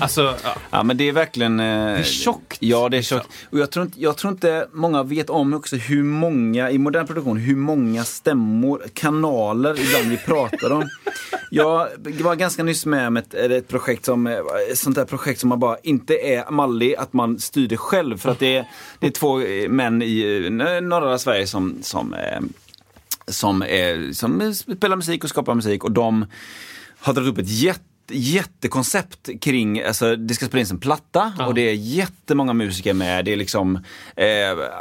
Alltså, 0.00 0.34
ja. 0.44 0.56
Ja, 0.70 0.82
men 0.82 0.96
det 0.96 1.08
är 1.08 1.12
verkligen... 1.12 1.60
Eh, 1.60 1.66
det 1.66 1.98
är 1.98 2.02
tjockt, 2.02 2.56
Ja, 2.60 2.88
det 2.88 2.96
är 2.96 3.02
tjockt. 3.02 3.28
Och 3.50 3.58
jag 3.58 3.70
tror, 3.70 3.84
inte, 3.84 4.00
jag 4.00 4.16
tror 4.16 4.32
inte 4.32 4.68
många 4.72 5.02
vet 5.02 5.30
om 5.30 5.54
också 5.54 5.76
hur 5.76 6.02
många, 6.02 6.70
i 6.70 6.78
modern 6.78 7.06
produktion, 7.06 7.36
hur 7.36 7.56
många 7.56 8.04
stämmor, 8.04 8.82
kanaler 8.94 9.80
ibland 9.80 10.08
vi 10.08 10.16
pratar 10.16 10.72
om. 10.72 10.88
Jag 11.52 11.88
var 12.22 12.34
ganska 12.34 12.62
nyss 12.62 12.86
med 12.86 13.06
om 13.06 13.16
ett, 13.16 13.34
ett 13.34 13.68
projekt 13.68 14.04
som, 14.04 14.26
eh, 14.26 14.38
ett 14.70 14.78
sånt 14.78 14.96
där 14.96 15.04
projekt 15.04 15.40
som 15.40 15.48
man 15.48 15.60
bara 15.60 15.76
inte 15.82 16.14
är 16.14 16.50
mallig, 16.50 16.94
att 16.94 17.12
man 17.12 17.38
styr 17.38 17.68
det 17.68 17.76
själv. 17.76 18.18
För 18.18 18.30
att 18.30 18.38
det 18.38 18.56
är, 18.56 18.68
det 18.98 19.06
är 19.06 19.10
två 19.10 19.40
eh, 19.40 19.68
män 19.68 20.02
i 20.02 20.46
eh, 20.46 20.80
norra 20.80 21.18
Sverige 21.18 21.46
som, 21.46 21.78
som 21.82 22.14
eh, 22.14 22.40
som, 23.26 23.62
är, 23.62 24.12
som 24.12 24.54
spelar 24.54 24.96
musik 24.96 25.24
och 25.24 25.30
skapar 25.30 25.54
musik 25.54 25.84
och 25.84 25.92
de 25.92 26.26
har 27.00 27.14
dragit 27.14 27.32
upp 27.32 27.38
ett 27.38 27.48
jätte 27.48 27.84
jättekoncept 28.12 29.28
kring, 29.40 29.82
alltså 29.82 30.16
det 30.16 30.34
ska 30.34 30.46
spelas 30.46 30.70
in 30.70 30.76
en 30.76 30.80
platta 30.80 31.32
och 31.46 31.54
det 31.54 31.60
är 31.70 31.74
jättemånga 31.74 32.52
musiker 32.52 32.94
med. 32.94 33.24
Det 33.24 33.32
är 33.32 33.36
liksom, 33.36 33.76
eh, 34.16 34.26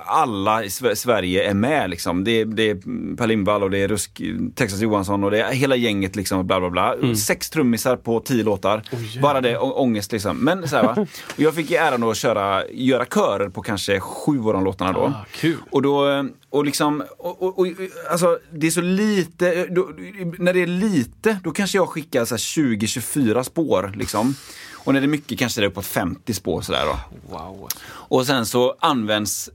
alla 0.05 0.63
i 0.63 0.67
Sve- 0.67 0.95
Sverige 0.95 1.49
är 1.49 1.53
med 1.53 1.89
liksom. 1.89 2.23
Det 2.23 2.31
är, 2.31 2.45
det 2.45 2.69
är 2.69 2.75
Per 3.15 3.27
Lindvall 3.27 3.63
och 3.63 3.71
det 3.71 3.77
är 3.77 3.87
Rusk, 3.87 4.21
Texas 4.55 4.79
Johansson 4.81 5.23
och 5.23 5.31
det 5.31 5.41
är 5.41 5.53
hela 5.53 5.75
gänget 5.75 6.15
liksom, 6.15 6.47
bla 6.47 6.59
bla 6.59 6.69
bla. 6.69 7.15
Sex 7.15 7.49
trummisar 7.49 7.95
på 7.95 8.19
tio 8.19 8.43
låtar. 8.43 8.81
Bara 9.21 9.41
det, 9.41 9.57
å- 9.57 9.73
ångest 9.73 10.11
liksom. 10.11 10.37
Men 10.37 10.67
så 10.67 10.75
här, 10.75 10.83
va? 10.83 10.95
Och 11.35 11.39
jag 11.39 11.55
fick 11.55 11.71
äran 11.71 12.01
då 12.01 12.09
att 12.09 12.17
köra, 12.17 12.67
göra 12.67 13.05
körer 13.05 13.49
på 13.49 13.61
kanske 13.61 13.99
sju 13.99 14.39
av 14.39 14.53
de 14.53 14.63
låtarna 14.63 14.91
då. 14.91 14.99
Ah, 15.01 15.25
kul. 15.33 15.57
Och 15.71 15.81
då, 15.81 16.25
och 16.49 16.65
liksom, 16.65 17.03
och, 17.17 17.43
och, 17.43 17.59
och, 17.59 17.67
alltså 18.09 18.39
det 18.51 18.67
är 18.67 18.71
så 18.71 18.81
lite, 18.81 19.65
då, 19.65 19.89
när 20.37 20.53
det 20.53 20.59
är 20.59 20.67
lite, 20.67 21.39
då 21.43 21.51
kanske 21.51 21.77
jag 21.77 21.89
skickar 21.89 22.25
så 22.25 22.33
här 22.33 22.39
20-24 22.39 23.43
spår 23.43 23.93
liksom. 23.95 24.35
Och 24.73 24.93
när 24.93 25.01
det 25.01 25.05
är 25.05 25.09
mycket 25.09 25.39
kanske 25.39 25.61
det 25.61 25.65
är 25.65 25.69
uppåt 25.69 25.85
50 25.85 26.33
spår 26.33 26.61
sådär 26.61 26.85
då. 26.85 26.99
Wow. 27.29 27.67
Och 27.89 28.25
sen 28.25 28.45
så 28.45 28.75
används 28.79 29.49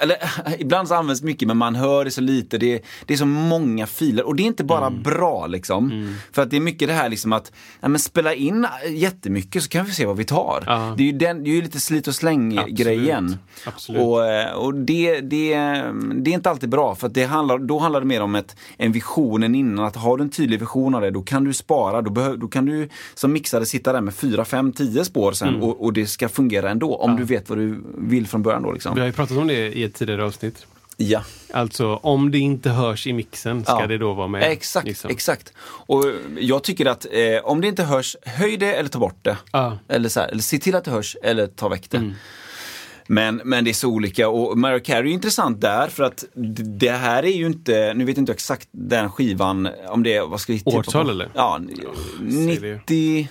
eller 0.00 0.16
ibland 0.58 0.88
så 0.88 0.94
används 0.94 1.22
mycket 1.22 1.48
men 1.48 1.56
man 1.56 1.74
hör 1.74 2.04
det 2.04 2.10
så 2.10 2.20
lite. 2.20 2.58
Det 2.58 2.74
är, 2.74 2.80
det 3.06 3.14
är 3.14 3.18
så 3.18 3.26
många 3.26 3.86
filer 3.86 4.26
och 4.26 4.36
det 4.36 4.42
är 4.42 4.46
inte 4.46 4.64
bara 4.64 4.86
Mm. 4.86 5.02
bra 5.02 5.46
liksom. 5.46 6.08
För 6.32 6.42
att 6.42 6.50
det 6.50 6.56
är 6.56 6.60
mycket 6.60 6.88
det 6.88 6.94
här 6.94 7.08
liksom 7.08 7.32
att, 7.32 7.52
ja, 7.80 7.88
men 7.88 7.98
spela 8.00 8.34
in 8.34 8.66
jättemycket 8.90 9.62
så 9.62 9.68
kan 9.68 9.84
vi 9.86 9.92
se 9.92 10.06
vad 10.06 10.16
vi 10.16 10.24
tar. 10.24 10.64
Ja. 10.66 10.94
Det 10.96 11.02
är 11.02 11.06
ju 11.06 11.12
den, 11.12 11.44
det 11.44 11.50
är 11.50 11.54
ju 11.54 11.62
lite 11.62 11.80
slit 11.80 12.08
och 12.08 12.14
släng 12.14 12.60
grejen. 12.68 13.36
Absolut. 13.66 14.02
Och, 14.02 14.26
eh, 14.26 14.52
och 14.52 14.74
det, 14.74 15.20
det, 15.20 15.54
det 16.14 16.30
är 16.30 16.34
inte 16.34 16.50
alltid 16.50 16.68
bra 16.68 16.94
för 16.94 17.06
att 17.06 17.14
det 17.14 17.24
handlar, 17.24 17.58
då 17.58 17.78
handlar 17.78 18.00
det 18.00 18.06
mer 18.06 18.20
om 18.22 18.34
ett, 18.34 18.56
en 18.76 18.92
visionen 18.92 19.54
innan. 19.54 19.84
Att 19.84 19.96
har 19.96 20.16
du 20.16 20.22
en 20.22 20.30
tydlig 20.30 20.60
vision 20.60 20.94
av 20.94 21.00
det, 21.00 21.10
då 21.10 21.22
kan 21.22 21.44
du 21.44 21.52
spara. 21.52 22.02
Då, 22.02 22.10
behöv, 22.10 22.38
då 22.38 22.48
kan 22.48 22.66
du 22.66 22.88
som 23.14 23.32
mixare 23.32 23.66
sitta 23.66 23.92
där 23.92 24.00
med 24.00 24.14
fyra, 24.14 24.44
fem, 24.44 24.72
tio 24.72 25.04
spår 25.04 25.32
sen 25.32 25.48
Mm. 25.48 25.62
och, 25.62 25.84
och 25.84 25.92
det 25.92 26.06
ska 26.06 26.28
fungera 26.28 26.70
ändå. 26.70 26.96
Om 26.96 27.16
du 27.16 27.24
vet 27.24 27.48
vad 27.48 27.58
du 27.58 27.82
vill 27.98 28.26
från 28.26 28.42
början 28.42 28.62
då 28.62 28.72
liksom. 28.72 28.94
Vi 28.94 29.00
har 29.00 29.06
ju 29.06 29.12
pratat 29.12 29.36
om 29.38 29.46
det 29.46 29.71
i 29.72 29.84
ett 29.84 29.94
tidigare 29.94 30.24
avsnitt. 30.24 30.66
Ja. 30.96 31.24
Alltså, 31.52 31.94
om 31.96 32.30
det 32.30 32.38
inte 32.38 32.70
hörs 32.70 33.06
i 33.06 33.12
mixen 33.12 33.64
ska 33.64 33.80
Ja. 33.80 33.86
det 33.86 33.98
då 33.98 34.12
vara 34.12 34.28
med. 34.28 34.42
Exakt, 34.52 34.86
liksom. 34.86 35.10
exakt. 35.10 35.52
Och 35.62 36.04
jag 36.38 36.62
tycker 36.62 36.86
att 36.86 37.06
eh, 37.12 37.38
om 37.44 37.60
det 37.60 37.68
inte 37.68 37.82
hörs, 37.82 38.16
höj 38.22 38.56
det 38.56 38.74
eller 38.74 38.88
ta 38.88 38.98
bort 38.98 39.18
det. 39.22 39.36
Ja. 39.52 39.78
Eller, 39.88 40.08
så 40.08 40.20
här, 40.20 40.28
eller 40.28 40.42
se 40.42 40.58
till 40.58 40.74
att 40.74 40.84
det 40.84 40.90
hörs 40.90 41.16
eller 41.22 41.46
ta 41.46 41.68
väck 41.68 41.90
det. 41.90 41.96
Mm. 41.96 42.12
Men, 43.06 43.40
men 43.44 43.64
det 43.64 43.70
är 43.70 43.74
så 43.74 43.88
olika 43.88 44.28
och 44.28 44.58
Mariah 44.58 44.82
Carey 44.82 45.10
är 45.10 45.14
intressant 45.14 45.60
där 45.60 45.88
för 45.88 46.02
att 46.02 46.24
det 46.80 46.90
här 46.90 47.22
är 47.22 47.32
ju 47.36 47.46
inte, 47.46 47.94
nu 47.94 48.04
vet 48.04 48.16
jag 48.16 48.22
inte 48.22 48.32
exakt 48.32 48.68
den 48.70 49.10
skivan, 49.10 49.68
om 49.88 50.02
det 50.02 50.14
är, 50.14 50.26
vad 50.26 50.40
ska 50.40 50.52
vi 50.52 50.58
tippa 50.58 50.70
Årtal, 50.78 51.04
på? 51.04 51.10
eller? 51.10 51.30
Ja, 51.34 51.60
det. 51.60 51.74
97, 52.20 53.28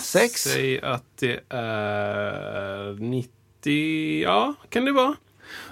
6? 0.00 0.42
Säg 0.42 0.80
att 0.80 1.04
det 1.18 1.40
är 1.48 2.92
90, 3.00 3.30
ja, 3.66 4.54
kan 4.68 4.84
det 4.84 4.92
vara? 4.92 5.14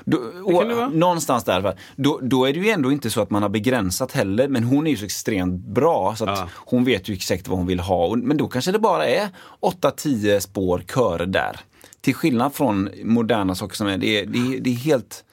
Då, 0.04 0.18
och, 0.44 0.64
det 0.64 0.74
vara. 0.74 0.88
någonstans 0.88 1.44
där. 1.44 1.74
Då, 1.96 2.20
då 2.22 2.44
är 2.48 2.52
det 2.52 2.58
ju 2.58 2.70
ändå 2.70 2.92
inte 2.92 3.10
så 3.10 3.20
att 3.20 3.30
man 3.30 3.42
har 3.42 3.48
begränsat 3.48 4.12
heller, 4.12 4.48
men 4.48 4.64
hon 4.64 4.86
är 4.86 4.90
ju 4.90 4.96
så 4.96 5.04
extremt 5.04 5.62
bra 5.64 6.14
så 6.16 6.24
att 6.24 6.38
Ja. 6.38 6.48
hon 6.54 6.84
vet 6.84 7.08
ju 7.08 7.14
exakt 7.14 7.48
vad 7.48 7.58
hon 7.58 7.66
vill 7.66 7.80
ha. 7.80 8.16
Men 8.16 8.36
då 8.36 8.48
kanske 8.48 8.72
det 8.72 8.78
bara 8.78 9.06
är 9.06 9.28
8-10 9.60 10.40
spår 10.40 10.84
körer 10.94 11.26
där. 11.26 11.60
Till 12.00 12.14
skillnad 12.14 12.54
från 12.54 12.88
moderna 13.04 13.54
saker 13.54 13.76
som 13.76 13.86
är, 13.86 13.98
det 13.98 14.20
är, 14.20 14.26
det 14.26 14.38
är, 14.38 14.60
det 14.60 14.70
är 14.70 14.74
helt 14.74 15.24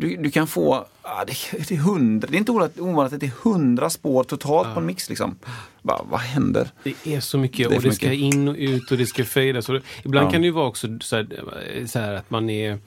du, 0.00 0.16
du 0.16 0.30
kan 0.30 0.46
få, 0.46 0.86
ja, 1.02 1.24
det, 1.26 1.32
det 1.68 1.74
är 1.74 1.78
hundra, 1.78 2.28
det 2.30 2.36
är 2.36 2.38
inte 2.38 2.52
ovanligt 2.52 3.12
att 3.14 3.20
det 3.20 3.26
är 3.26 3.32
hundra 3.42 3.90
spår 3.90 4.24
totalt 4.24 4.74
på 4.74 4.80
en 4.80 4.86
mix 4.86 5.08
liksom. 5.08 5.38
Va, 5.82 6.06
vad 6.10 6.20
händer? 6.20 6.70
Det 6.82 6.94
är 7.14 7.20
så 7.20 7.38
mycket 7.38 7.70
Det 7.70 7.76
och 7.76 7.82
det 7.82 7.92
ska 7.92 8.08
mycket. 8.08 8.34
in 8.34 8.48
och 8.48 8.54
ut 8.58 8.90
och 8.90 8.98
det 8.98 9.06
ska 9.06 9.24
fejdas. 9.24 9.68
Ibland 10.02 10.26
Ja. 10.26 10.30
kan 10.30 10.40
det 10.40 10.46
ju 10.46 10.52
vara 10.52 10.66
också 10.66 10.88
så 11.00 11.16
här, 11.16 11.26
så 11.86 11.98
här 11.98 12.12
att 12.14 12.30
man 12.30 12.50
är 12.50 12.78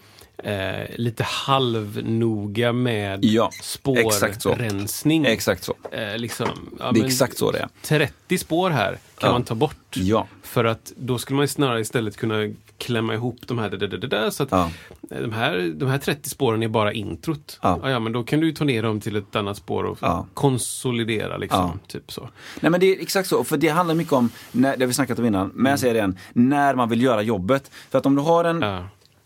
eh, 0.43 0.85
lite 0.95 1.23
halvnoga 1.23 2.73
med 2.73 3.25
Ja, 3.25 3.49
spårrensning. 3.61 5.25
Exakt 5.25 5.63
så. 5.63 5.75
Eh, 5.91 6.17
liksom, 6.17 6.47
ja, 6.79 6.91
Det 6.91 6.99
är 6.99 7.05
exakt 7.05 7.37
så 7.37 7.51
det 7.51 7.59
är. 7.59 7.69
30 7.83 8.37
spår 8.37 8.69
här 8.69 8.91
kan 9.17 9.27
Ja. 9.27 9.31
man 9.31 9.43
ta 9.43 9.55
bort. 9.55 9.75
Ja. 9.93 10.27
För 10.43 10.65
att 10.65 10.91
då 10.95 11.17
skulle 11.17 11.37
man 11.37 11.47
snarare 11.47 11.81
istället 11.81 12.17
kunna 12.17 12.53
klämma 12.81 13.13
ihop 13.13 13.37
de 13.47 13.57
här, 13.59 13.69
där, 13.69 13.87
där, 13.87 13.97
där, 13.97 14.29
så 14.29 14.43
att 14.43 14.51
Ja. 14.51 14.71
de, 15.01 15.31
här, 15.33 15.73
de 15.75 15.89
här 15.89 15.97
30 15.97 16.29
spåren 16.29 16.63
är 16.63 16.67
bara 16.67 16.93
introt. 16.93 17.59
Ja. 17.61 17.79
Ja. 17.83 17.89
Ja, 17.89 17.99
men 17.99 18.11
då 18.13 18.23
kan 18.23 18.39
du 18.39 18.45
ju 18.47 18.53
ta 18.53 18.63
ner 18.63 18.83
dem 18.83 18.99
till 18.99 19.15
ett 19.15 19.35
annat 19.35 19.57
spår 19.57 19.83
och 19.83 19.97
Ja. 20.01 20.25
konsolidera 20.33 21.37
liksom. 21.37 21.79
Typ 21.87 22.11
så. 22.11 22.29
Nej 22.59 22.71
men 22.71 22.79
det 22.79 22.85
är 22.85 23.01
exakt 23.01 23.29
så, 23.29 23.43
för 23.43 23.57
det 23.57 23.67
handlar 23.67 23.95
mycket 23.95 24.13
om, 24.13 24.29
när, 24.51 24.77
det 24.77 24.83
har 24.83 24.87
vi 24.87 24.93
snackat 24.93 25.19
om 25.19 25.25
innan, 25.25 25.51
men 25.53 25.69
jag 25.69 25.79
säger 25.79 25.93
det 25.93 25.97
igen, 25.97 26.17
när 26.33 26.75
man 26.75 26.89
vill 26.89 27.01
göra 27.01 27.21
jobbet. 27.21 27.71
För 27.89 27.97
att 27.99 28.05
om 28.05 28.15
du 28.15 28.21
har 28.21 28.43
en. 28.43 28.63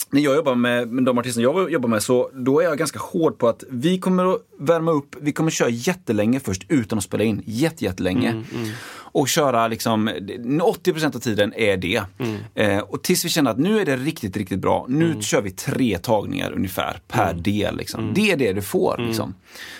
När 0.09 0.21
jag 0.21 0.35
jobbar 0.35 0.55
med, 0.55 0.87
med 0.87 1.03
de 1.03 1.17
artisterna 1.17 1.43
jag 1.43 1.71
jobbar 1.71 1.89
med 1.89 2.03
så 2.03 2.29
då 2.33 2.59
är 2.59 2.63
jag 2.63 2.77
ganska 2.77 2.99
hård 2.99 3.37
på 3.37 3.47
att 3.47 3.63
vi 3.69 3.99
kommer 3.99 4.33
att 4.33 4.41
värma 4.59 4.91
upp, 4.91 5.15
vi 5.21 5.31
kommer 5.31 5.51
köra 5.51 5.69
jättelänge 5.69 6.39
först 6.39 6.65
utan 6.67 6.97
att 6.97 7.03
spela 7.03 7.23
in. 7.23 7.41
Jätte, 7.45 7.85
jättelänge. 7.85 8.43
Och 8.97 9.27
köra 9.27 9.67
liksom, 9.67 10.09
80% 10.09 11.15
av 11.15 11.19
tiden 11.19 11.53
är 11.53 11.77
det. 11.77 12.03
Eh, 12.55 12.79
och 12.79 13.03
tills 13.03 13.25
vi 13.25 13.29
känner 13.29 13.51
att 13.51 13.59
nu 13.59 13.79
är 13.79 13.85
det 13.85 13.97
riktigt, 13.97 14.37
riktigt 14.37 14.59
bra. 14.59 14.85
Nu 14.89 15.21
kör 15.21 15.41
vi 15.41 15.51
tre 15.51 15.97
tagningar 15.97 16.51
ungefär 16.51 16.99
per 17.07 17.33
del. 17.33 17.77
Liksom. 17.77 18.13
Det 18.13 18.31
är 18.31 18.37
det 18.37 18.53
du 18.53 18.61
får. 18.61 18.97
Liksom. 19.07 19.35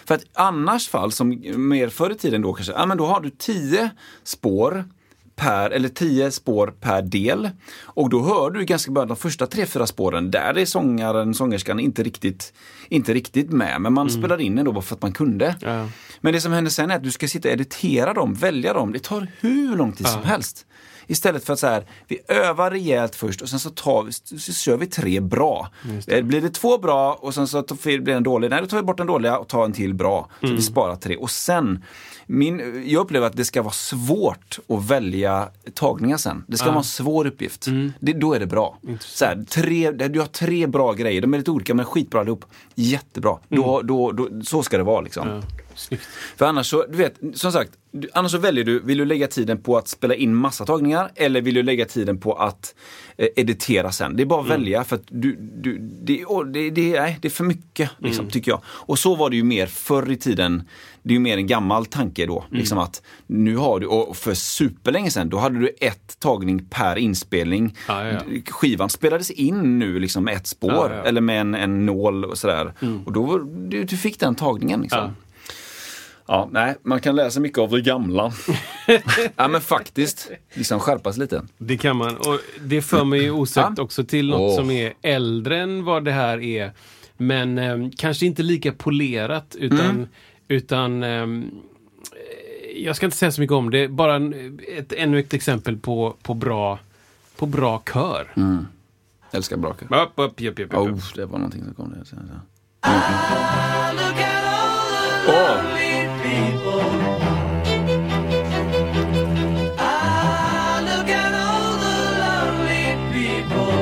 För 0.06 0.16
att 0.16 0.26
annars 0.34 0.90
fall, 0.90 1.12
som 1.12 1.44
mer 1.56 1.90
förr 1.90 2.12
i 2.12 2.16
tiden 2.16 2.42
då 2.42 2.54
kanske, 2.54 2.74
ja 2.74 2.86
men 2.86 2.98
då 2.98 3.06
har 3.06 3.20
du 3.20 3.30
10 3.30 3.90
spår 4.24 4.86
per, 5.36 5.70
eller 5.70 5.90
10 5.90 6.32
spår 6.32 6.74
per 6.82 7.02
del. 7.02 7.50
Och 7.84 8.10
då 8.10 8.24
hör 8.24 8.50
du 8.52 8.66
ganska 8.66 8.92
bra 8.92 9.06
de 9.06 9.18
första 9.18 9.48
tre, 9.48 9.66
fyra 9.66 9.88
spåren, 9.88 10.32
där 10.32 10.58
är 10.58 10.66
sångaren, 10.66 11.34
sångerskan 11.34 11.80
inte 11.80 12.04
riktigt, 12.04 12.54
inte 12.90 13.14
riktigt 13.14 13.50
med. 13.52 13.82
Men 13.82 13.94
man 13.94 14.10
spelar 14.10 14.42
in 14.42 14.56
den 14.56 14.66
då 14.66 14.72
bara 14.72 14.82
för 14.82 14.96
att 14.96 15.02
man 15.02 15.12
kunde. 15.14 15.56
Ja. 15.62 15.88
Men 16.22 16.34
det 16.34 16.42
som 16.42 16.52
händer 16.52 16.72
sen 16.72 16.92
är 16.92 16.96
att 16.96 17.04
du 17.04 17.12
ska 17.12 17.28
sitta 17.28 17.48
och 17.48 17.54
editera 17.54 18.14
dem, 18.14 18.34
välja 18.34 18.74
dem. 18.74 18.94
Det 18.94 19.00
tar 19.04 19.28
hur 19.40 19.76
lång 19.78 19.92
tid 19.92 20.08
som 20.08 20.24
helst. 20.24 20.66
Istället 21.08 21.46
för 21.46 21.54
att 21.54 21.60
så 21.60 21.68
här, 21.68 21.86
vi 22.08 22.20
övar 22.28 22.72
rejält 22.72 23.16
först 23.16 23.42
och 23.42 23.50
sen 23.50 23.60
så, 23.60 23.70
tar 23.70 24.04
vi, 24.04 24.12
så 24.40 24.54
kör 24.54 24.78
vi 24.78 24.86
tre 24.88 25.20
bra. 25.20 25.70
Eh, 26.08 26.24
Blir 26.24 26.42
det 26.42 26.50
två 26.50 26.78
bra 26.78 27.14
och 27.14 27.34
sen 27.34 27.48
så 27.48 27.62
tar- 27.62 27.76
blir 27.76 28.00
det 28.00 28.14
en 28.14 28.24
dålig, 28.24 28.50
nej 28.50 28.62
då 28.62 28.68
tar 28.68 28.78
vi 28.78 28.84
bort 28.84 28.98
den 28.98 29.08
dåliga 29.08 29.38
och 29.38 29.48
tar 29.48 29.66
en 29.66 29.74
till 29.74 29.94
bra. 29.94 30.30
Så 30.42 30.48
vi 30.48 30.62
sparar 30.62 30.96
tre. 30.96 31.16
Och 31.18 31.32
sen, 31.32 31.84
min, 32.26 32.84
jag 32.86 33.02
upplever 33.02 33.28
att 33.28 33.38
det 33.38 33.46
ska 33.46 33.62
vara 33.62 33.74
svårt 33.74 34.60
att 34.68 34.90
välja 34.90 35.50
tagningar 35.74 36.18
sen. 36.18 36.44
Det 36.48 36.58
ska 36.58 36.66
vara 36.72 36.78
en 36.78 36.84
svår 36.84 37.28
uppgift. 37.28 37.66
Det, 38.00 38.14
då 38.14 38.34
är 38.34 38.40
det 38.40 38.48
bra. 38.48 38.80
Så 39.00 39.26
här, 39.26 39.46
tre, 39.50 39.92
du 39.92 40.20
har 40.20 40.28
tre 40.28 40.68
bra 40.68 40.94
grejer, 40.94 41.22
de 41.22 41.34
är 41.34 41.38
lite 41.38 41.52
olika 41.52 41.74
men 41.74 41.86
skitbra 41.86 42.20
allihop. 42.22 42.46
Jättebra. 42.76 43.38
Då, 43.50 43.82
då, 43.82 44.12
då, 44.12 44.30
så 44.44 44.64
ska 44.64 44.78
det 44.78 44.84
vara 44.84 45.02
liksom. 45.02 45.28
Ja. 45.28 45.42
Snyggt. 45.76 46.04
För 46.38 46.46
annars 46.46 46.70
så, 46.70 46.86
du 46.90 46.98
vet, 46.98 47.16
som 47.34 47.52
sagt, 47.52 47.72
annars 48.14 48.32
så 48.32 48.38
väljer 48.38 48.64
du, 48.64 48.80
vill 48.80 48.98
du 48.98 49.06
lägga 49.06 49.28
tiden 49.28 49.62
på 49.62 49.78
att 49.78 49.88
spela 49.88 50.16
in 50.16 50.36
massa 50.36 50.66
tagningar 50.66 51.12
eller 51.16 51.42
vill 51.42 51.54
du 51.54 51.64
lägga 51.64 51.86
tiden 51.86 52.18
på 52.18 52.34
att 52.34 52.76
eh, 53.18 53.28
editera 53.36 53.92
sen? 53.92 54.16
Det 54.16 54.24
är 54.24 54.26
bara 54.26 54.42
att 54.42 54.50
välja 54.50 54.84
för 54.84 54.96
att 54.96 55.04
du, 55.08 55.36
du, 55.36 55.78
det, 55.80 56.26
åh, 56.26 56.46
det, 56.46 56.70
det, 56.70 57.00
nej, 57.00 57.20
det 57.22 57.28
är 57.28 57.30
för 57.30 57.44
mycket, 57.44 57.90
liksom, 57.98 58.30
tycker 58.30 58.52
jag. 58.52 58.62
Och 58.66 59.00
så 59.00 59.16
var 59.16 59.30
det 59.30 59.36
ju 59.36 59.44
mer 59.44 59.68
förr 59.68 60.12
i 60.12 60.18
tiden. 60.18 60.64
Det 61.04 61.10
är 61.10 61.14
ju 61.14 61.20
mer 61.20 61.38
en 61.38 61.48
gammal 61.48 61.86
tanke 61.86 62.26
då. 62.26 62.46
Liksom 62.52 62.78
att 62.78 63.02
nu 63.28 63.58
har 63.58 63.80
du, 63.80 63.88
och 63.88 64.18
för 64.18 64.34
superlänge 64.34 65.12
sedan, 65.12 65.30
då 65.30 65.38
hade 65.38 65.60
du 65.60 65.76
ett 65.82 66.20
tagning 66.20 66.66
per 66.66 66.96
inspelning. 66.96 67.78
Ja, 67.88 68.08
ja, 68.08 68.22
ja. 68.28 68.42
Skivan 68.48 68.90
spelades 68.90 69.32
in 69.32 69.80
nu 69.80 70.00
liksom 70.00 70.24
med 70.24 70.36
ett 70.36 70.48
spår 70.48 70.72
Ja, 70.72 70.90
ja. 70.96 71.04
eller 71.04 71.22
med 71.22 71.42
en, 71.42 71.56
en 71.56 71.86
nål 71.86 72.26
och 72.26 72.38
sådär. 72.38 72.74
Och 73.06 73.12
då, 73.12 73.38
du, 73.38 73.84
du 73.84 73.98
fick 73.98 74.20
den 74.20 74.36
tagningen 74.36 74.82
liksom. 74.82 75.16
Ja. 76.28 76.50
Nej, 76.52 76.76
man 76.84 77.02
kan 77.02 77.16
läsa 77.16 77.40
mycket 77.40 77.60
av 77.60 77.70
det 77.72 77.82
gamla. 77.82 78.34
ja, 79.36 79.48
men 79.48 79.62
faktiskt. 79.62 80.32
Liksom 80.54 80.80
skärpas 80.80 81.18
lite. 81.18 81.42
Det 81.58 81.78
kan 81.78 81.98
man. 81.98 82.18
Och 82.18 82.40
det 82.62 82.82
för 82.82 83.04
mig 83.04 83.22
ju 83.22 83.32
osökt 83.32 83.80
också 83.80 84.04
till 84.04 84.30
något 84.30 84.40
Åh. 84.42 84.56
som 84.56 84.72
är 84.72 84.94
äldre 85.02 85.60
än 85.62 85.84
vad 85.86 86.06
det 86.06 86.12
här 86.12 86.38
är. 86.44 86.72
Men 87.18 87.58
eh, 87.58 87.78
kanske 87.98 88.26
inte 88.26 88.44
lika 88.44 88.72
polerat 88.72 89.56
utan, 89.60 89.80
Mm. 89.80 90.08
utan 90.48 91.04
eh, 91.04 91.28
jag 92.76 92.96
ska 92.96 93.06
inte 93.06 93.18
säga 93.18 93.32
så 93.32 93.42
mycket 93.42 93.54
om 93.54 93.70
det. 93.72 93.88
Bara 93.88 94.16
en, 94.16 94.60
ett, 94.78 94.94
ännu 94.94 95.20
ett 95.20 95.34
exempel 95.34 95.78
på, 95.78 96.16
på, 96.22 96.34
bra, 96.34 96.80
på 97.36 97.46
bra 97.46 97.84
kör. 97.94 98.34
Älskar 99.32 99.58
braka. 99.58 99.86
Upp, 99.86 100.12
upp, 100.16 100.42
upp, 100.42 100.60
upp, 100.60 100.60
upp. 100.60 100.74
Oh, 100.74 101.00
det 101.16 101.26
var 101.26 101.38
någonting 101.38 101.64
som 101.64 101.74
kom 101.74 101.90
där. 101.92 102.04
Så- 102.04 102.16
så. 102.16 102.40
Look 106.26 106.40
at 106.40 106.64
all 106.66 106.90
the 106.98 107.06
Åh. 107.08 107.36
lonely 107.82 107.98
people. 108.24 109.78
Ah, 109.78 110.82
look 110.82 111.10
at 111.10 111.34
all 111.34 111.72
the 111.86 111.98
lonely 112.24 112.88
people. 113.14 113.76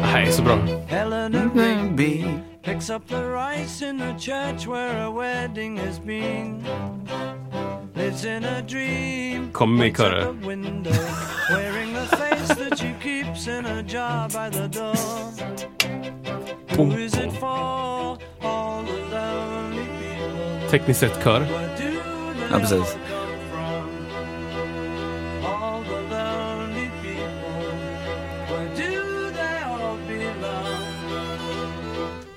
Det 0.00 0.06
här 0.06 0.22
är 0.22 0.30
så 0.30 0.42
bra. 0.42 0.58
Eleanor 0.88 1.50
Rigby 1.54 2.24
picks 2.62 2.90
up 2.90 3.08
the 3.08 3.22
rice 3.22 3.82
in 3.90 3.98
the 3.98 4.14
church 4.18 4.66
where 4.66 5.02
a 5.04 5.10
wedding 5.10 5.78
has 5.78 5.98
been. 5.98 6.64
Lives 7.94 8.24
in 8.24 8.44
a 8.44 8.62
dream. 8.62 9.50
Kom 9.52 9.76
med 9.76 9.80
waits 9.86 10.00
at 10.00 10.06
körer. 10.06 10.20
the 10.32 10.46
window, 10.46 10.92
wearing 11.50 11.94
the 11.94 12.16
face 12.16 12.48
that 12.54 12.78
she 12.78 12.94
keeps 13.02 13.46
in 13.46 13.66
a 13.66 13.82
jar 13.82 14.28
by 14.28 14.50
the 14.58 14.68
door. 14.68 14.96
Who 16.76 16.90
is 16.92 17.14
it 17.14 17.32
for? 17.32 18.18
tekniskt 20.78 21.00
sett 21.00 21.24
kör. 21.24 21.46
Ja, 22.50 22.58
precis. 22.58 22.96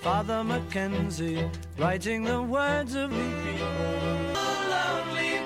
Father 0.01 0.43
Mackenzie 0.43 1.49
writing 1.77 2.25
the 2.25 2.37
words 2.37 2.95
of 2.95 3.11
the 3.11 3.17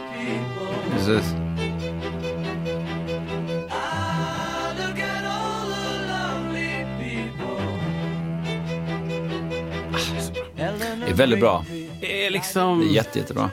people. 0.02 0.52
Precis. 0.92 1.34
Det 11.06 11.12
är 11.12 11.14
väldigt 11.14 11.40
bra. 11.40 11.66
Det 12.02 12.26
är 12.26 12.30
liksom... 12.32 12.88
Jätte, 12.92 13.20
jättebra. 13.20 13.50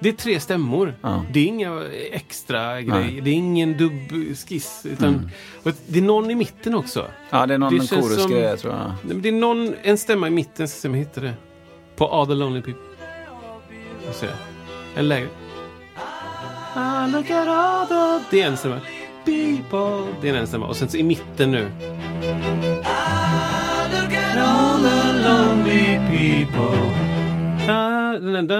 Det 0.00 0.08
är 0.08 0.12
tre 0.12 0.40
stämmor. 0.40 0.94
Ja. 1.02 1.24
Det 1.32 1.40
är 1.40 1.46
inga 1.46 1.82
extra 2.12 2.82
grejer. 2.82 3.04
Nej. 3.12 3.20
Det 3.20 3.30
är 3.30 3.34
ingen 3.34 3.76
dubbskiss. 3.76 4.80
Utan, 4.86 5.30
och 5.62 5.72
det 5.86 5.98
är 5.98 6.02
någon 6.02 6.30
i 6.30 6.34
mitten 6.34 6.74
också. 6.74 7.06
Ja, 7.30 7.46
det 7.46 7.54
är 7.54 7.58
någon 7.58 7.78
Det 7.78 7.90
korusgrej 7.90 8.48
som- 8.50 8.58
tror 8.58 8.74
jag. 8.74 9.16
Det 9.22 9.28
är 9.28 9.32
någon, 9.32 9.74
en 9.82 9.98
stämma 9.98 10.26
i 10.26 10.30
mitten, 10.30 10.68
ska 10.68 10.80
se 10.80 10.88
om 10.88 10.94
jag 10.94 10.98
hittar 11.00 11.22
det. 11.22 11.34
På 11.96 12.08
All 12.08 12.26
the 12.26 12.34
Lonely 12.34 12.62
People. 12.62 12.82
Jag 14.06 14.14
ser. 14.14 14.30
En 14.96 15.08
lägre. 15.08 15.28
Look 17.12 17.30
at 17.30 17.48
all 17.48 17.86
the... 17.86 18.24
Det 18.30 18.42
är 18.42 18.46
en 18.46 18.56
stämma. 18.56 18.80
People. 19.24 20.12
Det 20.22 20.28
är 20.28 20.34
en 20.34 20.46
stämma. 20.46 20.66
Och 20.66 20.76
sen 20.76 20.88
så 20.88 20.96
i 20.96 21.02
mitten 21.02 21.50
nu. 21.50 21.70
Ah, 22.84 23.84
look 23.92 24.12
at 24.12 24.36
all 24.36 24.80
the 24.82 25.28
lonely 25.28 25.98
people. 26.10 27.05
Lonely... 27.66 28.54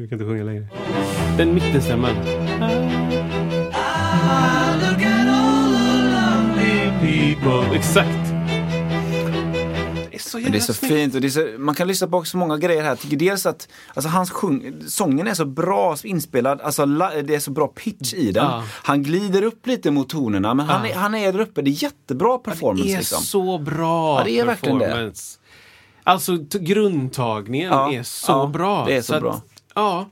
Jag 0.00 0.08
kan 0.08 0.12
inte 0.12 0.24
sjunga 0.24 0.44
längre. 0.44 0.66
Den 1.36 1.54
mittenstämman. 1.54 2.16
Exakt. 7.74 8.08
Det 10.32 10.46
är 10.46 10.50
det 10.50 10.58
är 10.58 10.60
så 10.60 10.74
snyggt. 10.74 10.94
fint 10.94 11.14
och 11.14 11.20
det 11.20 11.26
är 11.26 11.30
så, 11.30 11.48
man 11.58 11.74
kan 11.74 11.88
lyssna 11.88 12.08
på 12.08 12.24
så 12.24 12.36
många 12.36 12.58
grejer 12.58 12.82
här. 12.82 12.88
Jag 12.88 12.98
tycker 12.98 13.16
dels 13.16 13.46
att 13.46 13.68
alltså, 13.94 14.08
hans 14.08 14.30
sjung, 14.30 14.74
sången 14.86 15.26
är 15.26 15.34
så 15.34 15.44
bra 15.44 15.96
inspelad, 16.04 16.60
alltså, 16.60 16.84
la, 16.84 17.10
det 17.22 17.34
är 17.34 17.40
så 17.40 17.50
bra 17.50 17.68
pitch 17.68 18.14
i 18.14 18.32
den. 18.32 18.44
Ja. 18.44 18.64
Han 18.82 19.02
glider 19.02 19.42
upp 19.42 19.66
lite 19.66 19.90
mot 19.90 20.08
tonerna 20.08 20.54
men 20.54 20.66
han, 20.66 20.84
Ja. 20.86 20.90
är, 20.90 20.94
han 20.94 21.14
är 21.14 21.32
där 21.32 21.40
uppe. 21.40 21.62
Det 21.62 21.70
är 21.70 21.82
jättebra 21.82 22.38
performance. 22.38 22.84
Det 22.84 22.92
är 22.94 22.98
liksom. 22.98 23.22
så 23.22 23.58
bra 23.58 24.18
Ja, 24.18 24.24
det 24.24 24.38
är 24.38 24.44
verkligen 24.44 24.78
det. 24.78 25.12
Alltså 26.10 26.36
grundtagningen 26.50 27.70
Ja, 27.72 27.92
är 27.92 28.02
så 28.02 28.32
ja, 28.32 28.46
bra. 28.46 28.84
det 28.86 28.96
är 28.96 29.02
så 29.02 29.14
att, 29.14 29.20
bra. 29.20 29.30
Mm. 29.32 29.42
Ja, 29.74 30.10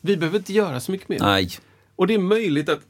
vi 0.00 0.16
behöver 0.16 0.38
inte 0.38 0.52
göra 0.52 0.80
så 0.80 0.92
mycket 0.92 1.08
mer. 1.08 1.18
Nej. 1.20 1.50
Och 1.96 2.06
det 2.06 2.14
är 2.14 2.18
möjligt 2.18 2.68
att, 2.68 2.80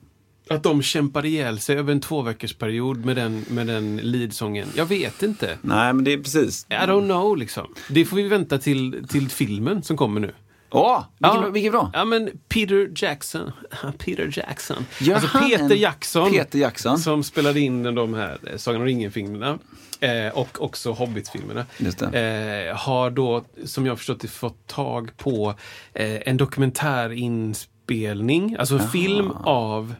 att 0.50 0.62
de 0.62 0.82
kämpar 0.82 1.24
ihjäl 1.26 1.60
sig 1.60 1.78
över 1.78 1.92
en 1.92 2.00
två 2.00 2.22
veckors 2.22 2.54
period 2.54 3.04
med 3.04 3.16
den, 3.16 3.44
med 3.48 3.66
den 3.66 3.96
leadsången. 3.96 4.68
Jag 4.76 4.86
vet 4.86 5.22
inte. 5.22 5.58
Nej, 5.62 5.92
men 5.92 6.04
det 6.04 6.12
är 6.12 6.18
precis. 6.18 6.66
I 6.70 6.74
don't 6.74 7.04
know 7.06 7.36
liksom. 7.36 7.74
Det 7.88 8.04
får 8.04 8.16
vi 8.16 8.22
vänta 8.28 8.58
till, 8.58 9.06
till 9.08 9.28
filmen 9.28 9.82
som 9.82 9.96
kommer 9.96 10.20
nu. 10.20 10.32
Åh, 10.70 11.04
vilken, 11.18 11.42
Ja. 11.42 11.48
vilken 11.50 11.72
bra. 11.72 11.90
Ja 11.94 12.04
men 12.04 12.30
Peter 12.48 12.90
Jackson. 12.96 13.52
Peter 13.98 14.30
Jackson. 14.38 14.86
Gör 15.00 15.14
alltså 15.14 15.38
Peter 15.38 15.74
Jackson. 15.74 16.30
Peter 16.30 16.58
Jackson. 16.58 16.98
Som 16.98 17.22
spelade 17.22 17.60
in 17.60 17.82
de 17.82 18.14
här 18.14 18.38
Sagan 18.56 18.80
om 18.80 18.86
ringen-filmerna. 18.86 19.58
Eh, 20.02 20.28
och 20.38 20.62
också 20.62 20.92
Hobbit-filmerna. 20.92 21.66
Eh, 22.12 22.76
har 22.76 23.10
då, 23.10 23.44
som 23.64 23.86
jag 23.86 23.98
förstått 23.98 24.20
det, 24.20 24.28
fått 24.28 24.66
tag 24.66 25.16
på 25.16 25.54
eh, 25.94 26.28
en 26.28 26.36
dokumentärinspelning. 26.36 28.56
Alltså 28.58 28.74
en 28.78 28.88
film 28.88 29.30
av 29.30 29.94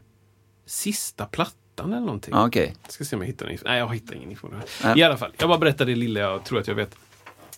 sista 0.66 1.26
plattan 1.26 1.92
eller 1.92 2.00
någonting. 2.00 2.34
Okej. 2.34 2.74
Jag 2.82 2.92
ska 2.92 3.04
se 3.04 3.16
om 3.16 3.22
jag 3.22 3.26
hittar 3.26 3.46
den. 3.46 3.58
Nej, 3.64 3.78
jag 3.78 3.94
hittar 3.94 4.14
ingen 4.14 4.30
information. 4.30 4.62
Nej. 4.84 4.98
I 4.98 5.02
alla 5.02 5.16
fall, 5.16 5.30
jag 5.38 5.48
bara 5.48 5.58
berättar 5.58 5.84
det 5.84 5.94
lilla 5.94 6.20
jag 6.20 6.44
tror 6.44 6.60
att 6.60 6.68
jag 6.68 6.74
vet. 6.74 6.96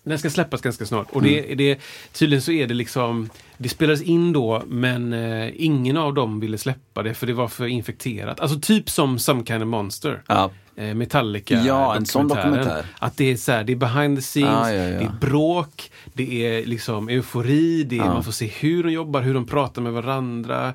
Den 0.03 0.19
ska 0.19 0.31
släppas 0.31 0.61
ganska 0.61 0.87
snart. 0.87 1.11
Och 1.11 1.23
Mm. 1.23 1.45
det, 1.49 1.55
det, 1.55 1.81
tydligen 2.13 2.43
så 2.43 2.53
är 2.53 2.67
det 2.67 2.75
liksom, 2.75 3.31
det 3.59 3.69
spelades 3.69 4.03
in 4.03 4.33
då 4.33 4.63
men 4.67 5.13
eh, 5.13 5.51
ingen 5.55 5.97
av 5.97 6.15
dem 6.15 6.41
ville 6.41 6.59
släppa 6.59 7.03
det 7.03 7.15
för 7.15 7.27
det 7.27 7.33
var 7.33 7.49
för 7.49 7.67
infekterat. 7.67 8.41
Alltså 8.41 8.61
typ 8.61 8.91
som 8.91 9.19
Some 9.19 9.47
kind 9.47 9.63
of 9.63 9.69
monster. 9.69 10.23
Ja. 10.27 10.51
Eh, 10.77 10.95
Metallica 10.95 11.61
Ja, 11.61 11.97
en 11.97 12.07
sån 12.07 12.29
dokumentär. 12.29 12.87
Att 12.99 13.17
det 13.17 13.33
är 13.33 13.37
så 13.37 13.53
här, 13.53 13.65
det 13.65 13.73
är 13.73 13.77
behind 13.77 14.19
the 14.19 14.23
scenes, 14.23 14.51
Ja, 14.51 14.73
ja, 14.73 14.85
ja. 14.85 14.99
det 14.99 15.05
är 15.05 15.13
bråk, 15.21 15.91
det 16.13 16.47
är 16.47 16.67
liksom 16.67 17.09
eufori, 17.09 17.85
det 17.85 17.99
är, 17.99 18.05
man 18.05 18.25
får 18.25 18.33
se 18.33 18.47
hur 18.47 18.83
de 18.83 18.91
jobbar, 18.93 19.23
hur 19.23 19.35
de 19.35 19.47
pratar 19.47 19.83
med 19.83 19.93
varandra. 19.93 20.75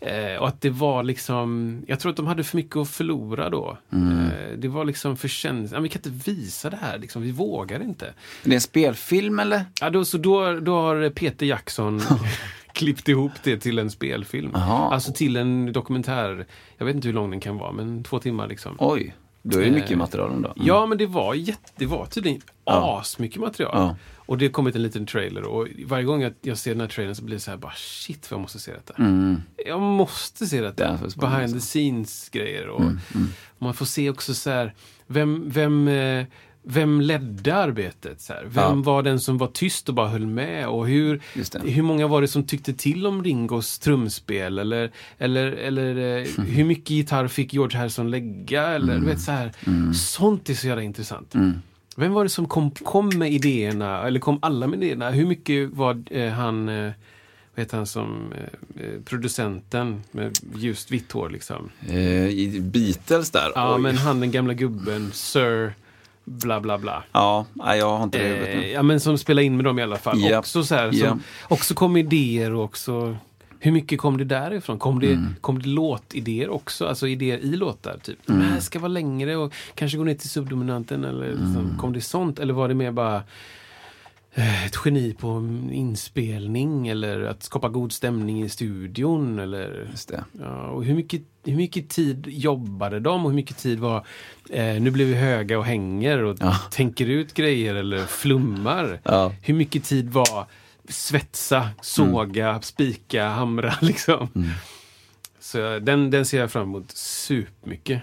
Eh, 0.00 0.40
och 0.40 0.48
att 0.48 0.60
det 0.60 0.70
var 0.70 1.02
liksom, 1.02 1.78
jag 1.86 2.00
tror 2.00 2.10
att 2.10 2.16
de 2.16 2.26
hade 2.26 2.44
för 2.44 2.56
mycket 2.56 2.76
att 2.76 2.88
förlora 2.88 3.50
då. 3.50 3.78
Mm. 3.92 4.18
Eh, 4.18 4.58
det 4.58 4.68
var 4.68 4.84
liksom 4.84 5.16
för 5.16 5.28
känsligt, 5.28 5.72
ja, 5.72 5.80
vi 5.80 5.88
kan 5.88 5.98
inte 5.98 6.30
visa 6.30 6.70
det 6.70 6.78
här, 6.80 6.98
liksom, 6.98 7.22
vi 7.22 7.32
vågar 7.32 7.82
inte. 7.82 8.14
Det 8.44 8.50
är 8.50 8.54
en 8.54 8.60
spelfilm 8.60 9.38
eller? 9.38 9.64
Ja, 9.80 9.90
då, 9.90 10.04
så 10.04 10.18
då, 10.18 10.60
då 10.60 10.80
har 10.80 11.10
Peter 11.10 11.46
Jackson 11.46 12.02
klippt 12.72 13.08
ihop 13.08 13.32
det 13.42 13.56
till 13.56 13.78
en 13.78 13.90
spelfilm. 13.90 14.50
Jaha. 14.54 14.94
Alltså 14.94 15.12
till 15.12 15.36
en 15.36 15.72
dokumentär, 15.72 16.46
jag 16.78 16.86
vet 16.86 16.94
inte 16.96 17.08
hur 17.08 17.14
lång 17.14 17.30
den 17.30 17.40
kan 17.40 17.56
vara, 17.56 17.72
men 17.72 18.04
två 18.04 18.18
timmar 18.18 18.48
liksom. 18.48 18.76
Oj, 18.78 19.14
då 19.42 19.58
är 19.58 19.64
det 19.64 19.70
mycket 19.70 19.90
Eh, 19.90 19.96
material 19.98 20.32
ändå. 20.32 20.48
Mm. 20.56 20.66
Ja, 20.66 20.86
men 20.86 20.98
det 20.98 21.06
var, 21.06 21.34
jätte, 21.34 21.72
det 21.76 21.86
var 21.86 22.06
tydligen 22.06 22.40
Ja. 22.64 23.00
asmycket 23.00 23.40
material. 23.40 23.72
Ja. 23.74 23.96
Och 24.16 24.38
det 24.38 24.44
har 24.46 24.52
kommit 24.52 24.76
en 24.76 24.82
liten 24.82 25.06
trailer 25.06 25.42
och 25.42 25.68
varje 25.86 26.04
gång 26.04 26.22
jag, 26.22 26.32
jag 26.42 26.58
ser 26.58 26.70
den 26.70 26.80
här 26.80 26.88
trailern 26.88 27.14
så 27.14 27.24
blir 27.24 27.36
det 27.36 27.40
så 27.40 27.50
här 27.50 27.58
bara 27.58 27.72
shit 27.76 28.30
vad 28.30 28.36
jag 28.38 28.42
måste 28.42 28.58
se 28.58 28.72
detta. 28.72 28.94
Mm. 28.98 29.42
Jag 29.66 29.80
måste 29.80 30.46
se 30.46 30.60
Det 30.60 30.66
detta. 30.66 30.88
är 30.88 30.96
så 30.96 31.10
spännande, 31.10 31.36
Behind 31.36 31.54
the 31.54 31.60
scenes 31.60 32.28
grejer. 32.28 32.68
Och 32.68 32.80
Mm, 32.80 32.98
Man 33.58 33.74
får 33.74 33.86
se 33.86 34.10
också 34.10 34.34
så 34.34 34.50
här, 34.50 34.74
vem, 35.06 35.50
vem, 35.50 35.88
eh, 35.88 36.24
vem 36.62 37.00
ledde 37.00 37.54
arbetet? 37.56 38.20
Så 38.20 38.32
här? 38.32 38.42
Vem 38.44 38.62
Ja. 38.64 38.74
var 38.74 39.02
den 39.02 39.20
som 39.20 39.38
var 39.38 39.46
tyst 39.46 39.88
och 39.88 39.94
bara 39.94 40.08
höll 40.08 40.26
med? 40.26 40.66
Och 40.68 40.86
hur, 40.88 41.20
hur 41.64 41.82
många 41.82 42.06
var 42.06 42.20
det 42.20 42.28
som 42.28 42.46
tyckte 42.46 42.72
till 42.74 43.06
om 43.06 43.24
Ringos 43.24 43.78
trumspel? 43.78 44.58
Eller, 44.58 44.90
eller, 45.18 45.46
eller 45.52 45.96
eh, 45.96 46.26
Mm. 46.38 46.50
hur 46.50 46.64
mycket 46.64 46.90
gitarr 46.90 47.28
fick 47.28 47.52
George 47.54 47.78
Harrison 47.78 48.10
lägga? 48.10 48.66
Eller, 48.66 48.98
du 48.98 49.06
vet, 49.06 49.20
så 49.20 49.32
här. 49.32 49.52
Mm. 49.66 49.94
Sånt 49.94 50.50
är 50.50 50.54
så 50.54 50.66
jävla 50.66 50.82
intressant. 50.82 51.34
Vem 51.96 52.12
var 52.12 52.24
det 52.24 52.30
som 52.30 52.46
kom, 52.48 52.70
kom 52.70 53.08
med 53.18 53.32
idéerna? 53.32 54.06
Eller 54.06 54.20
kom 54.20 54.38
alla 54.42 54.66
med 54.66 54.82
idéerna? 54.82 55.10
Hur 55.10 55.26
mycket 55.26 55.70
var 55.70 56.02
eh, 56.10 56.30
han, 56.32 56.68
eh, 56.68 56.90
vad 57.54 57.64
heter 57.64 57.76
han 57.76 57.86
som 57.86 58.32
eh, 58.32 58.84
eh, 58.84 59.00
producenten 59.04 60.02
med 60.12 60.38
ljust 60.54 60.90
vitt 60.90 61.12
hår 61.12 61.30
liksom? 61.30 61.70
Eh, 61.88 62.26
I 62.28 62.60
Beatles 62.60 63.30
där. 63.30 63.52
Ja, 63.54 63.74
Oj. 63.74 63.80
men 63.82 63.96
han 63.96 64.20
den 64.20 64.30
gamla 64.30 64.54
gubben, 64.54 65.10
Sir 65.12 65.74
bla 66.30 66.60
bla 66.60 66.78
bla. 66.78 67.02
Ja, 67.12 67.46
jag 67.56 67.96
har 67.96 68.04
inte 68.04 68.18
det 68.18 68.36
Eh, 68.52 68.56
nu. 68.58 68.66
ja, 68.68 68.82
men 68.82 69.00
som 69.00 69.18
spelar 69.18 69.42
in 69.42 69.56
med 69.56 69.64
dem 69.64 69.78
i 69.78 69.82
alla 69.82 69.96
fall. 69.96 70.20
Japp. 70.20 70.38
Också, 70.38 70.64
så 70.64 70.74
här, 70.74 70.90
som, 70.92 70.98
Japp. 71.00 71.18
också 71.48 71.74
kom 71.74 71.96
idéer 71.96 72.52
och 72.54 72.64
också 72.64 73.16
hur 73.62 73.72
mycket 73.72 73.98
kom 73.98 74.18
det 74.18 74.24
därifrån? 74.24 74.78
Kom 74.78 75.00
det, 75.00 75.06
Mm. 75.12 75.34
kom 75.40 75.62
det 75.62 75.68
låtidéer 75.68 76.48
också? 76.50 76.86
Alltså 76.86 77.08
idéer 77.08 77.38
i 77.38 77.56
låtar? 77.56 77.96
Typ. 78.02 78.28
Mm. 78.28 78.42
här 78.42 78.60
ska 78.60 78.78
vara 78.78 78.88
längre 78.88 79.36
och 79.36 79.52
kanske 79.74 79.98
gå 79.98 80.04
ner 80.04 80.14
till 80.14 80.28
subdominanten. 80.30 81.04
Eller 81.04 81.26
liksom, 81.28 81.76
Kom 81.80 81.92
det 81.92 82.00
sånt? 82.00 82.38
Eller 82.38 82.54
var 82.54 82.68
det 82.68 82.74
mer 82.74 82.90
bara 82.92 83.22
ett 84.34 84.76
geni 84.84 85.14
på 85.14 85.28
inspelning? 85.72 86.88
Eller 86.88 87.20
att 87.22 87.42
skapa 87.42 87.68
god 87.68 87.92
stämning 87.92 88.42
i 88.42 88.48
studion? 88.48 89.38
Eller. 89.38 89.90
Ja, 90.40 90.66
och 90.68 90.84
hur 90.84 90.94
mycket, 90.94 91.22
hur 91.44 91.56
mycket 91.56 91.88
tid 91.88 92.26
jobbade 92.28 93.00
de 93.00 93.24
och 93.24 93.30
hur 93.30 93.36
mycket 93.36 93.56
tid 93.58 93.78
var 93.78 94.06
eh, 94.50 94.80
nu 94.82 94.90
blir 94.90 95.06
vi 95.06 95.14
höga 95.14 95.58
och 95.58 95.64
hänger 95.64 96.22
och 96.22 96.36
Ja. 96.40 96.56
tänker 96.70 97.06
ut 97.06 97.34
grejer 97.34 97.74
eller 97.74 98.06
flummar. 98.06 99.00
Ja. 99.04 99.32
Hur 99.42 99.54
mycket 99.54 99.84
tid 99.84 100.10
var 100.10 100.46
svetsa, 100.88 101.68
såga, 101.80 102.60
spika, 102.62 103.28
hamra 103.28 103.74
liksom. 103.80 104.28
Så 105.40 105.78
den, 105.78 106.10
den 106.10 106.24
ser 106.26 106.38
jag 106.40 106.50
fram 106.52 106.62
emot 106.62 106.90
supermycket. 106.96 108.02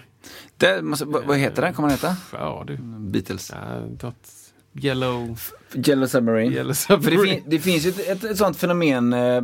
Det 0.57 0.81
måste, 0.81 1.05
vad, 1.05 1.37
heter 1.37 1.61
den? 1.61 1.73
Kommer 1.73 1.89
den 1.89 1.97
heta? 1.97 2.15
Ja 2.31 2.63
du. 2.67 2.77
Beatles. 2.99 3.51
Ja, 3.55 3.81
yellow, 4.81 5.37
Yellow 5.73 6.07
Submarine. 6.07 6.53
yellow 6.53 6.73
För 6.73 6.97
det, 6.97 7.03
submarine. 7.03 7.33
fin, 7.35 7.43
det 7.47 7.59
finns 7.59 7.85
ju 7.85 7.89
ett, 7.89 8.09
ett, 8.09 8.23
ett 8.23 8.37
sånt 8.37 8.57
fenomen 8.57 9.13
eh, 9.13 9.41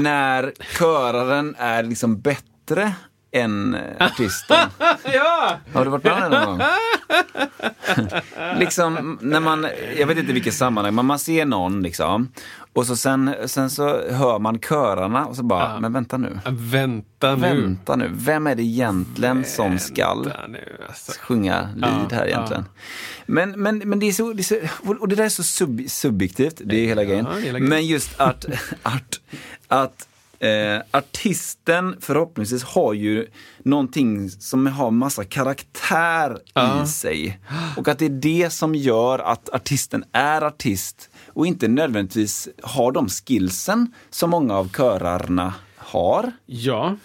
när 0.00 0.52
köraren 0.78 1.54
är 1.58 1.82
liksom 1.82 2.20
bättre 2.20 2.92
än 3.32 3.74
eh, 3.74 4.06
artisten. 4.06 4.56
ja! 5.12 5.56
Har 5.72 5.84
du 5.84 5.90
varit 5.90 6.04
med 6.04 6.12
om 6.12 6.20
det 6.20 6.28
någon 6.28 6.58
gång? 6.58 6.66
liksom 8.58 9.18
när 9.20 9.40
man, 9.40 9.66
jag 9.98 10.06
vet 10.06 10.18
inte 10.18 10.32
vilket 10.32 10.54
sammanhang, 10.54 10.94
men 10.94 11.06
man 11.06 11.18
ser 11.18 11.44
någon 11.44 11.82
liksom. 11.82 12.28
Och 12.74 12.86
så 12.86 12.96
sen, 12.96 13.34
sen 13.46 13.70
så 13.70 14.10
hör 14.10 14.38
man 14.38 14.58
körarna 14.58 15.26
och 15.26 15.36
så 15.36 15.42
bara, 15.42 15.62
Ja. 15.74 15.80
men 15.80 15.92
vänta 15.92 16.16
nu. 16.16 16.38
Vänta 16.50 17.34
nu. 17.36 17.40
Vänta 17.62 17.96
nu, 17.96 18.10
vem 18.14 18.46
är 18.46 18.54
det 18.54 18.62
egentligen 18.62 19.44
som 19.44 19.78
skall 19.78 20.24
Vänta 20.24 20.46
nu, 20.46 20.76
alltså. 20.88 21.12
sjunga 21.20 21.68
lead 21.76 22.06
Ja, 22.10 22.16
här 22.16 22.26
egentligen? 22.26 22.64
Men, 23.26 23.50
men, 23.50 23.78
men 23.78 23.98
det 23.98 24.06
är 24.06 24.12
så, 24.12 24.32
det 24.32 24.40
är 24.40 24.44
så, 24.44 24.94
och 25.00 25.08
det 25.08 25.16
där 25.16 25.24
är 25.24 25.28
så 25.28 25.42
sub, 25.42 25.80
subjektivt, 25.88 26.60
det 26.64 26.76
är 26.76 26.86
hela 26.86 27.04
grejen. 27.04 27.26
hela 27.26 27.40
grejen. 27.58 27.64
Men 27.68 27.86
just 27.86 28.20
att, 28.20 28.44
att, 28.82 29.20
att 29.68 30.08
eh, 30.38 30.80
artisten 30.90 31.96
förhoppningsvis 32.00 32.62
har 32.64 32.92
ju 32.92 33.26
någonting 33.64 34.30
som 34.30 34.66
har 34.66 34.90
massa 34.90 35.24
karaktär 35.24 36.38
Ja. 36.54 36.84
i 36.84 36.86
sig. 36.86 37.38
Och 37.76 37.88
att 37.88 37.98
det 37.98 38.04
är 38.04 38.08
det 38.10 38.50
som 38.52 38.74
gör 38.74 39.18
att 39.18 39.48
artisten 39.52 40.04
är 40.12 40.42
artist 40.42 41.10
och 41.32 41.46
inte 41.46 41.68
nödvändigtvis 41.68 42.48
har 42.62 42.92
de 42.92 43.08
skillsen 43.08 43.94
som 44.10 44.30
många 44.30 44.54
av 44.54 44.68
körarna 44.68 45.54
har. 45.76 46.32
Ja. 46.46 46.96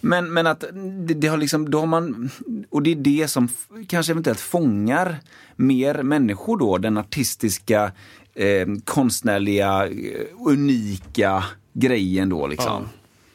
Men, 0.00 0.32
men 0.32 0.46
att 0.46 0.64
det, 1.06 1.14
det 1.14 1.28
har 1.28 1.36
liksom, 1.36 1.70
då 1.70 1.80
har 1.80 1.86
man, 1.86 2.30
och 2.70 2.82
det 2.82 2.90
är 2.90 2.96
det 2.96 3.28
som 3.28 3.48
kanske 3.88 4.12
eventuellt 4.12 4.40
fångar 4.40 5.16
mer 5.56 6.02
människor 6.02 6.58
då, 6.58 6.78
den 6.78 6.96
artistiska, 6.96 7.92
eh, 8.34 8.66
konstnärliga, 8.84 9.86
eh, 9.86 10.46
unika 10.46 11.44
grejen 11.72 12.28
då 12.28 12.46
liksom. 12.46 12.88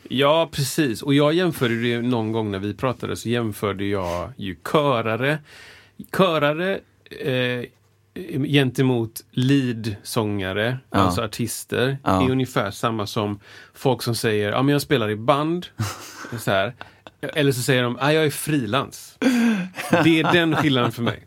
Ja, 0.10 0.50
precis. 0.52 1.02
Och 1.02 1.14
jag 1.14 1.34
jämförde 1.34 1.82
det 1.82 2.02
någon 2.02 2.32
gång 2.32 2.52
när 2.52 2.60
vi 2.60 2.74
pratade 2.74 3.16
så 3.16 3.30
jämförde 3.30 3.86
jag 3.86 4.32
ju 4.38 4.56
körare, 4.72 5.40
körare 6.18 6.80
eh, 7.10 7.66
gentemot 8.48 9.22
leadsångare, 9.32 10.78
Ja. 10.92 10.98
alltså 11.00 11.22
artister, 11.22 11.98
Ja. 12.04 12.26
är 12.26 12.32
ungefär 12.32 12.72
samma 12.72 13.08
som 13.08 13.40
folk 13.74 14.02
som 14.02 14.16
säger 14.16 14.52
ja 14.52 14.62
men 14.62 14.72
jag 14.74 14.82
spelar 14.82 15.10
i 15.10 15.16
band. 15.16 15.66
så 16.40 16.52
här. 16.52 16.74
Eller 17.22 17.52
så 17.52 17.62
säger 17.62 17.84
de, 17.84 17.98
ah, 18.02 18.12
jag 18.12 18.26
är 18.26 18.30
frilans. 18.30 19.18
Det 20.04 20.20
är 20.20 20.34
den 20.34 20.56
skillnaden 20.56 20.92
för 20.92 21.02
mig. 21.02 21.24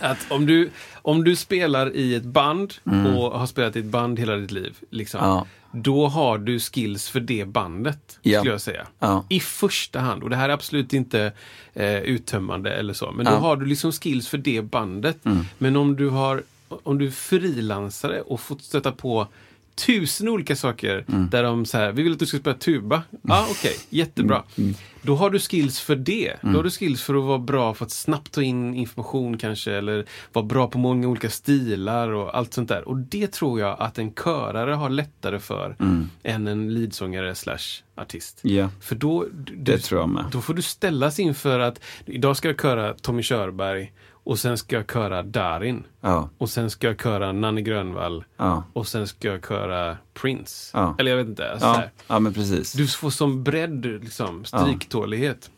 Att 0.00 0.26
om 0.30 0.46
du, 0.46 0.70
om 1.02 1.24
du 1.24 1.36
spelar 1.36 1.96
i 1.96 2.14
ett 2.14 2.24
band 2.24 2.74
och 2.84 3.38
har 3.38 3.46
spelat 3.46 3.76
i 3.76 3.78
ett 3.78 3.84
band 3.84 4.18
hela 4.18 4.36
ditt 4.36 4.50
liv, 4.50 4.76
liksom, 4.90 5.20
Mm. 5.20 5.30
Ja. 5.30 5.46
Då 5.74 6.06
har 6.06 6.38
du 6.38 6.60
skills 6.60 7.08
för 7.08 7.20
det 7.20 7.44
bandet, 7.48 8.18
Ja. 8.22 8.38
skulle 8.38 8.52
jag 8.54 8.60
säga. 8.60 8.86
Ja. 8.98 9.24
I 9.28 9.40
första 9.40 10.00
hand, 10.00 10.22
och 10.22 10.30
det 10.30 10.36
här 10.36 10.48
är 10.48 10.52
absolut 10.52 10.92
inte 10.92 11.32
eh, 11.74 11.98
uttömmande 11.98 12.72
eller 12.72 12.92
så, 12.92 13.12
men 13.12 13.24
då 13.24 13.30
Ja. 13.30 13.34
Mm. 13.34 13.42
har 13.42 13.56
du 13.56 13.66
liksom 13.66 13.92
skills 13.92 14.28
för 14.28 14.38
det 14.38 14.62
bandet. 14.62 15.18
Men 15.58 15.76
om 15.76 15.96
du 15.96 16.08
har 16.08 16.42
om 16.82 16.98
du 16.98 17.06
är 17.06 17.10
frilansare 17.10 18.20
och 18.20 18.40
fått 18.40 18.62
stöta 18.62 18.92
på 18.92 19.26
tusen 19.74 20.28
olika 20.28 20.56
saker 20.56 21.04
Mm. 21.08 21.28
där 21.30 21.42
de 21.42 21.66
så 21.66 21.78
här, 21.78 21.92
vi 21.92 22.02
vill 22.02 22.12
att 22.12 22.18
du 22.18 22.26
ska 22.26 22.38
spela 22.38 22.56
tuba. 22.56 23.02
Ja, 23.10 23.18
ah, 23.40 23.46
okej, 23.50 23.76
jättebra. 23.90 24.42
Mm. 24.58 24.74
Då 25.02 25.14
har 25.16 25.30
du 25.30 25.38
skills 25.38 25.80
för 25.80 25.96
det. 25.96 26.34
Då 26.42 26.48
har 26.48 26.62
du 26.62 26.70
skills 26.70 27.02
för 27.02 27.14
att 27.14 27.24
vara 27.24 27.38
bra 27.38 27.74
för 27.74 27.84
att 27.84 27.90
snabbt 27.90 28.32
ta 28.32 28.42
in 28.42 28.74
information 28.74 29.38
kanske, 29.38 29.72
eller 29.72 30.04
vara 30.32 30.44
bra 30.46 30.66
på 30.68 30.78
många 30.78 31.08
olika 31.08 31.30
stilar 31.30 32.08
och 32.08 32.36
allt 32.36 32.54
sånt 32.54 32.68
där. 32.68 32.88
Och 32.88 32.96
det 32.96 33.32
tror 33.32 33.60
jag 33.60 33.76
att 33.80 33.98
en 33.98 34.12
körare 34.14 34.72
har 34.72 34.88
lättare 34.90 35.38
för 35.38 35.76
än 36.22 36.46
en 36.48 36.74
leadsångare 36.74 37.34
slash 37.34 37.82
artist. 37.96 38.40
Ja. 38.42 38.68
För 38.80 38.94
då, 38.94 39.26
du, 39.32 39.56
Det 39.56 39.78
tror 39.78 40.00
jag 40.00 40.08
med. 40.08 40.24
då 40.32 40.40
får 40.40 40.54
du 40.54 40.62
ställas 40.62 41.18
inför 41.18 41.58
att 41.60 41.80
idag 42.06 42.36
ska 42.36 42.48
jag 42.48 42.60
köra 42.60 42.94
Tommy 42.94 43.22
Körberg 43.22 43.92
och 44.24 44.38
sen 44.38 44.58
ska 44.58 44.76
jag 44.76 44.90
köra 44.92 45.22
Darin. 45.22 45.84
Ja. 46.00 46.28
Och 46.38 46.50
sen 46.50 46.70
ska 46.70 46.86
jag 46.86 47.02
köra 47.02 47.32
Nanne 47.32 47.62
Grönvall. 47.62 48.24
Ja. 48.36 48.64
Och 48.72 48.86
sen 48.86 49.06
ska 49.08 49.28
jag 49.28 49.46
köra 49.46 49.96
Prince. 50.14 50.70
Ja. 50.78 50.94
Eller 50.98 51.10
jag 51.10 51.18
vet 51.18 51.26
inte. 51.28 51.56
Så 51.60 51.82
Ja. 52.06 52.18
men 52.18 52.34
precis. 52.34 52.72
Du 52.72 52.86
får 52.86 53.10
som 53.10 53.42
bredd, 53.44 53.86
liksom, 53.86 54.44
striktålighet. 54.44 55.50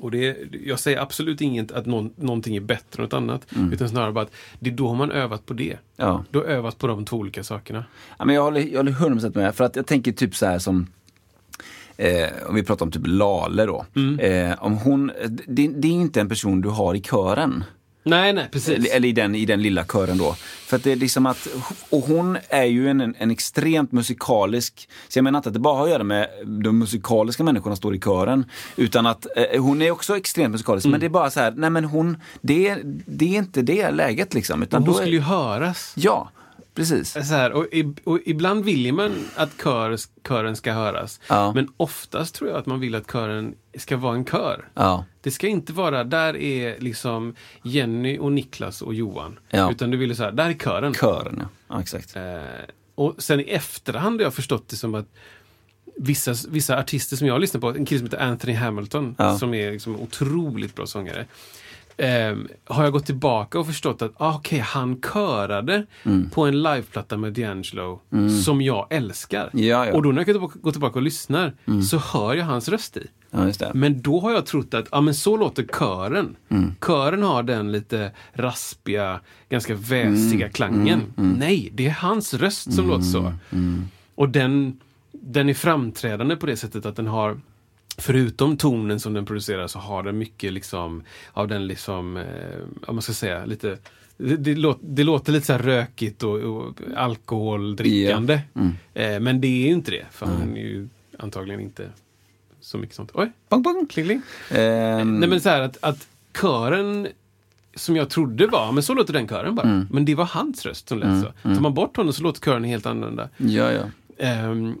Och 0.00 0.10
det, 0.10 0.36
jag 0.64 0.78
säger 0.78 0.98
absolut 1.00 1.40
inget 1.40 1.72
att 1.72 1.86
någon, 1.86 2.12
någonting 2.16 2.56
är 2.56 2.60
bättre 2.60 3.02
än 3.02 3.02
något 3.02 3.12
annat. 3.12 3.46
Mm. 3.56 3.72
Utan 3.72 3.88
snarare 3.88 4.12
bara 4.12 4.24
att 4.24 4.32
det 4.58 4.70
är 4.70 4.74
då 4.74 4.94
man 4.94 5.10
övat 5.10 5.46
på 5.46 5.54
det. 5.54 5.78
Ja. 5.96 6.24
Du 6.30 6.38
har 6.38 6.44
övat 6.46 6.78
på 6.78 6.86
de 6.86 7.04
två 7.04 7.16
olika 7.16 7.44
sakerna. 7.44 7.84
Ja, 8.18 8.24
men 8.24 8.34
jag 8.34 8.42
håller, 8.42 8.60
jag 8.60 8.78
håller 8.78 8.92
100% 8.92 9.36
med. 9.36 9.54
För 9.54 9.64
att 9.64 9.76
jag 9.76 9.86
tänker 9.86 10.12
typ 10.12 10.36
så 10.36 10.46
här 10.46 10.58
som 10.58 10.86
Eh, 12.00 12.28
om 12.48 12.54
vi 12.54 12.62
pratar 12.62 12.86
om 12.86 12.92
typ 12.92 13.02
Lale 13.06 13.66
då. 13.66 13.86
Mm. 13.96 14.18
Eh, 14.18 14.62
om 14.64 14.76
hon, 14.76 15.12
det, 15.46 15.68
det 15.68 15.88
är 15.88 15.92
inte 15.92 16.20
en 16.20 16.28
person 16.28 16.60
du 16.60 16.68
har 16.68 16.94
i 16.94 17.00
kören. 17.02 17.64
Nej, 18.08 18.32
nej, 18.32 18.48
precis. 18.52 18.90
Eller, 18.90 19.08
i, 19.08 19.12
den, 19.12 19.34
i 19.34 19.44
den 19.46 19.62
lilla 19.62 19.84
kören 19.84 20.18
då. 20.18 20.34
För 20.66 20.76
att 20.76 20.84
det 20.84 20.92
är 20.92 20.96
liksom 20.96 21.26
att, 21.26 21.48
och 21.90 22.00
hon 22.00 22.38
är 22.48 22.64
ju 22.64 22.88
en, 22.90 23.14
en 23.18 23.30
extremt 23.30 23.92
musikalisk, 23.92 24.88
så 25.08 25.18
jag 25.18 25.24
menar 25.24 25.38
inte 25.38 25.48
att 25.48 25.52
det 25.54 25.58
bara 25.60 25.76
har 25.76 25.84
att 25.84 25.90
göra 25.90 26.04
med 26.04 26.28
de 26.62 26.78
musikaliska 26.78 27.42
människorna 27.44 27.76
som 27.76 27.80
står 27.80 27.94
i 27.94 28.00
kören. 28.00 28.44
Utan 28.76 29.06
att 29.06 29.26
eh, 29.36 29.62
hon 29.62 29.82
är 29.82 29.90
också 29.90 30.16
extremt 30.16 30.52
musikalisk, 30.52 30.84
Mm. 30.86 30.90
men 30.92 31.00
det 31.00 31.06
är 31.06 31.10
bara 31.10 31.30
så 31.30 31.40
här, 31.40 31.52
nej 31.56 31.70
men 31.70 31.84
hon, 31.84 32.16
det, 32.40 32.68
är- 32.68 32.80
det 33.06 33.24
är 33.34 33.38
inte 33.38 33.62
det 33.62 33.90
läget 33.90 34.34
liksom. 34.34 34.62
Utan 34.62 34.82
Och 34.82 34.86
hon 34.86 34.94
då 34.94 34.98
är- 35.00 35.02
skulle 35.02 35.16
ju 35.16 35.22
höras. 35.22 35.92
Ja, 35.96 36.30
precis. 36.78 37.12
Så 37.12 37.34
här, 37.34 37.52
och, 37.52 37.66
och 38.04 38.20
ibland 38.24 38.64
vill 38.64 38.92
man 38.92 39.24
att 39.36 39.50
kör, 39.62 39.96
kören 40.28 40.56
ska 40.56 40.72
höras. 40.72 41.20
Ja. 41.28 41.52
Men 41.54 41.68
oftast 41.76 42.34
tror 42.34 42.50
jag 42.50 42.58
att 42.58 42.66
man 42.66 42.80
vill 42.80 42.94
att 42.94 43.12
kören 43.12 43.54
ska 43.78 43.96
vara 43.96 44.14
en 44.14 44.24
kör. 44.24 44.68
Ja. 44.74 45.04
Det 45.20 45.30
ska 45.30 45.46
inte 45.48 45.72
vara, 45.72 46.04
där 46.04 46.36
är 46.36 46.80
liksom 46.80 47.34
Jenny 47.62 48.18
och 48.18 48.32
Niklas 48.32 48.82
och 48.82 48.94
Johan. 48.94 49.38
Ja. 49.50 49.70
Utan 49.70 49.90
du 49.90 49.96
vill 49.96 50.16
så 50.16 50.22
här, 50.22 50.32
där 50.32 50.50
är 50.50 50.54
kören. 50.54 50.94
Kören, 50.94 51.42
ja. 51.68 51.80
exakt. 51.80 52.16
Eh, 52.16 52.22
och 52.94 53.14
sen 53.18 53.40
i 53.40 53.42
efterhand 53.42 54.20
har 54.20 54.24
jag 54.24 54.34
förstått 54.34 54.68
det 54.68 54.76
som 54.76 54.94
att 54.94 55.06
vissa, 55.96 56.34
vissa 56.48 56.78
artister 56.78 57.16
som 57.16 57.26
jag 57.26 57.34
har 57.34 57.40
lyssnat 57.40 57.60
på, 57.60 57.68
en 57.68 57.86
kille 57.86 57.98
som 57.98 58.06
heter 58.06 58.18
Anthony 58.18 58.54
Hamilton, 58.54 59.16
som 59.38 59.54
är 59.54 59.72
liksom 59.72 60.00
otroligt 60.00 60.74
bra 60.74 60.86
sångare. 60.86 61.26
Eh, 61.98 62.36
har 62.64 62.84
jag 62.84 62.92
gått 62.92 63.06
tillbaka 63.06 63.58
och 63.58 63.66
förstått 63.66 64.02
att 64.02 64.12
ah, 64.16 64.34
okej, 64.34 64.58
han 64.58 65.00
körade 65.14 65.86
Mm. 66.04 66.30
på 66.30 66.46
en 66.46 66.62
liveplatta 66.62 67.16
med 67.16 67.36
D'Angelo 67.38 67.98
som 68.44 68.62
jag 68.62 68.86
älskar. 68.90 69.50
Ja, 69.52 69.86
ja. 69.86 69.92
Och 69.92 70.02
då 70.02 70.12
när 70.12 70.24
jag 70.26 70.40
går 70.40 70.70
tillbaka, 70.72 70.98
och 70.98 71.02
lyssnar 71.02 71.52
så 71.90 71.98
hör 71.98 72.34
jag 72.34 72.44
hans 72.44 72.68
röst 72.68 72.96
i. 72.96 73.06
Ja. 73.30 73.52
Men 73.74 74.02
då 74.02 74.20
har 74.20 74.32
jag 74.32 74.46
trott 74.46 74.74
att 74.74 74.88
ja, 74.92 75.00
men 75.00 75.14
så 75.14 75.36
låter 75.36 75.62
kören. 75.78 76.36
Mm. 76.48 76.74
Kören 76.86 77.22
har 77.22 77.42
den 77.42 77.72
lite 77.72 78.10
raspiga, 78.32 79.20
ganska 79.48 79.74
väsiga 79.74 80.34
Mm. 80.46 80.52
klangen. 80.52 81.00
Nej, 81.16 81.70
det 81.74 81.86
är 81.86 81.90
hans 81.90 82.34
röst 82.34 82.72
som 82.72 82.88
låter 82.88 83.04
så. 83.04 83.32
Och 84.14 84.28
den, 84.28 84.80
den 85.12 85.48
är 85.48 85.54
framträdande 85.54 86.36
på 86.36 86.46
det 86.46 86.56
sättet 86.56 86.86
att 86.86 86.96
den 86.96 87.06
har 87.06 87.40
Förutom 88.00 88.56
tonen 88.56 89.00
som 89.00 89.14
den 89.14 89.26
producerar 89.26 89.66
så 89.66 89.78
har 89.78 90.02
den 90.02 90.18
mycket 90.18 90.52
liksom 90.52 91.02
av 91.32 91.48
den 91.48 91.66
liksom, 91.66 92.16
eh, 92.16 92.24
vad 92.86 92.94
man 92.94 93.02
ska 93.02 93.12
säga, 93.12 93.44
lite 93.44 93.78
det, 94.16 94.36
det, 94.36 94.54
låter, 94.54 94.86
det 94.86 95.04
låter 95.04 95.32
lite 95.32 95.46
så 95.46 95.58
rökigt 95.58 96.22
och, 96.22 96.34
och 96.34 96.74
alkoholdrickande. 96.96 98.40
Eh, 98.94 99.20
men 99.20 99.40
det 99.40 99.46
är 99.48 99.66
ju 99.66 99.72
inte 99.72 99.90
det, 99.90 100.06
för 100.10 100.26
han 100.26 100.56
är 100.56 100.60
ju 100.60 100.88
antagligen 101.18 101.60
inte 101.60 101.88
så 102.60 102.78
mycket 102.78 102.96
sånt. 102.96 103.10
Oj, 103.14 103.32
Bang, 103.48 103.62
bang. 103.62 103.90
kling, 103.90 104.04
kling. 104.06 104.22
Ehm, 104.50 105.20
Nej 105.20 105.28
men 105.28 105.40
så 105.40 105.48
här 105.48 105.60
att, 105.60 105.76
att 105.80 106.08
kören 106.40 107.08
som 107.74 107.96
jag 107.96 108.10
trodde 108.10 108.46
var, 108.46 108.72
men 108.72 108.82
så 108.82 108.94
låter 108.94 109.12
den 109.12 109.28
kören 109.28 109.54
bara. 109.54 109.68
Mm. 109.68 109.86
Men 109.90 110.04
det 110.04 110.14
var 110.14 110.24
hans 110.24 110.66
röst 110.66 110.88
som 110.88 110.98
lät 110.98 111.22
så. 111.24 111.32
Tar 111.42 111.60
man 111.60 111.74
bort 111.74 111.96
honom 111.96 112.12
så 112.12 112.22
låter 112.22 112.40
kören 112.40 112.64
helt 112.64 112.86
annorlunda. 112.86 113.28
Ja, 113.36 113.72
ja. 113.72 113.82
Ehm, 114.18 114.74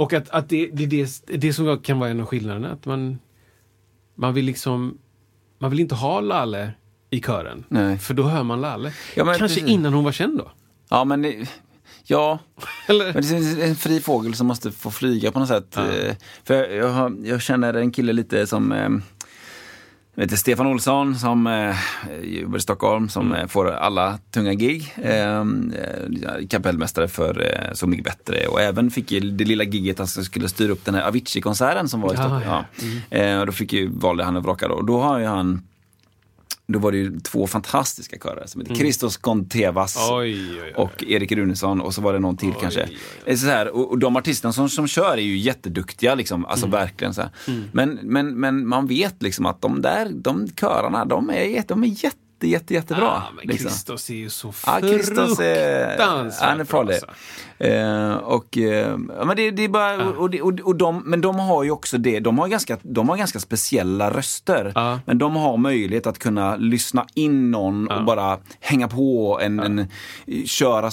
och 0.00 0.12
att, 0.12 0.28
att 0.30 0.48
det, 0.48 0.66
det, 0.72 0.86
det, 0.86 1.08
det 1.26 1.52
som 1.52 1.78
kan 1.78 1.98
vara 1.98 2.10
en 2.10 2.20
av 2.20 2.26
skillnaderna, 2.26 2.70
att 2.72 2.86
man, 2.86 3.18
man 4.14 4.34
vill 4.34 4.44
liksom, 4.44 4.98
man 5.58 5.70
vill 5.70 5.80
inte 5.80 5.94
ha 5.94 6.20
Lalle 6.20 6.72
i 7.10 7.20
kören. 7.20 7.64
Nej. 7.68 7.98
För 7.98 8.14
då 8.14 8.22
hör 8.22 8.42
man 8.42 8.60
Lalle. 8.60 8.92
Ja, 9.16 9.24
men 9.24 9.38
Kanske 9.38 9.56
precis. 9.60 9.70
innan 9.74 9.92
hon 9.94 10.04
var 10.04 10.12
känd 10.12 10.38
då? 10.38 10.50
Ja, 10.90 11.04
men 11.04 11.22
det- 11.22 11.48
ja. 12.04 12.38
Eller? 12.88 13.12
Men 13.14 13.22
det 13.22 13.62
är 13.62 13.68
en 13.68 13.76
fri 13.76 14.00
fågel 14.00 14.34
som 14.34 14.46
måste 14.46 14.72
få 14.72 14.90
flyga 14.90 15.32
på 15.32 15.38
något 15.38 15.48
sätt. 15.48 15.72
Ja. 15.76 15.86
Eh, 15.92 16.14
För 16.44 16.54
jag, 16.54 16.72
jag, 16.72 17.26
jag 17.26 17.42
känner 17.42 17.74
en 17.74 17.90
kille 17.92 18.12
lite 18.12 18.46
som 18.46 18.72
heter 20.16 20.36
Stefan 20.36 20.66
Olsson 20.66 21.14
som 21.16 21.46
eh, 21.46 21.76
jobbar 22.22 22.58
i 22.58 22.60
Stockholm 22.60 23.08
som 23.08 23.34
eh, 23.34 23.46
får 23.46 23.70
alla 23.70 24.18
tunga 24.30 24.54
gig. 24.54 24.94
Eh, 25.02 25.38
eh, 25.40 25.44
kapellmästare 26.50 27.08
för 27.08 27.42
eh, 27.42 27.72
Så 27.72 27.86
mycket 27.86 28.04
bättre 28.04 28.46
och 28.46 28.60
även 28.60 28.90
fick 28.90 29.12
ju 29.12 29.20
det 29.20 29.44
lilla 29.44 29.64
giget 29.64 30.00
att 30.00 30.16
jag 30.16 30.24
skulle 30.24 30.48
styra 30.48 30.72
upp 30.72 30.84
den 30.84 30.94
här 30.94 31.02
Avicii-konserten 31.08 31.88
som 31.88 32.00
var 32.00 32.12
i 32.14 32.16
Stockholm. 32.16 32.42
ja. 32.46 32.64
Ja. 33.10 33.16
Eh, 33.18 33.40
och 33.40 33.46
då 33.46 33.52
fick 33.52 33.72
ju, 33.72 33.88
valde 33.88 34.24
han 34.24 34.36
att 34.36 34.44
vraka 34.44 34.68
då. 34.68 34.74
Och 34.74 34.84
då 34.84 35.00
har 35.00 35.18
ju 35.18 35.26
han 35.26 35.62
då 36.72 36.78
var 36.78 36.92
det 36.92 36.98
ju 36.98 37.20
två 37.20 37.46
fantastiska 37.46 38.18
körer 38.18 38.46
som 38.46 38.60
heter 38.60 38.74
Christos 38.74 39.16
Contevas 39.16 39.96
Oj, 40.10 40.50
oj, 40.52 40.60
oj. 40.62 40.72
och 40.76 41.04
Erik 41.08 41.32
Runesson 41.32 41.80
och 41.80 41.94
så 41.94 42.00
var 42.02 42.12
det 42.12 42.18
någon 42.18 42.36
till 42.36 42.52
kanske. 42.60 42.82
oj, 42.90 42.98
Eh, 43.26 43.36
Så 43.36 43.46
här, 43.46 43.68
och, 43.68 43.90
och 43.90 43.98
de 43.98 44.16
artisterna 44.16 44.52
som, 44.52 44.68
som 44.68 44.86
kör 44.86 45.12
är 45.12 45.22
ju 45.22 45.36
jätteduktiga, 45.38 46.14
liksom, 46.14 46.44
alltså 46.46 46.66
Mm. 46.66 46.78
verkligen. 46.80 47.14
Så 47.14 47.20
här. 47.22 47.30
Men, 47.72 47.98
men, 48.02 48.40
men 48.40 48.66
man 48.68 48.86
vet 48.86 49.22
liksom 49.22 49.46
att 49.46 49.60
de 49.62 49.82
där, 49.82 50.10
de 50.14 50.48
körarna, 50.60 51.04
de 51.04 51.30
är, 51.30 51.64
de 51.68 51.82
är 51.84 51.86
jätte, 52.04 52.16
jätte, 52.46 52.74
jättebra. 52.74 53.10
Ah, 53.10 53.22
men 53.36 53.46
liksom. 53.46 53.70
Christos 53.70 54.10
är 54.10 54.14
ju 54.14 54.30
så 54.30 54.52
Ja, 54.66 54.78
Christos 54.80 55.40
är, 55.40 55.86
fruktansvärt 55.86 56.48
han 56.48 56.60
är 56.60 56.64
farlig. 56.64 56.94
alltså. 56.94 57.06
Eh, 57.58 58.14
och, 58.14 58.58
eh, 58.58 58.96
men 59.24 59.36
det, 59.36 59.50
det 59.50 59.64
är 59.64 59.68
bara, 59.68 60.08
och, 60.08 60.30
det, 60.30 60.42
och, 60.42 60.60
och 60.60 60.76
de, 60.76 61.02
men 61.06 61.20
de 61.20 61.38
har 61.38 61.64
ju 61.64 61.70
också 61.70 61.98
det, 61.98 62.20
de 62.20 62.38
har 62.38 62.48
ganska, 62.48 62.78
de 62.82 63.08
har 63.08 63.16
ganska 63.16 63.40
speciella 63.40 64.10
röster. 64.10 64.72
Ja. 64.74 65.00
Men 65.06 65.18
de 65.18 65.36
har 65.36 65.56
möjlighet 65.56 66.06
att 66.06 66.18
kunna 66.18 66.56
lyssna 66.56 67.06
in 67.14 67.50
någon 67.50 67.88
och 67.88 68.04
bara 68.04 68.38
hänga 68.60 68.88
på 68.88 69.38
en, 69.42 69.60
en 69.60 69.86
köra, 70.46 70.90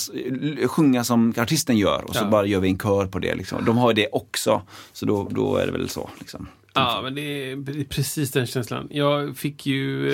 sjunga 0.67 1.03
som 1.03 1.33
artisten 1.37 1.77
gör 1.77 2.03
och 2.07 2.15
så 2.15 2.25
bara 2.25 2.45
gör 2.45 2.59
vi 2.59 2.69
en 2.69 2.79
kör 2.79 3.05
på 3.05 3.19
det. 3.19 3.35
Liksom. 3.35 3.65
De 3.65 3.77
har 3.77 3.93
det 3.93 4.07
också, 4.11 4.61
så 4.93 5.05
då, 5.05 5.27
då 5.31 5.57
är 5.57 5.65
det 5.65 5.71
väl 5.71 5.89
så. 5.89 6.09
Liksom. 6.19 6.47
Ja, 6.79 6.99
men 7.03 7.15
det 7.15 7.21
är 7.51 7.83
precis 7.83 8.31
den 8.31 8.45
känslan. 8.45 8.87
Jag 8.91 9.37
fick 9.37 9.65
ju 9.65 10.09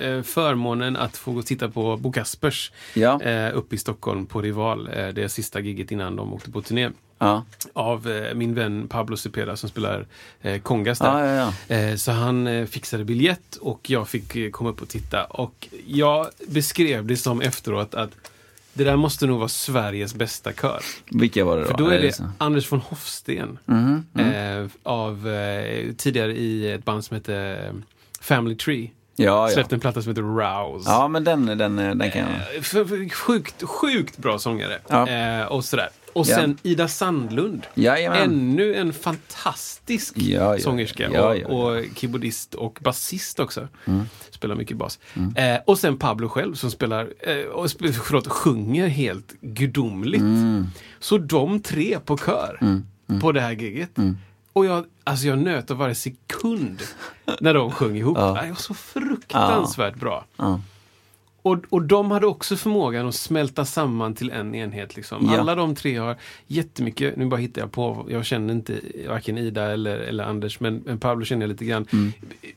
eh, 0.00 0.22
förmånen 0.22 0.96
att 0.96 1.16
få 1.16 1.32
gå 1.32 1.38
och 1.38 1.46
titta 1.46 1.68
på 1.68 1.96
Bo 1.96 2.12
Kaspers 2.12 2.72
Ja. 2.94 3.22
eh, 3.22 3.56
uppe 3.56 3.74
i 3.74 3.78
Stockholm 3.78 4.26
på 4.26 4.42
Rival. 4.42 4.88
Eh, 4.92 5.08
det 5.08 5.28
sista 5.28 5.60
giget 5.60 5.90
innan 5.92 6.16
de 6.16 6.32
åkte 6.34 6.50
på 6.50 6.62
turné. 6.62 6.90
Ja. 7.22 7.44
av 7.72 8.08
eh, 8.10 8.34
min 8.34 8.54
vän 8.54 8.88
Pablo 8.88 9.16
Cepeda 9.16 9.56
som 9.56 9.68
spelar 9.68 10.06
eh, 10.40 10.60
kongas 10.60 10.98
där. 10.98 11.24
ja. 11.68 11.76
Eh, 11.76 11.96
så 11.96 12.12
han 12.12 12.46
eh, 12.46 12.66
fixade 12.66 13.04
biljett 13.04 13.56
och 13.56 13.90
jag 13.90 14.08
fick 14.08 14.36
eh, 14.36 14.50
komma 14.50 14.70
upp 14.70 14.82
och 14.82 14.88
titta. 14.88 15.24
Och 15.24 15.68
jag 15.86 16.26
beskrev 16.48 17.06
det 17.06 17.16
som 17.16 17.40
efteråt 17.40 17.94
att 17.94 18.10
det 18.72 18.84
där 18.84 18.96
måste 18.96 19.26
nog 19.26 19.38
vara 19.38 19.48
Sveriges 19.48 20.14
bästa 20.14 20.52
kör. 20.52 20.80
Vilka 21.10 21.44
var 21.44 21.56
det 21.56 21.62
då? 21.62 21.68
För 21.68 21.76
då 21.78 21.88
är 21.88 22.00
det? 22.00 22.22
Anders 22.38 22.72
von 22.72 22.80
Hofsten. 22.80 23.58
Mhm, 23.64 24.06
Eh, 24.18 24.66
av 24.82 25.28
eh, 25.28 25.92
tidigare 25.96 26.32
i 26.36 26.72
ett 26.72 26.84
band 26.84 27.04
som 27.04 27.14
heter 27.14 27.66
eh, 27.66 27.72
Family 28.20 28.56
Tree. 28.56 28.90
Ja, 29.16 29.26
ja. 29.26 29.48
Släppte 29.54 29.74
en 29.74 29.80
platta 29.80 30.02
som 30.02 30.10
heter 30.10 30.22
Rouse. 30.22 30.90
ja, 30.90 31.08
men 31.08 31.24
den, 31.24 31.46
den, 31.46 31.76
den 31.76 32.10
kan 32.10 32.20
jag... 32.20 32.56
Eh, 32.56 33.08
sjukt, 33.08 33.62
sjukt 33.62 34.18
bra 34.18 34.38
sångare. 34.38 34.78
Ja. 34.88 35.08
Eh, 35.08 35.44
och 35.46 35.64
sådär. 35.64 35.88
Och 36.12 36.26
Ja. 36.28 36.34
sen 36.36 36.58
Ida 36.62 36.88
Sandlund. 36.88 37.66
Jajamän. 37.74 38.22
Ännu 38.22 38.74
en 38.74 38.92
fantastisk 38.92 40.18
Ja, 40.18 40.56
ja, 40.56 40.58
sångerska. 40.62 41.10
ja, 41.12 41.28
och, 41.28 41.36
ja, 41.36 41.40
ja. 41.40 41.48
och 41.48 41.84
keyboardist 41.96 42.54
och 42.54 42.78
basist 42.82 43.40
också. 43.40 43.68
Mm. 43.84 44.04
Spelar 44.30 44.54
mycket 44.54 44.76
bas. 44.76 44.98
Eh, 45.36 45.56
och 45.66 45.78
sen 45.78 45.96
Pablo 45.96 46.28
själv 46.28 46.54
som 46.54 46.70
spelar, 46.70 47.08
eh, 47.20 47.36
och 47.44 47.70
förlåt, 47.70 48.28
sjunger 48.28 48.88
helt 48.88 49.32
gudomligt. 49.40 50.20
Mm. 50.20 50.66
Så 51.00 51.18
de 51.18 51.60
tre 51.60 51.98
på 52.04 52.18
kör 52.18 52.80
på 53.20 53.32
det 53.32 53.40
här 53.40 53.52
giget. 53.52 53.98
Mm. 53.98 54.18
Och 54.52 54.66
jag, 54.66 54.84
alltså 55.04 55.26
jag 55.26 55.38
nöt 55.38 55.70
av 55.70 55.76
varje 55.76 55.94
sekund 55.94 56.82
när 57.40 57.54
de 57.54 57.70
sjöng 57.70 57.96
ihop. 57.96 58.16
Det 58.16 58.22
var 58.22 58.54
så 58.54 58.74
fruktansvärt 58.74 59.94
bra. 59.96 60.24
Och, 61.42 61.58
och 61.68 61.82
de 61.82 62.10
hade 62.10 62.26
också 62.26 62.56
förmågan 62.56 63.08
att 63.08 63.14
smälta 63.14 63.64
samman 63.64 64.14
till 64.14 64.30
en 64.30 64.54
enhet. 64.54 64.96
Liksom. 64.96 65.28
Ja. 65.32 65.40
Alla 65.40 65.54
de 65.54 65.74
tre 65.74 65.96
har 65.96 66.16
jättemycket, 66.46 67.16
nu 67.16 67.26
bara 67.26 67.36
hittar 67.36 67.60
jag 67.60 67.72
på, 67.72 68.06
jag 68.10 68.24
känner 68.24 68.54
inte 68.54 68.80
varken 69.08 69.38
Ida 69.38 69.72
eller, 69.72 69.98
eller 69.98 70.24
Anders, 70.24 70.60
men, 70.60 70.82
men 70.86 70.98
Pablo 70.98 71.24
känner 71.24 71.42
jag 71.42 71.50
lite 71.50 71.64
grann. 71.64 71.86
Mm. 71.92 72.12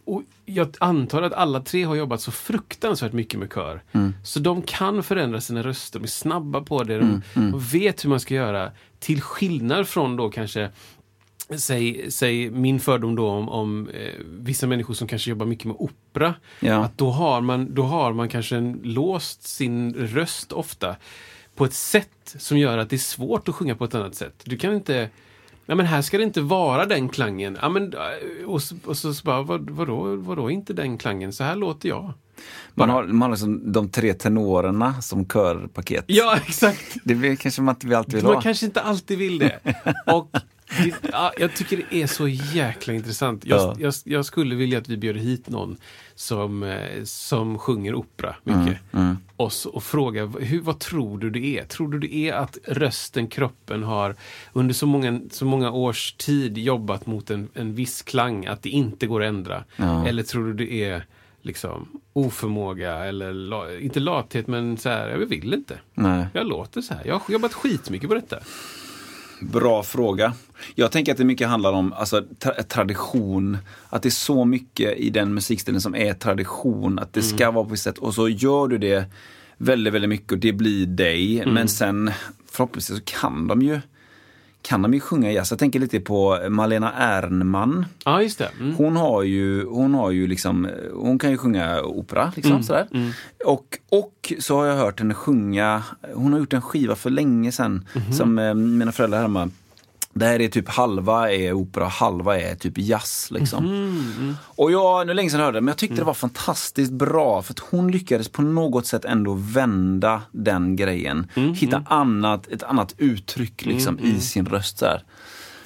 Och 0.05 0.21
jag 0.45 0.75
antar 0.79 1.21
att 1.21 1.33
alla 1.33 1.61
tre 1.61 1.83
har 1.83 1.95
jobbat 1.95 2.21
så 2.21 2.31
fruktansvärt 2.31 3.13
mycket 3.13 3.39
med 3.39 3.49
kör. 3.53 3.81
Mm. 3.91 4.13
Så 4.23 4.39
de 4.39 4.61
kan 4.61 5.03
förändra 5.03 5.41
sina 5.41 5.63
röster, 5.63 5.99
de 5.99 6.03
är 6.03 6.07
snabba 6.07 6.61
på 6.61 6.83
det, 6.83 6.93
Mm, 6.93 7.21
de, 7.33 7.51
de 7.51 7.59
vet 7.59 8.05
hur 8.05 8.09
man 8.09 8.19
ska 8.19 8.33
göra. 8.33 8.71
Till 8.99 9.21
skillnad 9.21 9.87
från 9.87 10.15
då 10.15 10.29
kanske 10.29 10.69
Säg, 11.57 12.11
säg 12.11 12.49
min 12.49 12.79
fördom 12.79 13.15
då 13.15 13.27
om, 13.29 13.49
om 13.49 13.89
eh, 13.89 14.13
vissa 14.25 14.67
människor 14.67 14.93
som 14.93 15.07
kanske 15.07 15.29
jobbar 15.29 15.45
mycket 15.45 15.65
med 15.65 15.75
opera. 15.79 16.33
Ja. 16.59 16.75
Att 16.85 16.97
då 16.97 17.09
har, 17.11 17.41
man, 17.41 17.73
då 17.75 17.83
har 17.83 18.13
man 18.13 18.29
kanske 18.29 18.55
en, 18.55 18.79
låst 18.83 19.43
sin 19.47 19.93
röst 19.93 20.51
ofta 20.51 20.95
på 21.55 21.65
ett 21.65 21.73
sätt 21.73 22.09
som 22.37 22.57
gör 22.57 22.77
att 22.77 22.89
det 22.89 22.95
är 22.95 22.97
svårt 22.97 23.47
att 23.49 23.55
sjunga 23.55 23.75
på 23.75 23.85
ett 23.85 23.95
annat 23.95 24.15
sätt. 24.15 24.41
Du 24.45 24.57
kan 24.57 24.73
inte 24.73 25.09
Ja, 25.65 25.75
men 25.75 25.85
här 25.85 26.01
ska 26.01 26.17
det 26.17 26.23
inte 26.23 26.41
vara 26.41 26.85
den 26.85 27.09
klangen. 27.09 27.57
Ja, 27.61 27.69
men, 27.69 27.93
eh, 27.93 28.45
och, 28.45 28.61
så- 28.63 28.75
och 28.85 28.97
så, 28.97 29.13
så 29.13 29.23
bara, 29.23 29.41
vad, 29.41 29.69
vadå, 29.69 30.15
vadå 30.15 30.49
inte 30.51 30.73
den 30.73 30.97
klangen? 30.97 31.33
Så 31.33 31.43
här 31.43 31.55
låter 31.55 31.89
jag. 31.89 32.13
Man 32.73 32.89
har, 32.89 33.03
man 33.03 33.21
har 33.21 33.29
liksom 33.29 33.71
de 33.71 33.89
tre 33.89 34.13
tenorerna 34.13 35.01
som 35.01 35.25
körpaket. 35.25 36.03
Ja, 36.07 36.37
exakt. 36.47 36.97
Det 37.03 37.35
kanske 37.35 37.61
man 37.61 37.75
inte 37.75 37.97
alltid 37.97 38.13
vill 38.13 38.23
Man 38.23 38.33
ha. 38.33 38.41
kanske 38.41 38.65
inte 38.65 38.81
alltid 38.81 39.17
vill 39.17 39.39
det. 39.39 39.59
Och 40.13 40.35
det, 40.83 41.09
ja, 41.11 41.31
jag 41.37 41.55
tycker 41.55 41.77
det 41.89 42.01
är 42.01 42.07
så 42.07 42.27
jäkla 42.27 42.93
intressant. 42.93 43.45
Jag, 43.45 43.59
Ja. 43.59 43.75
jag, 43.79 43.93
jag 44.03 44.25
skulle 44.25 44.55
vilja 44.55 44.77
att 44.77 44.89
vi 44.89 44.97
bjöd 44.97 45.17
hit 45.17 45.49
någon 45.49 45.77
som, 46.15 46.63
eh, 46.63 47.03
som 47.03 47.59
sjunger 47.59 47.95
opera 47.95 48.35
mycket. 48.43 48.79
Mm, 48.93 49.17
Och, 49.37 49.53
så, 49.53 49.69
och 49.69 49.83
fråga, 49.83 50.25
hur, 50.25 50.61
vad 50.61 50.79
tror 50.79 51.17
du 51.17 51.29
det 51.29 51.59
är? 51.59 51.63
Tror 51.65 51.91
du 51.91 51.99
det 51.99 52.15
är 52.15 52.33
att 52.33 52.57
rösten, 52.67 53.27
kroppen 53.27 53.83
har 53.83 54.15
under 54.53 54.73
så 54.73 54.85
många, 54.85 55.19
så 55.31 55.45
många 55.45 55.71
års 55.71 56.13
tid 56.13 56.57
jobbat 56.57 57.05
mot 57.05 57.29
en, 57.29 57.49
en 57.53 57.75
viss 57.75 58.01
klang, 58.01 58.45
att 58.45 58.61
det 58.61 58.69
inte 58.69 59.07
går 59.07 59.23
att 59.23 59.27
ändra? 59.27 59.63
Ja. 59.75 60.07
Eller 60.07 60.23
tror 60.23 60.45
du 60.45 60.53
det 60.53 60.83
är 60.83 61.05
liksom 61.41 61.87
oförmåga 62.13 62.93
eller, 63.05 63.79
inte 63.81 63.99
lathet, 63.99 64.47
men 64.47 64.77
så 64.77 64.89
här, 64.89 65.09
jag 65.09 65.17
vill 65.17 65.53
inte. 65.53 65.79
Nej. 65.93 66.25
Jag 66.33 66.47
låter 66.47 66.81
så 66.81 66.93
här. 66.93 67.01
Jag 67.05 67.13
har 67.19 67.33
jobbat 67.33 67.53
skitmycket 67.53 68.09
på 68.09 68.15
detta. 68.15 68.39
Bra 69.51 69.83
fråga. 69.83 70.33
Jag 70.75 70.91
tänker 70.91 71.11
att 71.11 71.17
det 71.17 71.25
mycket 71.25 71.47
handlar 71.47 71.71
om 71.71 71.93
alltså, 71.93 72.19
tra- 72.39 72.63
tradition. 72.63 73.57
Att 73.89 74.01
det 74.03 74.09
är 74.09 74.11
så 74.11 74.45
mycket 74.45 74.97
i 74.97 75.09
den 75.09 75.33
musikstilen 75.33 75.81
som 75.81 75.95
är 75.95 76.13
tradition. 76.13 76.99
Att 76.99 77.13
det 77.13 77.21
ska 77.21 77.51
vara 77.51 77.65
på 77.65 77.73
ett 77.73 77.79
sätt. 77.79 77.97
Och 77.97 78.13
så 78.13 78.29
gör 78.29 78.67
du 78.67 78.77
det 78.77 79.05
väldigt, 79.57 79.93
väldigt 79.93 80.09
mycket 80.09 80.31
och 80.31 80.37
det 80.37 80.53
blir 80.53 80.85
dig. 80.85 81.43
Men 81.45 81.67
sen 81.67 82.11
förhoppningsvis 82.51 82.97
så 82.97 83.03
kan 83.05 83.47
de 83.47 83.61
ju 83.61 83.79
kan 84.67 84.81
de 84.81 84.93
ju 84.93 84.99
sjunga 84.99 85.31
jazz. 85.31 85.51
Jag 85.51 85.59
tänker 85.59 85.79
lite 85.79 85.99
på 85.99 86.39
Malena 86.49 86.93
Ernman. 86.93 87.85
Ja, 88.05 88.21
just 88.21 88.37
det. 88.37 88.49
Mm. 88.59 88.75
Hon 88.75 88.95
har 88.95 89.23
ju, 89.23 89.65
hon 89.65 89.93
har 89.93 90.11
ju 90.11 90.27
liksom, 90.27 90.69
hon 90.93 91.19
kan 91.19 91.31
ju 91.31 91.37
sjunga 91.37 91.81
opera 91.81 92.31
liksom 92.35 92.51
Mm, 92.51 92.63
sådär. 92.63 92.87
Och, 93.45 93.77
och 93.91 94.33
så 94.39 94.55
har 94.57 94.65
jag 94.65 94.75
hört 94.75 94.99
henne 94.99 95.13
sjunga, 95.13 95.83
hon 96.13 96.31
har 96.33 96.39
gjort 96.39 96.53
en 96.53 96.61
skiva 96.61 96.95
för 96.95 97.09
länge 97.09 97.51
sedan 97.51 97.87
Mhm. 97.95 98.13
som 98.13 98.39
eh, 98.39 98.53
mina 98.53 98.91
föräldrar 98.91 99.27
hemma 100.13 100.19
där 100.19 100.41
är 100.41 100.47
typ 100.47 100.69
halva 100.69 101.31
är 101.31 101.53
opera, 101.53 101.87
halva 101.87 102.39
är 102.39 102.55
typ 102.55 102.73
jazz. 102.77 103.27
Liksom. 103.31 103.65
Mhm, 103.65 104.35
Och 104.45 104.71
jag, 104.71 105.07
nu 105.07 105.11
det 105.11 105.13
länge 105.13 105.29
sedan 105.29 105.39
hörde 105.39 105.57
det, 105.57 105.61
men 105.61 105.67
jag 105.67 105.73
Mm. 105.73 105.77
tyckte 105.77 105.95
det 106.01 106.05
var 106.05 106.13
fantastiskt 106.13 106.91
bra 106.91 107.41
för 107.41 107.53
att 107.53 107.59
hon 107.59 107.91
lyckades 107.91 108.29
på 108.29 108.41
något 108.41 108.85
sätt 108.85 109.05
ändå 109.05 109.33
vända 109.33 110.21
den 110.31 110.75
grejen. 110.75 111.27
Mm, 111.35 111.53
Hitta 111.53 111.83
annat, 111.85 112.47
ett 112.47 112.63
annat 112.63 112.95
uttryck 112.97 113.65
liksom, 113.65 113.99
i 113.99 114.19
sin 114.19 114.45
röst. 114.45 114.77
Så 114.77 114.85
här. 114.85 115.03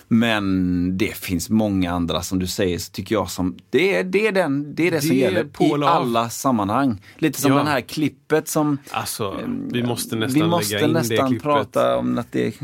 Men 0.09 0.97
det 0.97 1.17
finns 1.17 1.49
många 1.49 1.91
andra 1.91 2.21
som 2.21 2.39
du 2.39 2.47
säger, 2.47 2.77
så 2.77 2.91
tycker 2.91 3.15
jag 3.15 3.29
som, 3.29 3.57
det 3.69 3.95
är 3.95 4.03
det, 4.03 4.27
är 4.27 4.31
den, 4.31 4.75
det, 4.75 4.87
är 4.87 4.91
det, 4.91 5.01
som 5.01 5.09
Det 5.09 5.15
är 5.15 5.31
gäller 5.31 5.43
på 5.43 5.63
i 5.63 5.83
alla 5.83 6.29
sammanhang. 6.29 7.01
Lite 7.17 7.41
som 7.41 7.51
Ja. 7.51 7.57
det 7.63 7.69
här 7.69 7.81
klippet 7.81 8.47
som 8.47 8.77
Alltså, 8.91 9.39
vi 9.71 9.83
måste 9.83 10.15
nästan 10.15 10.41
vi 10.41 10.47
måste 10.47 10.73
lägga 10.73 10.87
in 10.87 10.93
det 10.93 10.99
nästan 10.99 11.27
klippet. 11.27 11.43
prata 11.43 11.97
om 11.97 12.17
att 12.17 12.31
det 12.31 12.55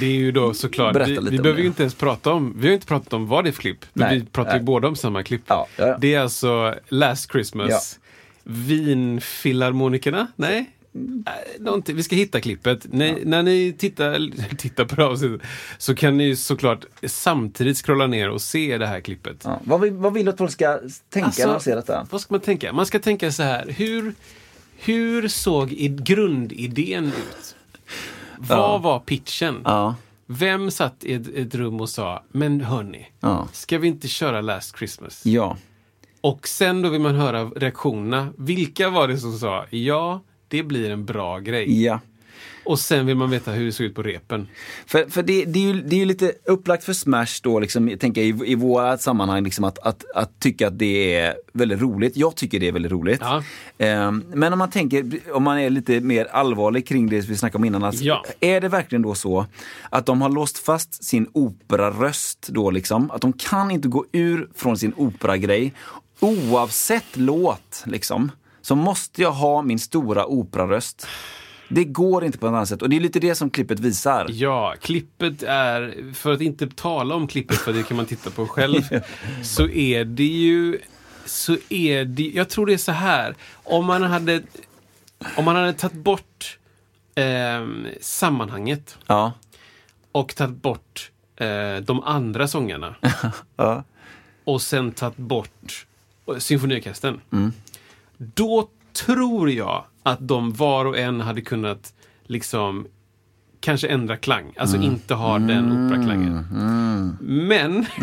Det 0.00 0.06
är 0.06 0.10
ju 0.10 0.32
då 0.32 0.54
såklart, 0.54 0.96
vi, 0.96 1.14
vi 1.14 1.20
behöver 1.38 1.52
det. 1.54 1.60
ju 1.60 1.66
inte 1.66 1.82
ens 1.82 1.94
prata 1.94 2.32
om, 2.32 2.54
vi 2.58 2.66
har 2.66 2.74
inte 2.74 2.86
pratat 2.86 3.12
om 3.12 3.26
vad 3.26 3.44
det 3.44 3.50
är 3.50 3.52
för 3.52 3.60
klipp. 3.60 3.84
Nej, 3.92 4.18
vi 4.18 4.24
pratar 4.26 4.50
nej. 4.50 4.60
ju 4.60 4.64
båda 4.64 4.88
om 4.88 4.96
samma 4.96 5.22
klipp. 5.22 5.42
Ja, 5.46 5.66
ja. 5.76 5.96
Det 6.00 6.14
är 6.14 6.20
alltså 6.20 6.74
Last 6.88 7.32
Christmas, 7.32 7.98
Vinfilharmonikerna? 8.44 10.26
Nej? 10.36 10.70
Någonting. 11.58 11.96
Vi 11.96 12.02
ska 12.02 12.16
hitta 12.16 12.40
klippet. 12.40 12.86
När, 12.92 13.24
när 13.24 13.42
ni 13.42 13.72
tittar, 13.78 14.30
tittar 14.56 14.84
på 14.84 14.94
det 14.96 15.04
avsnittet 15.04 15.40
så 15.78 15.94
kan 15.94 16.16
ni 16.16 16.36
såklart 16.36 16.84
samtidigt 17.06 17.76
scrolla 17.78 18.06
ner 18.06 18.30
och 18.30 18.42
se 18.42 18.78
det 18.78 18.86
här 18.86 19.00
klippet. 19.00 19.36
Ja. 19.44 19.60
Vad, 19.64 19.80
vill, 19.80 19.92
vad 19.92 20.12
vill 20.12 20.24
du 20.24 20.30
att 20.32 20.38
folk 20.38 20.50
ska 20.52 20.78
tänka 21.10 21.26
Alltså, 21.26 21.46
när 21.46 21.54
de 21.54 21.60
ser 21.60 21.76
detta? 21.76 22.06
Vad 22.10 22.20
ska 22.20 22.34
man 22.34 22.40
tänka? 22.40 22.72
Man 22.72 22.86
ska 22.86 22.98
tänka 22.98 23.32
så 23.32 23.42
här. 23.42 23.66
Hur, 23.68 24.14
hur 24.76 25.28
såg 25.28 25.68
grundidén 26.04 27.06
ut? 27.06 27.56
Vad 28.38 28.58
Ja. 28.58 28.78
var 28.78 28.98
pitchen? 29.00 29.60
Ja. 29.64 29.94
Vem 30.26 30.70
satt 30.70 31.04
i 31.04 31.14
ett, 31.14 31.28
ett 31.34 31.54
rum 31.54 31.80
och 31.80 31.88
sa, 31.88 32.22
men 32.32 32.60
hörni, 32.60 33.06
Ja. 33.20 33.48
ska 33.52 33.78
vi 33.78 33.88
inte 33.88 34.08
köra 34.08 34.40
Last 34.40 34.76
Christmas? 34.78 35.26
Ja. 35.26 35.56
Och 36.20 36.48
sen 36.48 36.82
då 36.82 36.88
vill 36.88 37.00
man 37.00 37.14
höra 37.14 37.44
reaktionerna. 37.44 38.28
Vilka 38.38 38.90
var 38.90 39.08
det 39.08 39.18
som 39.18 39.38
sa, 39.38 39.66
ja, 39.70 40.20
det 40.52 40.62
blir 40.62 40.90
en 40.90 41.04
bra 41.04 41.38
grej. 41.38 41.84
Ja. 41.84 42.00
Och 42.64 42.78
sen 42.78 43.06
vill 43.06 43.16
man 43.16 43.30
veta 43.30 43.50
hur 43.50 43.66
det 43.66 43.72
såg 43.72 43.86
ut 43.86 43.94
på 43.94 44.02
repen. 44.02 44.48
För, 44.86 45.10
för 45.10 45.22
det, 45.22 45.44
det, 45.44 45.58
är 45.58 45.74
ju, 45.74 45.82
det 45.82 45.96
är 45.96 45.98
ju 46.00 46.04
lite 46.04 46.32
upplagt 46.44 46.84
för 46.84 46.92
Smash 46.92 47.40
då, 47.42 47.60
liksom, 47.60 47.88
jag 47.88 48.00
tänker 48.00 48.22
i, 48.22 48.40
i 48.46 48.54
våra 48.54 48.98
sammanhang, 48.98 49.44
liksom, 49.44 49.64
att, 49.64 49.78
att, 49.78 50.04
att 50.14 50.40
tycka 50.40 50.66
att 50.68 50.78
det 50.78 51.14
är 51.14 51.34
väldigt 51.52 51.80
roligt. 51.80 52.16
Jag 52.16 52.36
tycker 52.36 52.60
det 52.60 52.68
är 52.68 52.72
väldigt 52.72 52.92
roligt. 52.92 53.20
Ja. 53.20 53.42
Ehm, 53.78 54.24
men 54.34 54.52
om 54.52 54.58
man 54.58 54.70
tänker, 54.70 55.04
om 55.32 55.42
man 55.42 55.58
är 55.58 55.70
lite 55.70 56.00
mer 56.00 56.24
allvarlig 56.24 56.86
kring 56.86 57.08
det 57.08 57.28
vi 57.28 57.36
snackade 57.36 57.58
om 57.58 57.64
innan. 57.64 57.84
Alltså, 57.84 58.04
Ja. 58.04 58.24
Är 58.40 58.60
det 58.60 58.68
verkligen 58.68 59.02
då 59.02 59.14
så 59.14 59.46
att 59.90 60.06
de 60.06 60.22
har 60.22 60.28
låst 60.28 60.58
fast 60.58 61.04
sin 61.04 61.26
operaröst 61.32 62.48
då 62.48 62.70
liksom? 62.70 63.10
Att 63.10 63.20
de 63.20 63.32
kan 63.32 63.70
inte 63.70 63.88
gå 63.88 64.04
ur 64.12 64.48
från 64.54 64.78
sin 64.78 64.92
operagrej 64.96 65.74
oavsett 66.20 67.16
låt 67.16 67.82
liksom. 67.86 68.30
Så 68.62 68.74
måste 68.76 69.22
jag 69.22 69.32
ha 69.32 69.62
min 69.62 69.78
stora 69.78 70.26
operaröst. 70.26 71.06
Det 71.68 71.84
går 71.84 72.24
inte 72.24 72.38
på 72.38 72.46
något 72.46 72.56
annat 72.56 72.68
sätt 72.68 72.82
och 72.82 72.88
det 72.88 72.96
är 72.96 73.00
lite 73.00 73.20
det 73.20 73.34
som 73.34 73.50
klippet 73.50 73.80
visar. 73.80 74.26
Ja, 74.30 74.74
klippet 74.80 75.42
är, 75.42 76.12
för 76.14 76.32
att 76.32 76.40
inte 76.40 76.66
tala 76.68 77.14
om 77.14 77.26
klippet, 77.26 77.56
för 77.56 77.72
det 77.72 77.82
kan 77.82 77.96
man 77.96 78.06
titta 78.06 78.30
på 78.30 78.46
själv, 78.46 78.82
så 79.42 79.68
är 79.68 80.04
det 80.04 80.24
ju, 80.24 80.78
så 81.24 81.56
är 81.68 82.04
det, 82.04 82.22
jag 82.34 82.48
tror 82.48 82.66
det 82.66 82.72
är 82.72 82.78
så 82.78 82.92
här, 82.92 83.34
om 83.54 83.86
man 83.86 84.02
hade, 84.02 84.42
om 85.36 85.44
man 85.44 85.56
hade 85.56 85.72
tagit 85.72 85.96
bort 85.96 86.58
ehm, 87.14 87.86
sammanhanget 88.00 88.98
Ja. 89.06 89.32
och 90.12 90.34
tagit 90.34 90.62
bort 90.62 91.10
eh, 91.36 91.76
de 91.82 92.02
andra 92.02 92.48
sångarna 92.48 92.94
Ja. 93.56 93.84
och 94.44 94.62
sen 94.62 94.92
tagit 94.92 95.16
bort 95.16 95.86
eh, 96.28 96.36
symfoniorkestern. 96.38 97.20
Mm. 97.32 97.52
Då 98.34 98.68
tror 99.06 99.50
jag 99.50 99.84
att 100.02 100.28
de 100.28 100.52
var 100.52 100.84
och 100.84 100.98
en 100.98 101.20
hade 101.20 101.40
kunnat 101.40 101.92
liksom 102.26 102.86
kanske 103.60 103.88
ändra 103.88 104.16
klang. 104.16 104.52
Alltså 104.56 104.76
inte 104.76 105.14
ha 105.14 105.38
den 105.38 105.86
operaklangen. 105.86 106.46
Men 107.20 107.86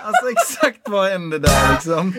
alltså 0.02 0.30
exakt 0.30 0.88
vad 0.88 1.10
hände 1.10 1.38
där 1.38 1.72
liksom? 1.72 2.14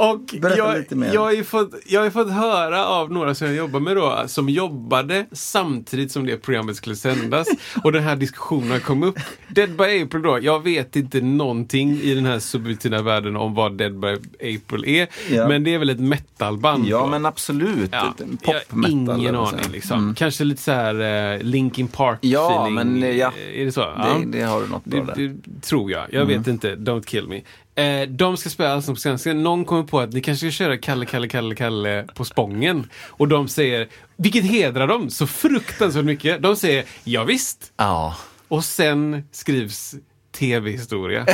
Och 0.00 0.34
Berätta 0.40 0.58
jag, 0.58 0.78
lite 0.78 0.96
mer. 0.96 1.14
Jag, 1.14 1.20
har 1.20 1.32
ju 1.32 1.44
fått, 1.44 1.74
jag 1.86 2.02
har 2.02 2.10
fått 2.10 2.30
höra 2.32 2.86
av 2.86 3.12
några 3.12 3.34
som 3.34 3.46
jag 3.46 3.56
jobbar 3.56 3.80
med 3.80 3.96
då, 3.96 4.22
som 4.26 4.48
jobbade 4.48 5.26
samtidigt 5.32 6.12
som 6.12 6.26
det 6.26 6.36
programmet 6.36 6.76
skulle 6.76 6.96
sändas. 6.96 7.48
och 7.84 7.92
den 7.92 8.02
här 8.02 8.16
diskussionen 8.16 8.80
kom 8.80 9.02
upp. 9.02 9.18
Dead 9.48 9.70
by 9.76 10.02
April 10.02 10.22
då, 10.22 10.38
jag 10.42 10.64
vet 10.64 10.96
inte 10.96 11.20
någonting 11.20 12.00
i 12.00 12.14
den 12.14 12.26
här 12.26 12.38
subtilna 12.38 13.02
världen 13.02 13.36
om 13.36 13.54
vad 13.54 13.76
Dead 13.78 14.00
by 14.00 14.08
April 14.56 14.84
är. 14.86 15.08
Ja. 15.30 15.48
Men 15.48 15.64
det 15.64 15.74
är 15.74 15.78
väl 15.78 15.90
ett 15.90 16.00
metalband? 16.00 16.86
Ja 16.86 16.98
då. 16.98 17.06
men 17.06 17.26
absolut. 17.26 17.88
Ja, 17.92 17.98
har 17.98 18.54
Pop-metal. 18.54 19.20
ingen 19.20 19.36
aning 19.36 19.70
liksom. 19.72 19.98
Mm. 19.98 20.14
Kanske 20.14 20.44
lite 20.44 20.62
så 20.62 20.72
här 20.72 21.34
eh, 21.34 21.42
Linkin 21.42 21.88
Park 21.88 22.18
Ja, 22.20 22.50
feeling. 22.50 22.74
men, 23.00 23.16
ja. 23.18 23.32
Är 23.54 23.64
det 23.64 23.72
så? 23.72 23.80
Ja. 23.80 24.16
Det, 24.24 24.38
det 24.38 24.44
har 24.44 24.60
du 24.60 24.66
något 24.68 24.84
bra 24.84 25.00
Det, 25.00 25.22
där. 25.22 25.28
det 25.28 25.60
tror 25.62 25.90
jag. 25.90 26.04
Jag 26.12 26.26
vet 26.26 26.46
inte. 26.46 26.74
Don't 26.76 27.04
kill 27.04 27.28
me. 27.28 27.40
Eh, 27.74 28.08
de 28.08 28.36
ska 28.36 28.50
spela 28.50 28.72
Allsång 28.72 28.94
på 28.94 29.00
Skansen. 29.00 29.42
Någon 29.42 29.64
kommer 29.64 29.82
på 29.82 30.00
att 30.00 30.12
ni 30.12 30.20
kanske 30.20 30.46
ska 30.52 30.64
köra 30.64 30.78
Kalle, 30.78 31.06
Kalle, 31.06 31.28
Kalle, 31.28 31.54
Kalle 31.54 32.06
på 32.14 32.24
Spången. 32.24 32.90
Och 33.06 33.28
de 33.28 33.48
säger, 33.48 33.88
vilket 34.16 34.44
hedrar 34.44 34.86
dem 34.86 35.10
så 35.10 35.26
fruktansvärt 35.26 36.04
mycket. 36.04 36.42
De 36.42 36.56
säger, 36.56 36.84
ja, 37.04 37.24
visst. 37.24 37.72
Ja. 37.76 38.16
Och 38.48 38.64
sen 38.64 39.24
skrivs 39.32 39.94
tv-historia. 40.38 41.26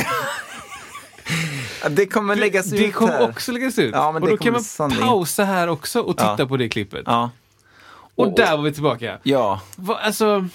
Det 1.89 2.05
kommer 2.05 2.35
läggas 2.35 2.73
ut 2.73 2.79
det 2.79 2.91
kommer 2.91 3.13
här. 3.13 3.29
också 3.29 3.51
läggas 3.51 3.79
ut. 3.79 3.91
Ja, 3.93 4.11
men 4.11 4.21
och 4.23 4.29
det 4.29 4.35
då 4.35 4.43
kan 4.43 4.53
man 4.53 4.61
sanning- 4.63 4.99
pausa 5.01 5.43
här 5.43 5.67
också 5.67 5.99
och 6.01 6.17
titta 6.17 6.35
Ja. 6.39 6.45
på 6.45 6.57
det 6.57 6.69
klippet. 6.69 7.03
Ja. 7.05 7.29
Och 8.15 8.35
där 8.35 8.57
var 8.57 8.63
vi 8.63 8.71
tillbaka. 8.71 9.19
Ja. 9.23 9.61
Va, 9.75 9.99
alltså, 10.03 10.47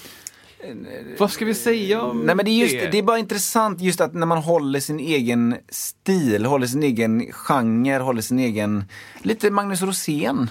vad 1.18 1.30
ska 1.30 1.44
vi 1.44 1.54
säga 1.54 2.02
om 2.02 2.20
Nej 2.20 2.34
men 2.34 2.44
det 2.44 2.50
är, 2.50 2.58
just, 2.62 2.72
det? 2.80 2.88
det 2.90 2.98
är 2.98 3.02
bara 3.02 3.18
intressant 3.18 3.80
just 3.80 4.00
att 4.00 4.14
när 4.14 4.26
man 4.26 4.38
håller 4.38 4.80
sin 4.80 5.00
egen 5.00 5.56
stil, 5.68 6.44
håller 6.46 6.66
sin 6.66 6.82
egen 6.82 7.32
genre, 7.32 7.98
håller 7.98 8.22
sin 8.22 8.38
egen, 8.38 8.84
lite 9.22 9.50
Magnus 9.50 9.82
Rosén. 9.82 10.50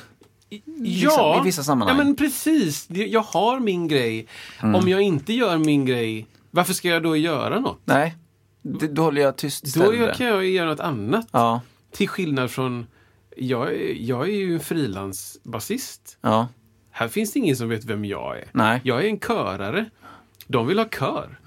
ja, 0.84 1.42
i 1.42 1.46
vissa 1.46 1.64
sammanhang. 1.64 1.98
Ja, 1.98 2.04
men 2.04 2.16
precis. 2.16 2.88
Jag 2.90 3.22
har 3.22 3.60
min 3.60 3.88
grej. 3.88 4.28
Mm. 4.64 4.76
Om 4.76 4.88
jag 4.90 5.02
inte 5.02 5.34
gör 5.34 5.58
min 5.58 5.86
grej, 5.86 6.28
varför 6.52 6.74
ska 6.74 6.88
jag 6.88 7.04
då 7.04 7.18
göra 7.18 7.60
något? 7.60 7.82
Nej, 7.86 8.16
det, 8.62 8.88
då 8.88 9.02
håller 9.02 9.22
jag 9.22 9.36
tyst 9.38 9.64
Då 9.64 9.68
istället. 9.68 10.00
gör- 10.00 10.14
kan 10.14 10.28
jag 10.28 10.46
göra 10.46 10.70
något 10.70 10.80
annat. 10.80 11.28
Ja, 11.32 11.62
Till 11.92 12.10
skillnad 12.10 12.52
från, 12.52 12.88
jag 13.38 13.92
jag 14.00 14.30
är 14.30 14.34
ju 14.36 14.54
en 14.54 14.60
frilansbasist. 14.60 16.18
ja, 16.22 16.48
Här 17.02 17.08
finns 17.08 17.34
det 17.34 17.40
ingen 17.40 17.56
som 17.56 17.70
vet 17.70 17.86
vem 17.86 18.06
jag 18.06 18.38
är. 18.38 18.46
Nej. 18.52 18.68
Mm. 18.70 18.82
Jag 18.84 19.04
är 19.04 19.08
en 19.10 19.20
körare. 19.20 19.86
De 20.48 20.68
vill 20.68 20.78
ha 20.80 20.86
kör. 20.86 21.40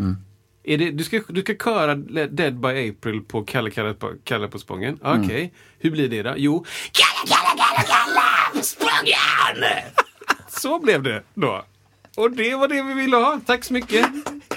Är 0.64 0.78
det, 0.78 0.90
du, 0.90 1.04
ska, 1.04 1.20
du 1.28 1.40
ska 1.40 1.54
köra 1.54 1.94
Dead 2.26 2.60
by 2.60 2.90
April 2.90 3.20
på 3.28 3.44
Kalle 3.44 3.70
Kalle 3.70 3.94
på, 3.94 4.12
Kalle 4.24 4.48
på 4.48 4.58
Spången. 4.58 4.98
Mm. 5.04 5.24
Okej, 5.24 5.52
hur 5.78 5.90
blir 5.90 6.08
det 6.08 6.22
då? 6.22 6.34
Jo, 6.36 6.64
Kalle 6.92 7.34
Kalle 7.34 7.62
Kalle 7.62 7.86
Kalle 7.88 8.58
på 8.58 8.62
Spången! 8.62 9.82
Så 10.48 10.78
blev 10.80 11.02
det 11.02 11.22
då. 11.34 11.64
Och 12.16 12.30
det 12.30 12.54
var 12.54 12.68
det 12.68 12.82
vi 12.82 12.94
ville 12.94 13.16
ha. 13.16 13.40
Tack 13.46 13.64
så 13.64 13.72
mycket. 13.72 14.06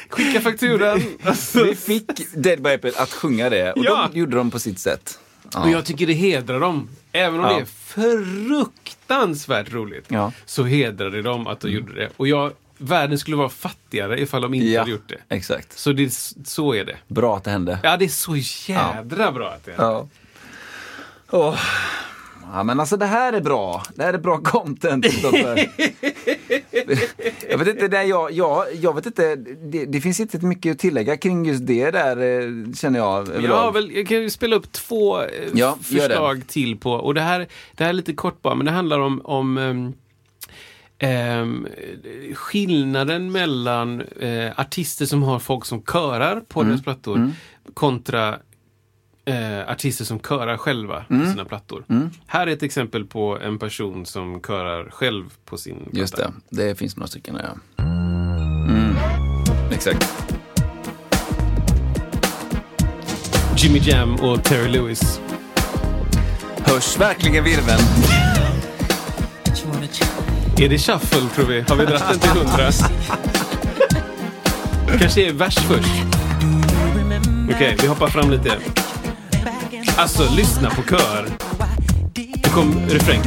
Skicka 0.10 0.42
fakturan. 0.42 1.02
Alltså, 1.24 1.64
vi 1.64 1.76
fick 1.76 2.34
Dead 2.36 2.62
by 2.62 2.70
April 2.70 2.94
att 2.98 3.10
sjunga 3.14 3.50
det 3.50 3.72
och 3.72 3.86
Ja. 3.86 4.10
de 4.14 4.20
gjorde 4.20 4.38
de 4.38 4.52
på 4.52 4.60
sitt 4.60 4.80
sätt. 4.80 5.20
Och 5.56 5.70
jag 5.70 5.86
tycker 5.86 6.08
det 6.08 6.14
hedrar 6.14 6.60
dem. 6.60 6.90
Även 7.18 7.40
om 7.40 7.46
Ja. 7.46 7.54
det 7.56 7.62
är 7.62 7.66
fruktansvärt 7.66 9.74
roligt. 9.74 10.06
Ja. 10.08 10.32
Så 10.46 10.64
hedrar 10.64 11.10
det 11.10 11.22
dem 11.22 11.48
att 11.48 11.60
de 11.60 11.72
gjorde 11.72 11.94
det. 11.94 12.10
Och 12.18 12.28
jag, 12.28 12.52
världen 12.78 13.20
skulle 13.20 13.38
vara 13.38 13.50
fattigare 13.50 14.22
ifall 14.22 14.42
de 14.42 14.54
inte 14.54 14.68
Ja, 14.68 14.82
hade 14.82 14.92
gjort 14.92 15.10
det. 15.10 15.36
exakt. 15.36 15.78
Så, 15.80 15.92
det, 15.92 16.14
så 16.46 16.74
är 16.74 16.86
det. 16.86 16.96
Bra 17.08 17.38
att 17.38 17.44
det 17.44 17.52
hände. 17.52 17.80
Ja, 17.84 17.98
det 17.98 18.06
är 18.06 18.10
så 18.10 18.36
jädra 18.72 19.32
bra 19.32 19.50
att 19.50 19.66
det 19.66 19.72
är. 19.72 19.76
Ja. 19.78 20.08
Åh. 21.30 21.60
Ja 22.54 22.64
men 22.64 22.80
alltså 22.80 22.98
det 22.98 23.06
här 23.06 23.34
är 23.34 23.42
bra. 23.42 23.84
Det 23.96 24.04
här 24.04 24.14
är 24.14 24.18
bra 24.18 24.38
content 24.44 25.06
jag 27.50 27.58
vet 27.58 27.68
inte, 27.68 27.88
det 27.88 28.04
jag, 28.04 28.32
jag, 28.32 28.66
jag 28.82 28.96
vet 28.96 29.06
inte, 29.06 29.36
det, 29.36 29.86
det 29.86 30.02
finns 30.02 30.20
inte 30.20 30.46
mycket 30.46 30.72
att 30.72 30.80
tillägga 30.80 31.18
kring 31.18 31.46
just 31.46 31.68
det 31.68 31.92
där 31.92 32.18
eh, 32.18 32.74
känner 32.74 33.00
jag 33.00 33.30
överlag. 33.30 33.58
har 33.58 33.72
väl, 33.72 33.92
jag 33.96 34.08
kan 34.08 34.18
ju 34.18 34.30
spela 34.30 34.56
upp 34.56 34.72
två 34.72 35.22
eh, 35.22 35.28
Ja, 35.54 35.78
förslag 35.84 36.48
till 36.48 36.78
på, 36.78 36.92
och 36.92 37.14
det 37.14 37.22
här, 37.22 37.48
det 37.76 37.84
här 37.84 37.90
är 37.90 37.94
lite 37.94 38.14
kort 38.14 38.42
bara, 38.42 38.56
men 38.56 38.66
det 38.66 38.72
handlar 38.72 39.00
om, 39.00 39.22
om 39.24 39.58
ehm, 41.00 41.68
skillnaden 42.34 43.32
mellan 43.32 44.02
eh, 44.02 44.52
artister 44.60 45.06
som 45.06 45.24
har 45.24 45.40
folk 45.40 45.66
som 45.66 45.82
körar 45.84 46.40
på 46.40 46.60
Mm. 46.60 46.72
deras 46.72 46.84
plattor 46.84 47.32
kontra 47.74 48.38
eh, 49.28 49.70
artister 49.72 50.06
som 50.06 50.20
körar 50.20 50.58
själva 50.58 51.04
på 51.08 51.14
Mm. 51.14 51.30
sina 51.32 51.46
plattor. 51.46 51.84
Här 52.28 52.48
är 52.48 52.52
ett 52.52 52.64
exempel 52.64 53.06
på 53.06 53.40
en 53.40 53.60
person 53.60 54.06
som 54.06 54.42
körar 54.48 54.90
själv 54.90 55.24
på 55.46 55.58
sin 55.58 55.76
platta. 55.78 55.98
Just 56.00 56.16
det, 56.18 56.32
det 56.50 56.76
finns 56.76 56.96
några 56.98 57.08
stycken 57.08 57.38
ja. 57.44 57.84
Mm. 57.84 58.96
Exakt. 59.72 60.24
Jimmy 63.58 63.80
Jam 63.80 64.16
och 64.16 64.44
Terry 64.44 64.70
Lewis. 64.70 65.22
Hörs 66.66 66.98
verkligen 67.00 67.44
virveln? 67.44 67.80
Är 70.60 70.70
det 70.70 70.78
shuffle 70.78 71.30
tror 71.36 71.46
vi? 71.46 71.62
Har 71.62 71.76
vi 71.76 71.86
dragit 71.86 72.04
den 72.10 72.20
till 72.20 72.30
hundra? 72.30 72.72
Kanske 75.00 75.28
är 75.28 75.34
vers 75.34 75.58
först. 75.58 75.90
Okej, 77.56 77.78
vi 77.82 77.88
hoppar 77.88 78.08
fram 78.08 78.32
lite. 78.32 78.58
Alltså, 79.98 80.36
lyssna 80.36 80.70
på 80.70 80.84
kör. 80.84 81.28
Nu 82.16 82.50
kom 82.54 82.80
refräng. 82.90 83.22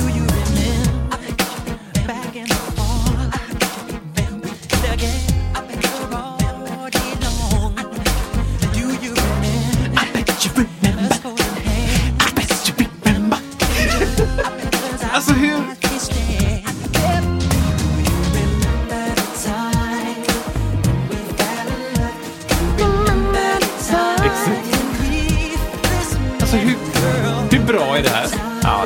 Alltså 15.12 15.32
hur 15.32 15.59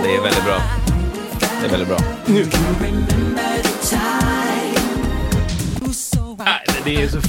det 0.02 0.14
är 0.16 0.22
väldigt 0.22 0.44
bra. 0.44 0.60
Det 1.60 1.66
är 1.66 1.70
väldigt 1.70 1.88
bra. 1.88 1.98
Nej, 6.38 6.66
det 6.84 6.94
är 7.02 7.08
så 7.08 7.20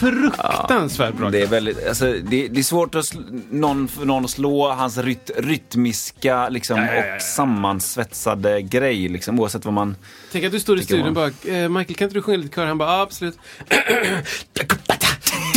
fruktansvärt 0.00 1.14
bra. 1.14 1.30
Det 1.30 1.42
är, 1.42 1.46
väldigt, 1.46 1.86
alltså, 1.88 2.04
det, 2.04 2.48
det 2.48 2.58
är 2.60 2.62
svårt 2.62 2.94
att 2.94 3.04
sl- 3.04 3.42
någon, 3.50 3.88
någon 4.02 4.28
slå 4.28 4.68
hans 4.72 4.98
ryt, 4.98 5.30
rytmiska 5.36 6.48
liksom, 6.48 6.76
Ja, 6.76 6.84
ja, 6.86 6.94
ja, 6.94 7.06
ja. 7.06 7.16
och 7.16 7.22
sammansvetsade 7.22 8.62
grej, 8.62 9.08
liksom, 9.08 9.40
oavsett 9.40 9.64
vad 9.64 9.74
man... 9.74 9.96
Tänk 10.32 10.44
att 10.44 10.52
du 10.52 10.60
står 10.60 10.78
i 10.78 10.84
studion 10.84 11.06
och 11.06 11.12
bara, 11.14 11.26
eh, 11.26 11.68
Michael 11.68 11.94
kan 11.94 12.04
inte 12.04 12.14
du 12.18 12.22
sjunga 12.22 12.38
lite 12.38 12.54
kör? 12.54 12.66
Han 12.66 12.78
bara, 12.78 12.88
ja 12.96 13.00
absolut. 13.02 13.38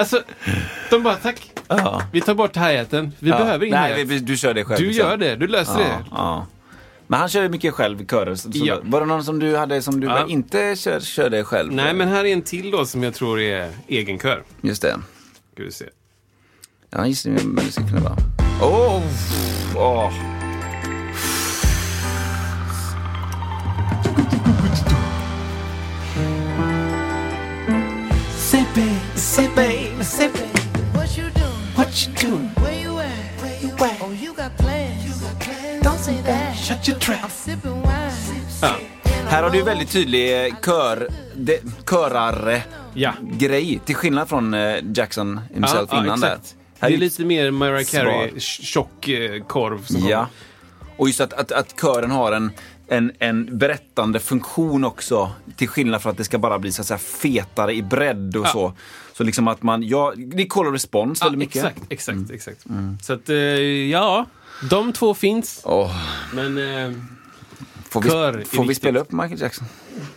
Alltså, 0.00 0.22
de 0.90 1.02
bara, 1.02 1.14
tack. 1.14 1.50
Ja. 1.68 2.02
Vi 2.12 2.20
tar 2.20 2.34
bort 2.34 2.56
hi-haten. 2.56 3.12
Vi 3.18 3.30
behöver 3.30 3.66
ingen 3.66 3.80
Nej, 3.80 4.04
vi- 4.04 4.18
du 4.18 4.36
kör 4.36 4.54
det 4.54 4.64
själv. 4.64 4.80
Du 4.80 4.86
liksom. 4.86 5.06
gör 5.08 5.16
det, 5.16 5.36
du 5.36 5.46
löser 5.46 5.72
Ja, 5.72 5.78
det. 5.78 6.04
ja. 6.10 6.46
Men 7.06 7.20
han 7.20 7.28
kör 7.28 7.42
ju 7.42 7.48
mycket 7.48 7.74
själv 7.74 8.00
i 8.00 8.06
körer. 8.06 8.36
Ja. 8.52 8.78
Var 8.82 9.00
det 9.00 9.06
någon 9.06 9.24
som 9.24 9.38
du 9.38 9.56
hade 9.56 9.82
som 9.82 10.00
du 10.00 10.06
Ja. 10.06 10.12
bara 10.14 10.26
inte 10.26 10.76
kör, 10.76 11.00
körde 11.00 11.44
själv? 11.44 11.72
Nej, 11.72 11.94
men 11.94 12.08
här 12.08 12.24
är 12.24 12.32
en 12.32 12.42
till 12.42 12.70
då 12.70 12.86
som 12.86 13.02
jag 13.02 13.14
tror 13.14 13.40
är 13.40 13.70
egen 13.88 14.18
kör. 14.18 14.42
Just 14.60 14.82
det. 14.82 14.96
Ska 15.54 15.62
vi 15.62 15.72
se. 15.72 15.84
Ja, 16.90 17.04
det. 17.24 17.44
Men 17.44 17.54
det 17.66 17.72
skulle 17.72 17.88
kunna 17.88 18.00
vara... 18.00 18.16
Åh! 18.62 19.02
Åh! 30.04 30.30
What 30.94 31.16
you 31.18 31.30
doing? 31.30 31.76
What 31.76 32.06
you 32.06 32.30
doing? 32.30 32.50
Where 32.56 32.82
you 32.82 32.98
at? 33.00 33.42
Where 33.42 33.62
you 33.62 33.70
at? 33.74 34.02
Oh, 34.02 34.12
you 34.22 34.34
got 34.34 34.56
plans. 34.58 35.04
You 35.04 35.12
got 35.28 35.40
plans. 35.40 35.82
Don't 35.82 35.98
say 35.98 36.22
that. 36.26 36.56
Shut 36.56 36.88
your 36.88 36.98
trap. 36.98 37.20
I'm 37.24 37.30
sipping 37.30 37.82
wine. 37.82 38.88
Här 39.28 39.42
har 39.42 39.50
du 39.50 39.62
väldigt 39.62 39.90
tydlig 39.90 40.46
eh, 40.46 40.54
kör, 40.64 41.08
de, 41.36 41.58
körare 41.86 42.62
Ja. 42.94 43.12
grej 43.22 43.80
till 43.84 43.94
skillnad 43.94 44.28
från 44.28 44.54
eh, 44.54 44.76
Jackson 44.94 45.40
himself 45.54 45.88
Ja, 45.90 45.96
ja, 45.96 46.04
innan 46.04 46.20
där. 46.20 46.28
exakt. 46.28 46.54
Här 46.78 46.88
det 46.88 46.94
är 46.94 46.98
lite 46.98 47.24
mer 47.24 47.50
Mariah 47.50 47.84
Carey, 47.84 48.28
Svar. 48.30 48.38
tjock 48.40 49.08
eh, 49.08 49.42
korv. 49.44 49.84
Som 49.84 50.08
Ja. 50.08 50.26
Och 50.96 51.06
just 51.08 51.20
att, 51.20 51.32
att, 51.32 51.52
att 51.52 51.80
kören 51.80 52.10
har 52.10 52.32
en, 52.32 52.50
en, 52.88 53.12
en 53.18 53.58
berättande 53.58 54.20
funktion 54.20 54.84
också. 54.84 55.30
Till 55.56 55.68
skillnad 55.68 56.02
från 56.02 56.10
att 56.12 56.18
det 56.18 56.24
ska 56.24 56.38
bara 56.38 56.58
bli 56.58 56.72
så 56.72 56.80
att 56.82 56.86
säga 56.88 56.98
fetare 56.98 57.74
i 57.74 57.82
bredd 57.82 58.36
och 58.36 58.46
Ja. 58.46 58.50
så. 58.50 58.72
Så 59.16 59.24
liksom 59.24 59.48
att 59.48 59.62
man, 59.62 59.82
ja, 59.82 60.12
det 60.16 60.42
är 60.42 60.46
call 60.46 60.66
och 60.66 60.72
response 60.72 61.24
Ja, 61.24 61.30
väldigt 61.30 61.38
mycket. 61.38 61.56
exakt, 61.64 61.80
exakt, 61.88 62.30
exakt. 62.30 62.64
Så 63.02 63.12
att, 63.12 63.28
eh, 63.28 63.36
ja, 63.90 64.26
de 64.70 64.92
två 64.92 65.14
finns. 65.14 65.60
Åh, 65.64 65.96
Men, 66.34 66.58
eh, 66.58 66.92
får 67.88 68.02
vi, 68.02 68.10
Kör 68.10 68.42
får 68.46 68.64
vi 68.64 68.74
spela 68.74 69.00
upp 69.00 69.12
Michael 69.12 69.40
Jackson? 69.40 69.66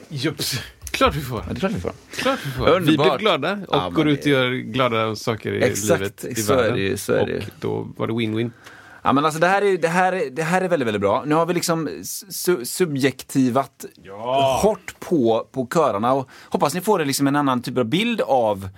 jups. 0.10 0.60
Klart 0.92 1.16
vi 1.16 1.22
får. 1.22 1.40
Ja, 1.48 1.54
det 1.54 1.58
är 1.58 1.60
klart 1.60 1.72
vi 1.72 1.80
får. 1.80 1.92
Klart 2.16 2.40
vi 2.46 2.52
får. 2.52 2.80
Vi 2.80 2.98
blir 2.98 3.18
glada 3.18 3.54
och 3.68 3.76
Ja, 3.76 3.90
går 3.90 4.08
ut 4.08 4.20
och 4.20 4.28
gör 4.28 4.52
glada 4.52 5.16
saker 5.16 5.54
i 5.54 5.64
Exakt, 5.64 6.00
livet. 6.00 6.26
I 6.26 6.36
så 6.42 6.54
är 6.54 6.58
världen. 6.58 6.74
det 6.76 6.82
ju, 6.82 6.98
så 6.98 7.14
är 7.14 7.26
det 7.26 7.32
ju. 7.32 7.38
och 7.38 7.44
då 7.60 7.88
var 7.98 8.08
det 8.08 8.14
win-win. 8.14 8.52
Ja, 9.04 9.14
men 9.14 9.26
alltså 9.26 9.40
det 9.40 9.48
här, 9.48 9.62
är, 9.62 9.78
det, 9.78 9.88
här, 9.88 10.14
är- 10.14 10.30
det 10.30 10.44
här 10.44 10.62
är 10.62 10.70
väldigt, 10.70 10.88
väldigt 10.88 11.02
bra. 11.02 11.24
Nu 11.26 11.36
har 11.36 11.46
vi 11.46 11.54
liksom 11.54 12.04
su 12.30 12.66
subjektivat 12.66 13.86
hårt 14.62 15.00
på, 15.00 15.48
på 15.52 15.68
körarna 15.74 16.14
och 16.14 16.30
hoppas 16.50 16.74
ni 16.74 16.82
får 16.82 17.06
liksom 17.06 17.28
en 17.28 17.36
annan 17.36 17.62
typ 17.62 17.78
av 17.78 17.86
bild 17.86 18.22
av 18.22 18.70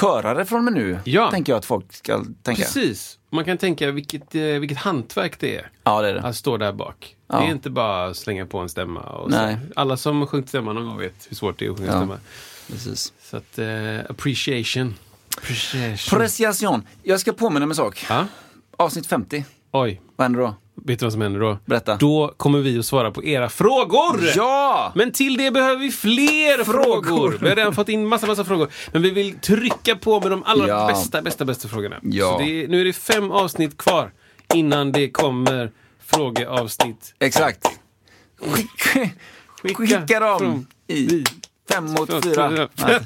körare 0.00 0.44
från 0.44 0.58
och 0.58 0.64
med 0.64 0.72
nu. 0.72 0.98
Ja. 1.04 1.30
Tänker 1.30 1.52
jag 1.52 1.58
att 1.58 1.64
folk 1.64 1.92
ska 1.92 2.24
tänka. 2.42 2.62
Precis. 2.62 3.18
Man 3.30 3.44
kan 3.44 3.58
tänka 3.58 3.90
vilket, 3.90 4.34
eh, 4.34 4.42
vilket 4.42 4.78
hantverk 4.78 5.40
det 5.40 5.56
är 5.56 5.70
Ja, 5.84 6.02
det 6.02 6.08
är 6.08 6.14
det. 6.14 6.20
att 6.22 6.36
stå 6.36 6.56
där 6.56 6.72
bak. 6.72 7.16
Ja. 7.26 7.38
Det 7.40 7.46
är 7.46 7.50
inte 7.50 7.70
bara 7.70 8.06
att 8.06 8.16
slänga 8.16 8.46
på 8.46 8.58
en 8.58 8.68
stämma. 8.68 9.00
Och. 9.00 9.30
Alla 9.76 9.96
som 9.96 10.18
har 10.20 10.26
sjungit 10.26 10.48
stämma 10.48 10.72
någon 10.72 10.86
gång 10.86 10.98
vet 10.98 11.26
hur 11.28 11.36
svårt 11.36 11.58
det 11.58 11.66
är 11.66 11.70
att 11.70 11.76
sjunga 11.78 11.90
Ja. 11.92 11.96
stämma. 11.98 12.18
Precis. 12.70 13.12
Så 13.22 13.36
att, 13.36 13.58
eh, 13.58 14.10
appreciation. 14.10 14.94
Appreciation. 15.36 16.18
Preciation. 16.18 16.82
Jag 17.02 17.20
ska 17.20 17.32
påminna 17.32 17.64
om 17.64 17.70
en 17.70 17.76
sak. 17.76 18.06
ja? 18.08 18.26
Avsnitt 18.76 19.06
50. 19.06 19.44
Oj, 19.72 20.00
Vad 20.16 20.24
händer 20.24 20.40
då? 20.40 20.54
vet 20.74 20.98
du 20.98 21.06
vad 21.06 21.12
som 21.12 21.22
händer 21.22 21.40
då? 21.40 21.58
Berätta. 21.64 21.96
Då 21.96 22.34
kommer 22.36 22.58
vi 22.58 22.78
att 22.78 22.84
svara 22.86 23.10
på 23.10 23.24
era 23.24 23.48
frågor! 23.48 24.20
Ja! 24.36 24.92
Men 24.94 25.12
till 25.12 25.36
det 25.36 25.50
behöver 25.50 25.76
vi 25.80 25.90
fler 25.90 26.64
Frågor. 26.64 27.02
frågor. 27.02 27.38
Vi 27.42 27.48
har 27.48 27.56
redan 27.56 27.74
fått 27.74 27.88
in 27.88 28.06
massa, 28.06 28.26
massa 28.26 28.44
frågor. 28.44 28.68
Men 28.92 29.02
vi 29.02 29.10
vill 29.10 29.38
trycka 29.38 29.96
på 29.96 30.20
med 30.20 30.30
de 30.30 30.42
allra 30.44 30.68
Ja. 30.68 30.86
bästa, 30.86 31.22
bästa, 31.22 31.44
bästa 31.44 31.68
frågorna. 31.68 31.96
Ja. 32.02 32.32
Så 32.32 32.38
det 32.38 32.64
är, 32.64 32.68
nu 32.68 32.80
är 32.80 32.84
det 32.84 32.92
fem 32.92 33.30
avsnitt 33.30 33.76
kvar 33.78 34.12
innan 34.54 34.92
det 34.92 35.10
kommer 35.10 35.70
frågeavsnitt. 36.06 37.14
Exakt. 37.18 37.66
Skicka, 38.40 39.10
skicka 39.74 40.20
dem 40.20 40.38
från- 40.38 40.66
i 40.86 41.24
fem 41.70 41.84
mot 41.84 42.24
fyra. 42.24 42.68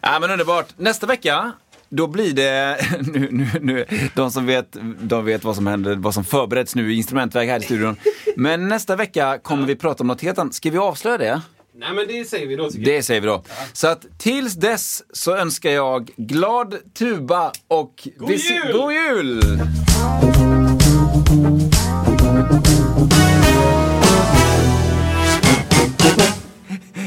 Ja, 0.00 0.18
men 0.20 0.30
underbart. 0.30 0.66
Nästa 0.76 1.06
vecka, 1.06 1.52
då 1.92 2.06
blir 2.06 2.32
det, 2.32 2.78
nu, 3.00 3.28
nu, 3.30 3.46
nu, 3.60 3.86
de 4.14 4.30
som 4.30 4.46
vet, 4.46 4.76
de 5.00 5.24
vet 5.24 5.44
vad 5.44 5.56
som 5.56 5.66
händer, 5.66 5.96
vad 5.96 6.14
som 6.14 6.24
förbereds 6.24 6.74
nu 6.74 6.92
i 6.92 6.96
instrumentväg 6.96 7.48
här 7.48 7.58
i 7.58 7.62
studion. 7.62 7.96
Men 8.36 8.68
nästa 8.68 8.96
vecka 8.96 9.38
kommer 9.38 9.66
vi 9.66 9.76
prata 9.76 10.02
om 10.02 10.06
något 10.06 10.22
helt 10.22 10.38
annat. 10.38 10.54
Ska 10.54 10.70
vi 10.70 10.78
avslöja 10.78 11.18
det? 11.18 11.42
Nej 11.74 11.94
men 11.94 12.06
det 12.06 12.24
säger 12.24 12.46
vi 12.46 12.56
då 12.56 12.70
tycker 12.70 12.90
jag. 12.90 12.98
Det 12.98 13.02
säger 13.02 13.20
vi 13.20 13.26
då. 13.26 13.44
Så 13.72 13.88
att 13.88 14.06
tills 14.18 14.54
dess 14.54 15.02
så 15.12 15.36
önskar 15.36 15.70
jag 15.70 16.10
glad 16.16 16.74
tuba 16.94 17.52
och 17.68 18.08
God 18.16 18.30
jul! 18.30 18.72
God 18.72 18.92
jul! 18.92 19.42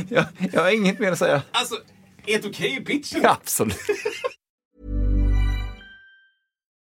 jag, 0.09 0.25
jag 0.53 0.61
har 0.61 0.71
inget 0.71 0.99
mer 0.99 1.11
att 1.11 1.19
säga. 1.19 1.41
Alltså, 1.51 1.75
helt 2.27 2.45
okej 2.45 2.77
i 2.81 2.85
pitchen. 2.85 3.21
Ja, 3.23 3.29
absolut. 3.29 3.77